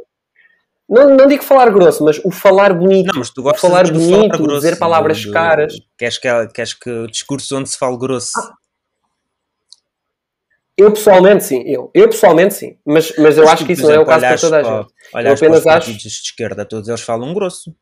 Não, 0.89 1.15
não 1.15 1.27
digo 1.27 1.43
falar 1.43 1.69
grosso, 1.71 2.03
mas 2.03 2.19
o 2.25 2.31
falar 2.31 2.73
bonito. 2.73 3.09
Não, 3.13 3.19
mas 3.19 3.31
tu 3.31 3.43
gostas 3.43 3.61
falar 3.61 3.85
do 3.85 3.93
bonito, 3.93 4.11
falar 4.31 4.39
grosso, 4.39 4.61
dizer 4.63 4.79
palavras 4.79 5.23
do- 5.25 5.33
caras. 5.33 5.75
Queres 5.99 6.17
que, 6.19 6.29
queres 6.55 6.73
que 6.73 6.89
o 6.91 7.07
discurso 7.07 7.59
onde 7.59 7.69
se 7.69 7.77
fale 7.79 7.99
grosso. 7.99 8.33
Ah, 8.39 8.55
Eu 10.79 10.93
pessoalmente 10.93 11.45
sim, 11.45 11.63
eu, 11.67 11.91
eu 11.93 12.09
pessoalmente 12.09 12.55
sim, 12.55 12.79
mas, 12.87 13.13
mas 13.19 13.37
eu 13.37 13.45
Mas 13.45 13.53
acho 13.55 13.67
que 13.67 13.73
isso 13.73 13.83
não 13.83 13.91
é 13.91 13.99
o 13.99 14.03
exemplo, 14.03 14.11
caso 14.13 14.27
para 14.27 14.39
toda 14.39 14.57
a 14.57 14.63
gente. 14.63 14.93
Eu 15.27 15.33
apenas 15.35 15.39
para 15.41 15.51
os 15.59 15.67
acho- 15.89 15.93
de 15.99 16.07
esquerda, 16.09 16.65
todos 16.65 16.89
eles 16.89 17.01
falam 17.03 17.35
grosso. 17.35 17.75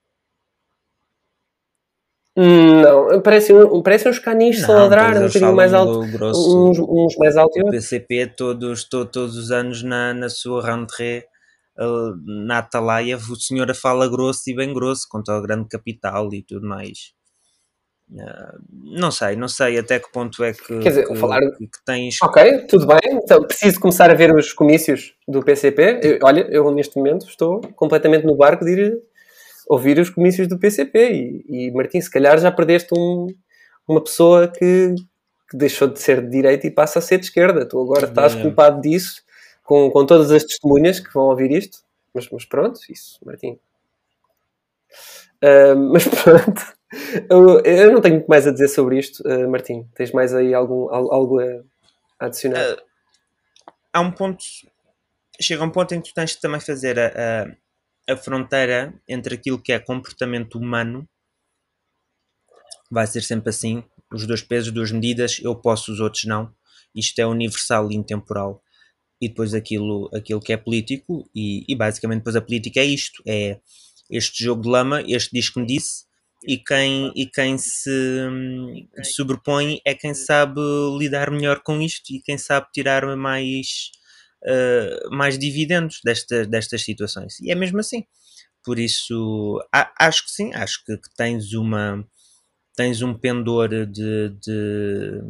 Não, 2.39 3.21
parecem, 3.23 3.57
um- 3.57 3.83
parecem 3.83 4.11
uns 4.11 4.19
canis 4.19 4.63
a 4.65 4.69
Não, 4.69 4.75
ladrar, 4.83 5.15
todos 5.15 5.23
um 5.23 5.27
bocadinho 5.29 5.57
mais 5.57 5.73
alto, 5.73 6.07
grosso. 6.11 6.71
uns, 6.71 6.79
uns 6.79 7.17
mais 7.17 7.37
alto 7.37 7.59
e 7.59 7.63
O. 7.63 7.71
PCP 7.71 8.27
todos, 8.37 8.85
to- 8.85 9.07
todos 9.07 9.37
os 9.39 9.51
anos 9.51 9.83
na, 9.83 10.13
na 10.13 10.29
sua 10.29 10.63
rentrée 10.63 11.25
na 12.24 12.59
Atalaia, 12.59 13.16
o 13.16 13.37
senhor 13.37 13.72
fala 13.74 14.09
grosso 14.09 14.43
e 14.49 14.55
bem 14.55 14.72
grosso, 14.72 15.07
contra 15.09 15.37
o 15.39 15.43
grande 15.43 15.68
capital 15.68 16.33
e 16.33 16.43
tudo 16.43 16.66
mais. 16.66 17.12
Eh, 18.16 18.53
não 18.70 19.11
sei, 19.11 19.35
não 19.35 19.49
sei 19.49 19.79
até 19.79 19.99
que 19.99 20.11
ponto 20.12 20.43
é 20.45 20.53
que, 20.53 20.79
Quer 20.79 20.89
dizer, 20.91 21.09
que, 21.09 21.16
falar- 21.16 21.41
que- 21.41 21.66
que 21.66 21.85
tens. 21.85 22.16
Ok, 22.22 22.66
tudo 22.68 22.87
bem. 22.87 22.99
Então, 23.05 23.43
preciso 23.45 23.81
começar 23.81 24.11
a 24.11 24.14
ver 24.14 24.33
os 24.35 24.53
comícios 24.53 25.14
do 25.27 25.43
PCP. 25.43 26.01
Eu- 26.03 26.18
olha, 26.22 26.47
eu 26.51 26.70
neste 26.72 26.97
momento 26.97 27.27
estou 27.27 27.61
completamente 27.74 28.24
no 28.24 28.37
barco 28.37 28.64
de 28.64 28.70
ir 28.72 28.99
ouvir 29.68 29.99
os 29.99 30.09
comícios 30.09 30.47
do 30.47 30.57
PCP. 30.59 31.12
E, 31.49 31.66
e, 31.66 31.70
Martim, 31.72 32.01
se 32.01 32.11
calhar 32.11 32.39
já 32.39 32.53
perdeste 32.53 32.95
um- 32.97 33.27
uma 33.89 34.03
pessoa 34.03 34.47
que, 34.47 34.95
que 35.51 35.57
deixou 35.57 35.89
de 35.89 35.99
ser 36.01 36.22
de 36.22 36.31
direita 36.31 36.64
e 36.66 36.70
passa 36.70 37.01
a 37.01 37.03
ser 37.03 37.18
de 37.18 37.24
esquerda. 37.27 37.66
Tu 37.68 37.81
agora 37.81 38.07
estás 38.07 38.37
É. 38.37 38.41
culpado 38.43 38.81
disso, 38.81 39.20
com, 39.67 39.91
com 39.91 40.07
todas 40.07 40.31
as 40.33 40.45
testemunhas 40.45 41.01
que 41.01 41.12
vão 41.14 41.25
ouvir 41.25 41.51
isto. 41.53 41.79
Mas, 42.14 42.29
mas 42.31 42.45
pronto, 42.47 42.81
isso, 42.91 43.19
Martim. 43.25 43.59
Ah, 45.43 45.75
mas 45.75 46.05
pronto. 46.09 46.62
Eu, 47.29 47.61
eu 47.64 47.93
não 47.93 48.01
tenho 48.01 48.17
muito 48.17 48.29
mais 48.29 48.47
a 48.47 48.53
dizer 48.53 48.69
sobre 48.69 48.99
isto, 48.99 49.23
ah, 49.29 49.47
Martim. 49.49 49.87
Tens 49.95 50.12
mais 50.12 50.35
aí 50.35 50.55
algum, 50.55 50.89
al- 50.93 51.12
algo 51.12 51.41
a 51.41 51.62
a 52.21 52.27
adicionar? 52.27 52.61
Ah, 52.61 52.83
há 53.93 54.01
um 54.01 54.12
ponto. 54.12 54.45
Chega 55.41 55.64
um 55.64 55.71
ponto 55.71 55.95
em 55.95 56.01
que 56.03 56.11
tu 56.11 56.14
tens 56.14 56.35
que 56.35 56.43
também 56.43 56.61
fazer 56.61 56.99
a, 56.99 57.47
a, 58.09 58.12
a 58.12 58.17
fronteira 58.19 58.93
entre 59.09 59.35
aquilo 59.37 59.61
que 59.62 59.73
é 59.73 59.79
comportamento 59.79 60.57
humano. 60.59 61.09
Vai 62.91 63.07
ser 63.07 63.23
sempre 63.23 63.51
assim. 63.51 63.85
Os 64.12 64.27
dois 64.27 64.43
pesos, 64.43 64.73
duas 64.73 64.91
medidas. 64.93 65.39
Eu 65.43 65.55
posso, 65.55 65.93
os 65.93 66.01
outros 66.01 66.25
não. 66.25 66.53
Isto 66.95 67.19
é 67.21 67.27
universal 67.27 67.91
e 67.91 67.97
intemporal. 67.97 68.62
E 69.21 69.29
depois 69.29 69.55
aquilo, 69.55 70.11
aquilo 70.14 70.41
que 70.41 70.53
é 70.53 70.57
político. 70.57 71.29
E, 71.35 71.64
e 71.69 71.75
basicamente 71.75 72.19
depois 72.19 72.37
a 72.37 72.41
política 72.43 72.81
é 72.81 72.85
isto. 72.85 73.23
É 73.27 73.59
este 74.11 74.45
jogo 74.45 74.62
de 74.62 74.69
lama, 74.69 75.03
este 75.07 75.31
diz 75.33 75.51
que 75.51 75.61
me 75.61 75.67
disse. 75.67 76.05
E 76.47 76.59
quem, 76.59 77.12
e 77.17 77.27
quem 77.27 77.59
se 77.59 77.91
sobrepõe 79.14 79.81
é 79.85 79.95
quem 79.95 80.14
sabe 80.14 80.61
lidar 80.99 81.31
melhor 81.31 81.61
com 81.62 81.81
isto 81.81 82.11
e 82.12 82.21
quem 82.23 82.39
sabe 82.39 82.67
tirar 82.73 83.17
mais, 83.17 83.91
uh, 84.45 85.11
mais 85.14 85.39
dividendos 85.39 86.01
desta, 86.05 86.47
destas 86.47 86.83
situações. 86.83 87.39
E 87.41 87.51
é 87.51 87.55
mesmo 87.55 87.81
assim. 87.81 88.05
Por 88.64 88.79
isso, 88.79 89.61
a- 89.73 89.93
acho 90.01 90.25
que 90.25 90.31
sim, 90.31 90.53
acho 90.55 90.85
que, 90.85 90.97
que 90.97 91.09
tens 91.17 91.53
uma 91.55 92.05
tens 92.77 93.03
um 93.03 93.14
pendor 93.14 93.69
de, 93.87 94.31
de, 94.31 95.21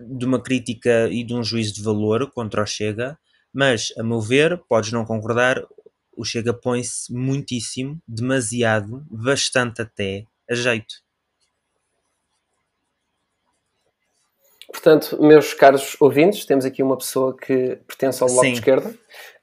de 0.00 0.24
uma 0.24 0.40
crítica 0.42 1.08
e 1.10 1.22
de 1.24 1.34
um 1.34 1.42
juízo 1.42 1.74
de 1.74 1.82
valor 1.82 2.30
contra 2.32 2.62
o 2.62 2.66
Chega, 2.66 3.18
mas, 3.52 3.92
a 3.98 4.02
meu 4.02 4.20
ver, 4.20 4.60
podes 4.68 4.90
não 4.92 5.04
concordar, 5.04 5.62
o 6.16 6.24
Chega 6.24 6.52
põe-se 6.52 7.12
muitíssimo, 7.12 7.98
demasiado, 8.06 9.04
bastante 9.10 9.82
até, 9.82 10.24
a 10.50 10.54
jeito. 10.54 10.94
Portanto, 14.68 15.20
meus 15.22 15.54
caros 15.54 15.96
ouvintes, 16.00 16.44
temos 16.46 16.64
aqui 16.64 16.82
uma 16.82 16.96
pessoa 16.96 17.36
que 17.36 17.76
pertence 17.86 18.22
ao 18.22 18.28
Bloco 18.28 18.44
Sim. 18.44 18.52
de 18.52 18.58
Esquerda 18.58 18.94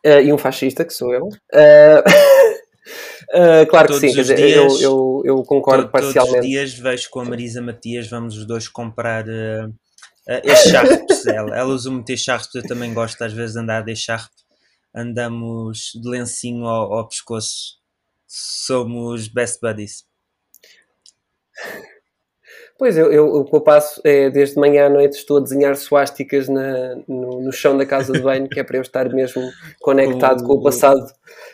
eh, 0.04 0.24
e 0.24 0.34
um 0.34 0.38
fascista, 0.38 0.84
que 0.84 0.92
sou 0.94 1.14
eu. 1.14 1.30
Eh, 1.54 2.04
eh, 3.34 3.66
claro 3.68 3.88
que 3.88 3.94
Todos 3.94 4.00
sim, 4.02 4.08
os 4.08 4.16
quer 4.16 4.22
dizer, 4.22 4.36
dias- 4.36 4.82
eu, 4.82 4.82
eu, 4.82 5.38
eu 5.38 5.44
concordo 5.44 5.86
To- 5.86 5.92
Todos 5.92 6.08
os 6.10 6.14
parcialmente. 6.14 6.48
dias 6.48 6.74
vejo 6.74 7.10
com 7.10 7.22
a 7.22 7.26
Marisa 7.26 7.62
Matias, 7.62 8.08
vamos 8.10 8.36
os 8.36 8.46
dois 8.46 8.68
comprar 8.68 9.26
uh, 9.28 9.70
uh, 9.70 9.74
echarpes. 10.28 11.26
ela, 11.28 11.56
ela 11.58 11.74
usa 11.74 11.90
muito 11.92 12.10
echarpes, 12.12 12.54
eu 12.56 12.66
também 12.66 12.94
gosto 12.94 13.22
às 13.24 13.34
vezes 13.34 13.54
de 13.54 13.60
andar 13.62 13.84
de 13.84 13.92
echarpe. 13.92 14.36
Andamos 14.94 15.92
de 16.02 16.08
lencinho 16.10 16.66
ao, 16.66 16.94
ao 16.94 17.08
pescoço. 17.08 17.80
Somos 18.28 19.28
best 19.28 19.60
buddies. 19.62 20.06
Pois, 22.78 22.98
eu, 22.98 23.12
eu, 23.12 23.26
o 23.28 23.46
que 23.46 23.56
eu 23.56 23.62
passo 23.62 24.02
é, 24.04 24.30
desde 24.30 24.58
manhã 24.60 24.88
à 24.88 24.90
noite, 24.90 25.14
estou 25.14 25.38
a 25.38 25.42
desenhar 25.42 25.76
suásticas 25.76 26.50
na, 26.50 26.96
no, 27.08 27.42
no 27.42 27.52
chão 27.52 27.78
da 27.78 27.86
casa 27.86 28.12
de 28.14 28.22
banho, 28.22 28.50
que 28.50 28.60
é 28.60 28.64
para 28.64 28.78
eu 28.78 28.82
estar 28.82 29.08
mesmo 29.14 29.44
conectado 29.80 30.42
O- 30.42 30.48
com 30.48 30.54
o 30.54 30.64
passado 30.64 31.00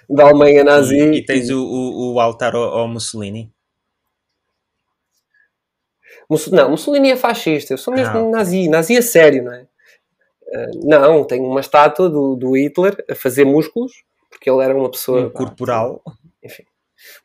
da 0.10 0.24
Alemanha 0.24 0.64
nazi. 0.64 0.96
E, 0.98 1.18
e 1.18 1.26
tens 1.26 1.50
o, 1.50 1.60
o, 1.62 2.14
o 2.14 2.20
altar 2.20 2.56
ao, 2.56 2.64
ao 2.64 2.88
Mussolini. 2.88 3.52
Não, 6.52 6.72
Mussolini 6.72 7.12
é 7.12 7.16
fascista, 7.16 7.74
eu 7.74 7.78
sou 7.78 7.94
mesmo 7.94 8.18
Ah. 8.18 8.30
nazi, 8.38 8.68
nazi 8.68 8.98
a 8.98 9.02
sério, 9.02 9.44
não 9.44 9.54
é? 9.54 9.66
Ah, 10.54 10.66
não, 10.84 11.24
tenho 11.24 11.46
uma 11.46 11.60
estátua 11.62 12.10
do, 12.10 12.36
do 12.36 12.56
Hitler 12.58 13.04
a 13.10 13.16
fazer 13.16 13.46
músculos, 13.46 13.92
porque 14.30 14.50
ele 14.50 14.64
era 14.64 14.76
uma 14.76 14.90
pessoa. 14.92 15.28
Um 15.28 15.30
corporal. 15.30 16.02
Enfim, 16.44 16.64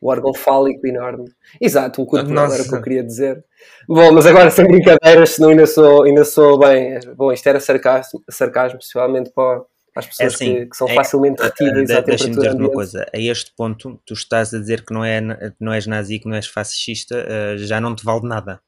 o 0.01 0.09
órgão 0.11 0.33
fálico 0.35 0.87
enorme. 0.87 1.25
Exato, 1.61 2.01
um 2.03 2.07
corporal 2.07 2.45
Nossa. 2.45 2.55
era 2.57 2.63
o 2.65 2.69
que 2.69 2.75
eu 2.75 2.83
queria 2.83 3.03
dizer. 3.03 3.45
Bom, 3.89 4.13
mas 4.13 4.27
agora 4.27 4.51
sem 4.51 4.67
brincadeiras, 4.67 5.31
senão 5.31 5.51
ainda 5.51 5.67
sou, 5.67 6.03
ainda 6.05 6.25
sou 6.25 6.59
bem. 6.59 6.99
Bom, 7.17 7.33
isto 7.33 7.47
era 7.49 7.59
sarcasmo, 7.61 8.23
sarcasmo 8.31 8.79
possivelmente 8.79 9.31
para, 9.31 9.63
as 9.97 10.07
pessoas 10.07 10.35
assim, 10.35 10.55
que, 10.55 10.67
que 10.67 10.77
são 10.77 10.89
é- 10.89 10.95
facilmente 10.95 11.43
retíveis 11.43 11.89
De- 11.89 11.95
à 11.95 12.01
Deixa-me 12.01 12.35
dizer-te 12.35 12.57
uma 12.57 12.71
coisa. 12.71 13.05
A 13.15 13.19
este 13.19 13.53
ponto, 13.57 14.01
tu 14.07 14.15
estás 14.15 14.53
a 14.55 14.59
dizer 14.59 14.85
que 14.85 14.93
não, 14.95 15.05
é, 15.05 15.21
que 15.51 15.57
não 15.61 15.73
és 15.73 15.87
nazi, 15.87 16.19
que 16.19 16.29
não 16.29 16.35
és 16.37 16.47
fascista, 16.47 17.57
já 17.59 17.81
não 17.81 17.95
te 17.95 18.05
vale 18.05 18.27
nada. 18.27 18.61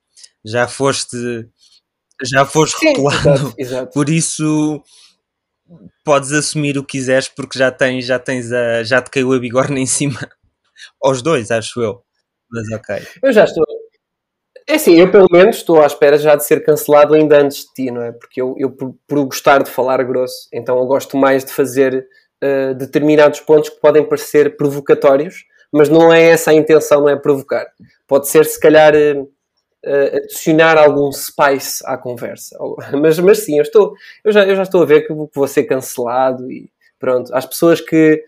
Já 0.45 0.69
foste. 0.69 1.49
Já 2.23 2.45
foste 2.45 2.79
Sim, 2.79 2.93
exato, 2.93 3.55
exato. 3.59 3.93
Por 3.93 4.09
isso 4.09 4.83
podes 6.05 6.33
assumir 6.33 6.77
o 6.79 6.85
que 6.85 6.99
quiseres 6.99 7.29
porque 7.29 7.59
já 7.59 7.71
tens, 7.71 8.05
já 8.05 8.19
tens 8.19 8.53
a, 8.53 8.83
já 8.83 9.01
te 9.01 9.11
caiu 9.11 9.33
a 9.33 9.39
bigorna 9.39 9.79
em 9.81 9.87
cima. 9.87 10.19
Aos 11.03 11.23
dois, 11.23 11.51
acho 11.51 11.81
eu. 11.83 12.03
Mas 12.51 12.71
ok. 12.73 13.07
Eu 13.23 13.33
já 13.33 13.45
estou. 13.45 13.65
É 14.67 14.75
assim, 14.75 14.95
eu 14.99 15.11
pelo 15.11 15.29
menos 15.31 15.57
estou 15.57 15.83
à 15.83 15.87
espera 15.87 16.17
já 16.17 16.37
de 16.37 16.45
ser 16.45 16.65
cancelado 16.65 17.15
ainda 17.15 17.39
antes 17.39 17.67
de 17.67 17.73
ti, 17.75 17.91
não 17.91 18.03
é? 18.03 18.13
Porque 18.13 18.41
eu, 18.41 18.55
eu 18.59 18.71
por, 18.71 18.95
por 19.07 19.25
gostar 19.25 19.63
de 19.63 19.71
falar 19.71 20.03
grosso, 20.05 20.49
então 20.53 20.79
eu 20.79 20.87
gosto 20.87 21.19
mais 21.19 21.45
de 21.45 21.53
fazer 21.53 22.07
uh, 22.43 22.75
determinados 22.75 23.41
pontos 23.41 23.69
que 23.69 23.81
podem 23.81 24.03
parecer 24.09 24.57
provocatórios, 24.57 25.45
mas 25.71 25.91
não 25.91 26.11
é 26.11 26.31
essa 26.31 26.51
a 26.51 26.55
intenção, 26.55 27.03
não 27.03 27.11
é 27.11 27.17
provocar. 27.17 27.67
Pode 28.07 28.27
ser, 28.29 28.47
se 28.47 28.59
calhar, 28.59 28.95
uh, 28.95 29.31
uh, 29.85 30.17
adicionar 30.17 30.79
algum 30.79 31.11
spice 31.13 31.83
à 31.87 31.97
conversa. 31.97 32.57
Mas, 33.01 33.19
mas 33.19 33.39
sim, 33.39 33.59
eu, 33.59 33.63
estou, 33.63 33.95
eu, 34.25 34.33
já, 34.33 34.45
eu 34.45 34.57
já 34.57 34.63
estou 34.63 34.83
a 34.83 34.87
ver 34.87 35.07
que 35.07 35.13
vou 35.13 35.49
ser 35.49 35.65
cancelado 35.65 36.51
e 36.51 36.71
pronto. 36.99 37.35
Às 37.35 37.47
pessoas 37.47 37.81
que, 37.81 38.23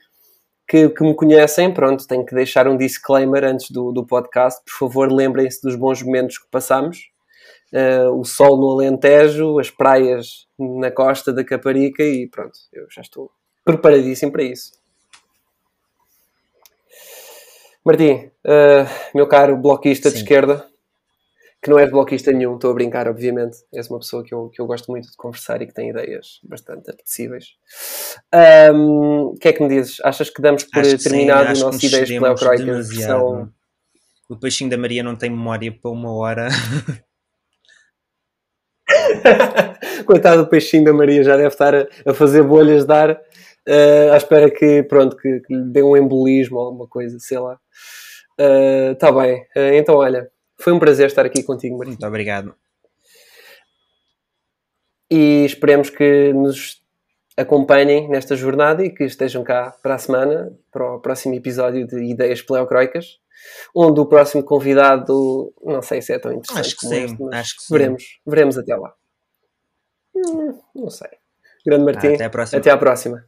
que, 0.68 0.88
que 0.88 1.02
me 1.02 1.14
conhecem, 1.14 1.72
pronto, 1.72 2.06
tenho 2.06 2.24
que 2.24 2.34
deixar 2.34 2.68
um 2.68 2.76
disclaimer 2.76 3.44
antes 3.44 3.70
do, 3.70 3.92
do 3.92 4.04
podcast. 4.04 4.60
Por 4.64 4.72
favor, 4.72 5.12
lembrem-se 5.12 5.62
dos 5.62 5.76
bons 5.76 6.02
momentos 6.02 6.38
que 6.38 6.46
passamos. 6.50 7.10
Uh, 7.72 8.10
o 8.12 8.24
sol 8.24 8.56
no 8.56 8.70
Alentejo, 8.70 9.58
as 9.58 9.70
praias 9.70 10.46
na 10.58 10.90
costa 10.90 11.32
da 11.32 11.44
Caparica 11.44 12.02
e 12.02 12.28
pronto, 12.28 12.56
eu 12.72 12.86
já 12.88 13.02
estou 13.02 13.30
preparadíssimo 13.64 14.30
para 14.30 14.44
isso. 14.44 14.72
Martim, 17.84 18.30
uh, 18.44 19.14
meu 19.14 19.26
caro 19.26 19.56
bloquista 19.56 20.10
de 20.10 20.16
Sim. 20.16 20.22
esquerda, 20.22 20.66
que 21.66 21.70
não 21.70 21.78
és 21.78 21.90
bloquista 21.90 22.30
nenhum, 22.32 22.54
estou 22.54 22.70
a 22.70 22.74
brincar, 22.74 23.08
obviamente. 23.08 23.58
És 23.74 23.90
uma 23.90 23.98
pessoa 23.98 24.22
que 24.24 24.32
eu, 24.32 24.48
que 24.48 24.60
eu 24.60 24.66
gosto 24.66 24.90
muito 24.90 25.10
de 25.10 25.16
conversar 25.16 25.60
e 25.60 25.66
que 25.66 25.74
tem 25.74 25.90
ideias 25.90 26.40
bastante 26.44 26.88
apetecíveis. 26.90 27.46
Um, 28.72 29.32
O 29.32 29.34
que 29.38 29.48
é 29.48 29.52
que 29.52 29.62
me 29.62 29.68
dizes? 29.68 29.98
Achas 30.04 30.30
que 30.30 30.40
damos 30.40 30.64
por 30.64 30.82
que 30.82 30.96
sim, 30.98 31.10
terminado 31.10 31.48
acho 31.48 31.60
o 31.62 31.64
nosso 31.66 31.78
nos 31.78 31.84
Ideias 31.84 32.08
demasiado. 32.08 32.86
versão... 32.86 33.52
O 34.28 34.36
peixinho 34.36 34.70
da 34.70 34.76
Maria 34.78 35.02
não 35.02 35.16
tem 35.16 35.28
memória 35.30 35.72
para 35.72 35.90
uma 35.90 36.12
hora. 36.14 36.48
Coitado 40.06 40.44
do 40.44 40.48
peixinho 40.48 40.84
da 40.84 40.92
Maria, 40.92 41.22
já 41.22 41.36
deve 41.36 41.48
estar 41.48 41.74
a, 41.74 41.86
a 42.06 42.14
fazer 42.14 42.42
bolhas 42.42 42.84
de 42.84 42.92
ar 42.92 43.20
eh, 43.66 44.10
à 44.12 44.16
espera 44.16 44.50
que, 44.50 44.82
pronto, 44.84 45.16
que, 45.16 45.40
que 45.40 45.54
lhe 45.54 45.64
dê 45.72 45.82
um 45.82 45.96
embolismo 45.96 46.58
ou 46.58 46.66
alguma 46.66 46.86
coisa, 46.88 47.18
sei 47.18 47.38
lá. 47.38 47.58
Está 48.92 49.10
bem, 49.12 49.44
Eh, 49.56 49.78
então 49.78 49.96
olha, 49.96 50.28
foi 50.58 50.72
um 50.72 50.78
prazer 50.78 51.06
estar 51.06 51.24
aqui 51.24 51.42
contigo, 51.42 51.76
Martim. 51.76 51.92
Muito 51.92 52.06
obrigado. 52.06 52.54
E 55.10 55.44
esperemos 55.44 55.90
que 55.90 56.32
nos 56.32 56.82
acompanhem 57.36 58.08
nesta 58.08 58.34
jornada 58.34 58.84
e 58.84 58.90
que 58.90 59.04
estejam 59.04 59.44
cá 59.44 59.76
para 59.82 59.94
a 59.94 59.98
semana, 59.98 60.52
para 60.72 60.94
o 60.94 61.00
próximo 61.00 61.34
episódio 61.34 61.86
de 61.86 62.02
Ideias 62.02 62.40
Pleocroicas, 62.42 63.18
onde 63.74 64.00
o 64.00 64.06
próximo 64.06 64.42
convidado, 64.42 65.52
não 65.62 65.82
sei 65.82 66.00
se 66.00 66.12
é 66.12 66.18
tão 66.18 66.32
interessante 66.32 66.60
Acho 66.60 66.76
que 66.76 66.86
sim, 66.86 67.04
este, 67.04 67.34
acho 67.34 67.56
que 67.56 67.62
sim. 67.62 67.74
veremos, 67.74 68.04
veremos 68.26 68.58
até 68.58 68.74
lá. 68.74 68.94
Hum, 70.14 70.58
não 70.74 70.90
sei. 70.90 71.10
Grande 71.64 71.84
Martim, 71.84 72.14
até 72.14 72.24
à 72.24 72.30
próxima. 72.30 72.58
Até 72.58 72.70
à 72.70 72.78
próxima. 72.78 73.26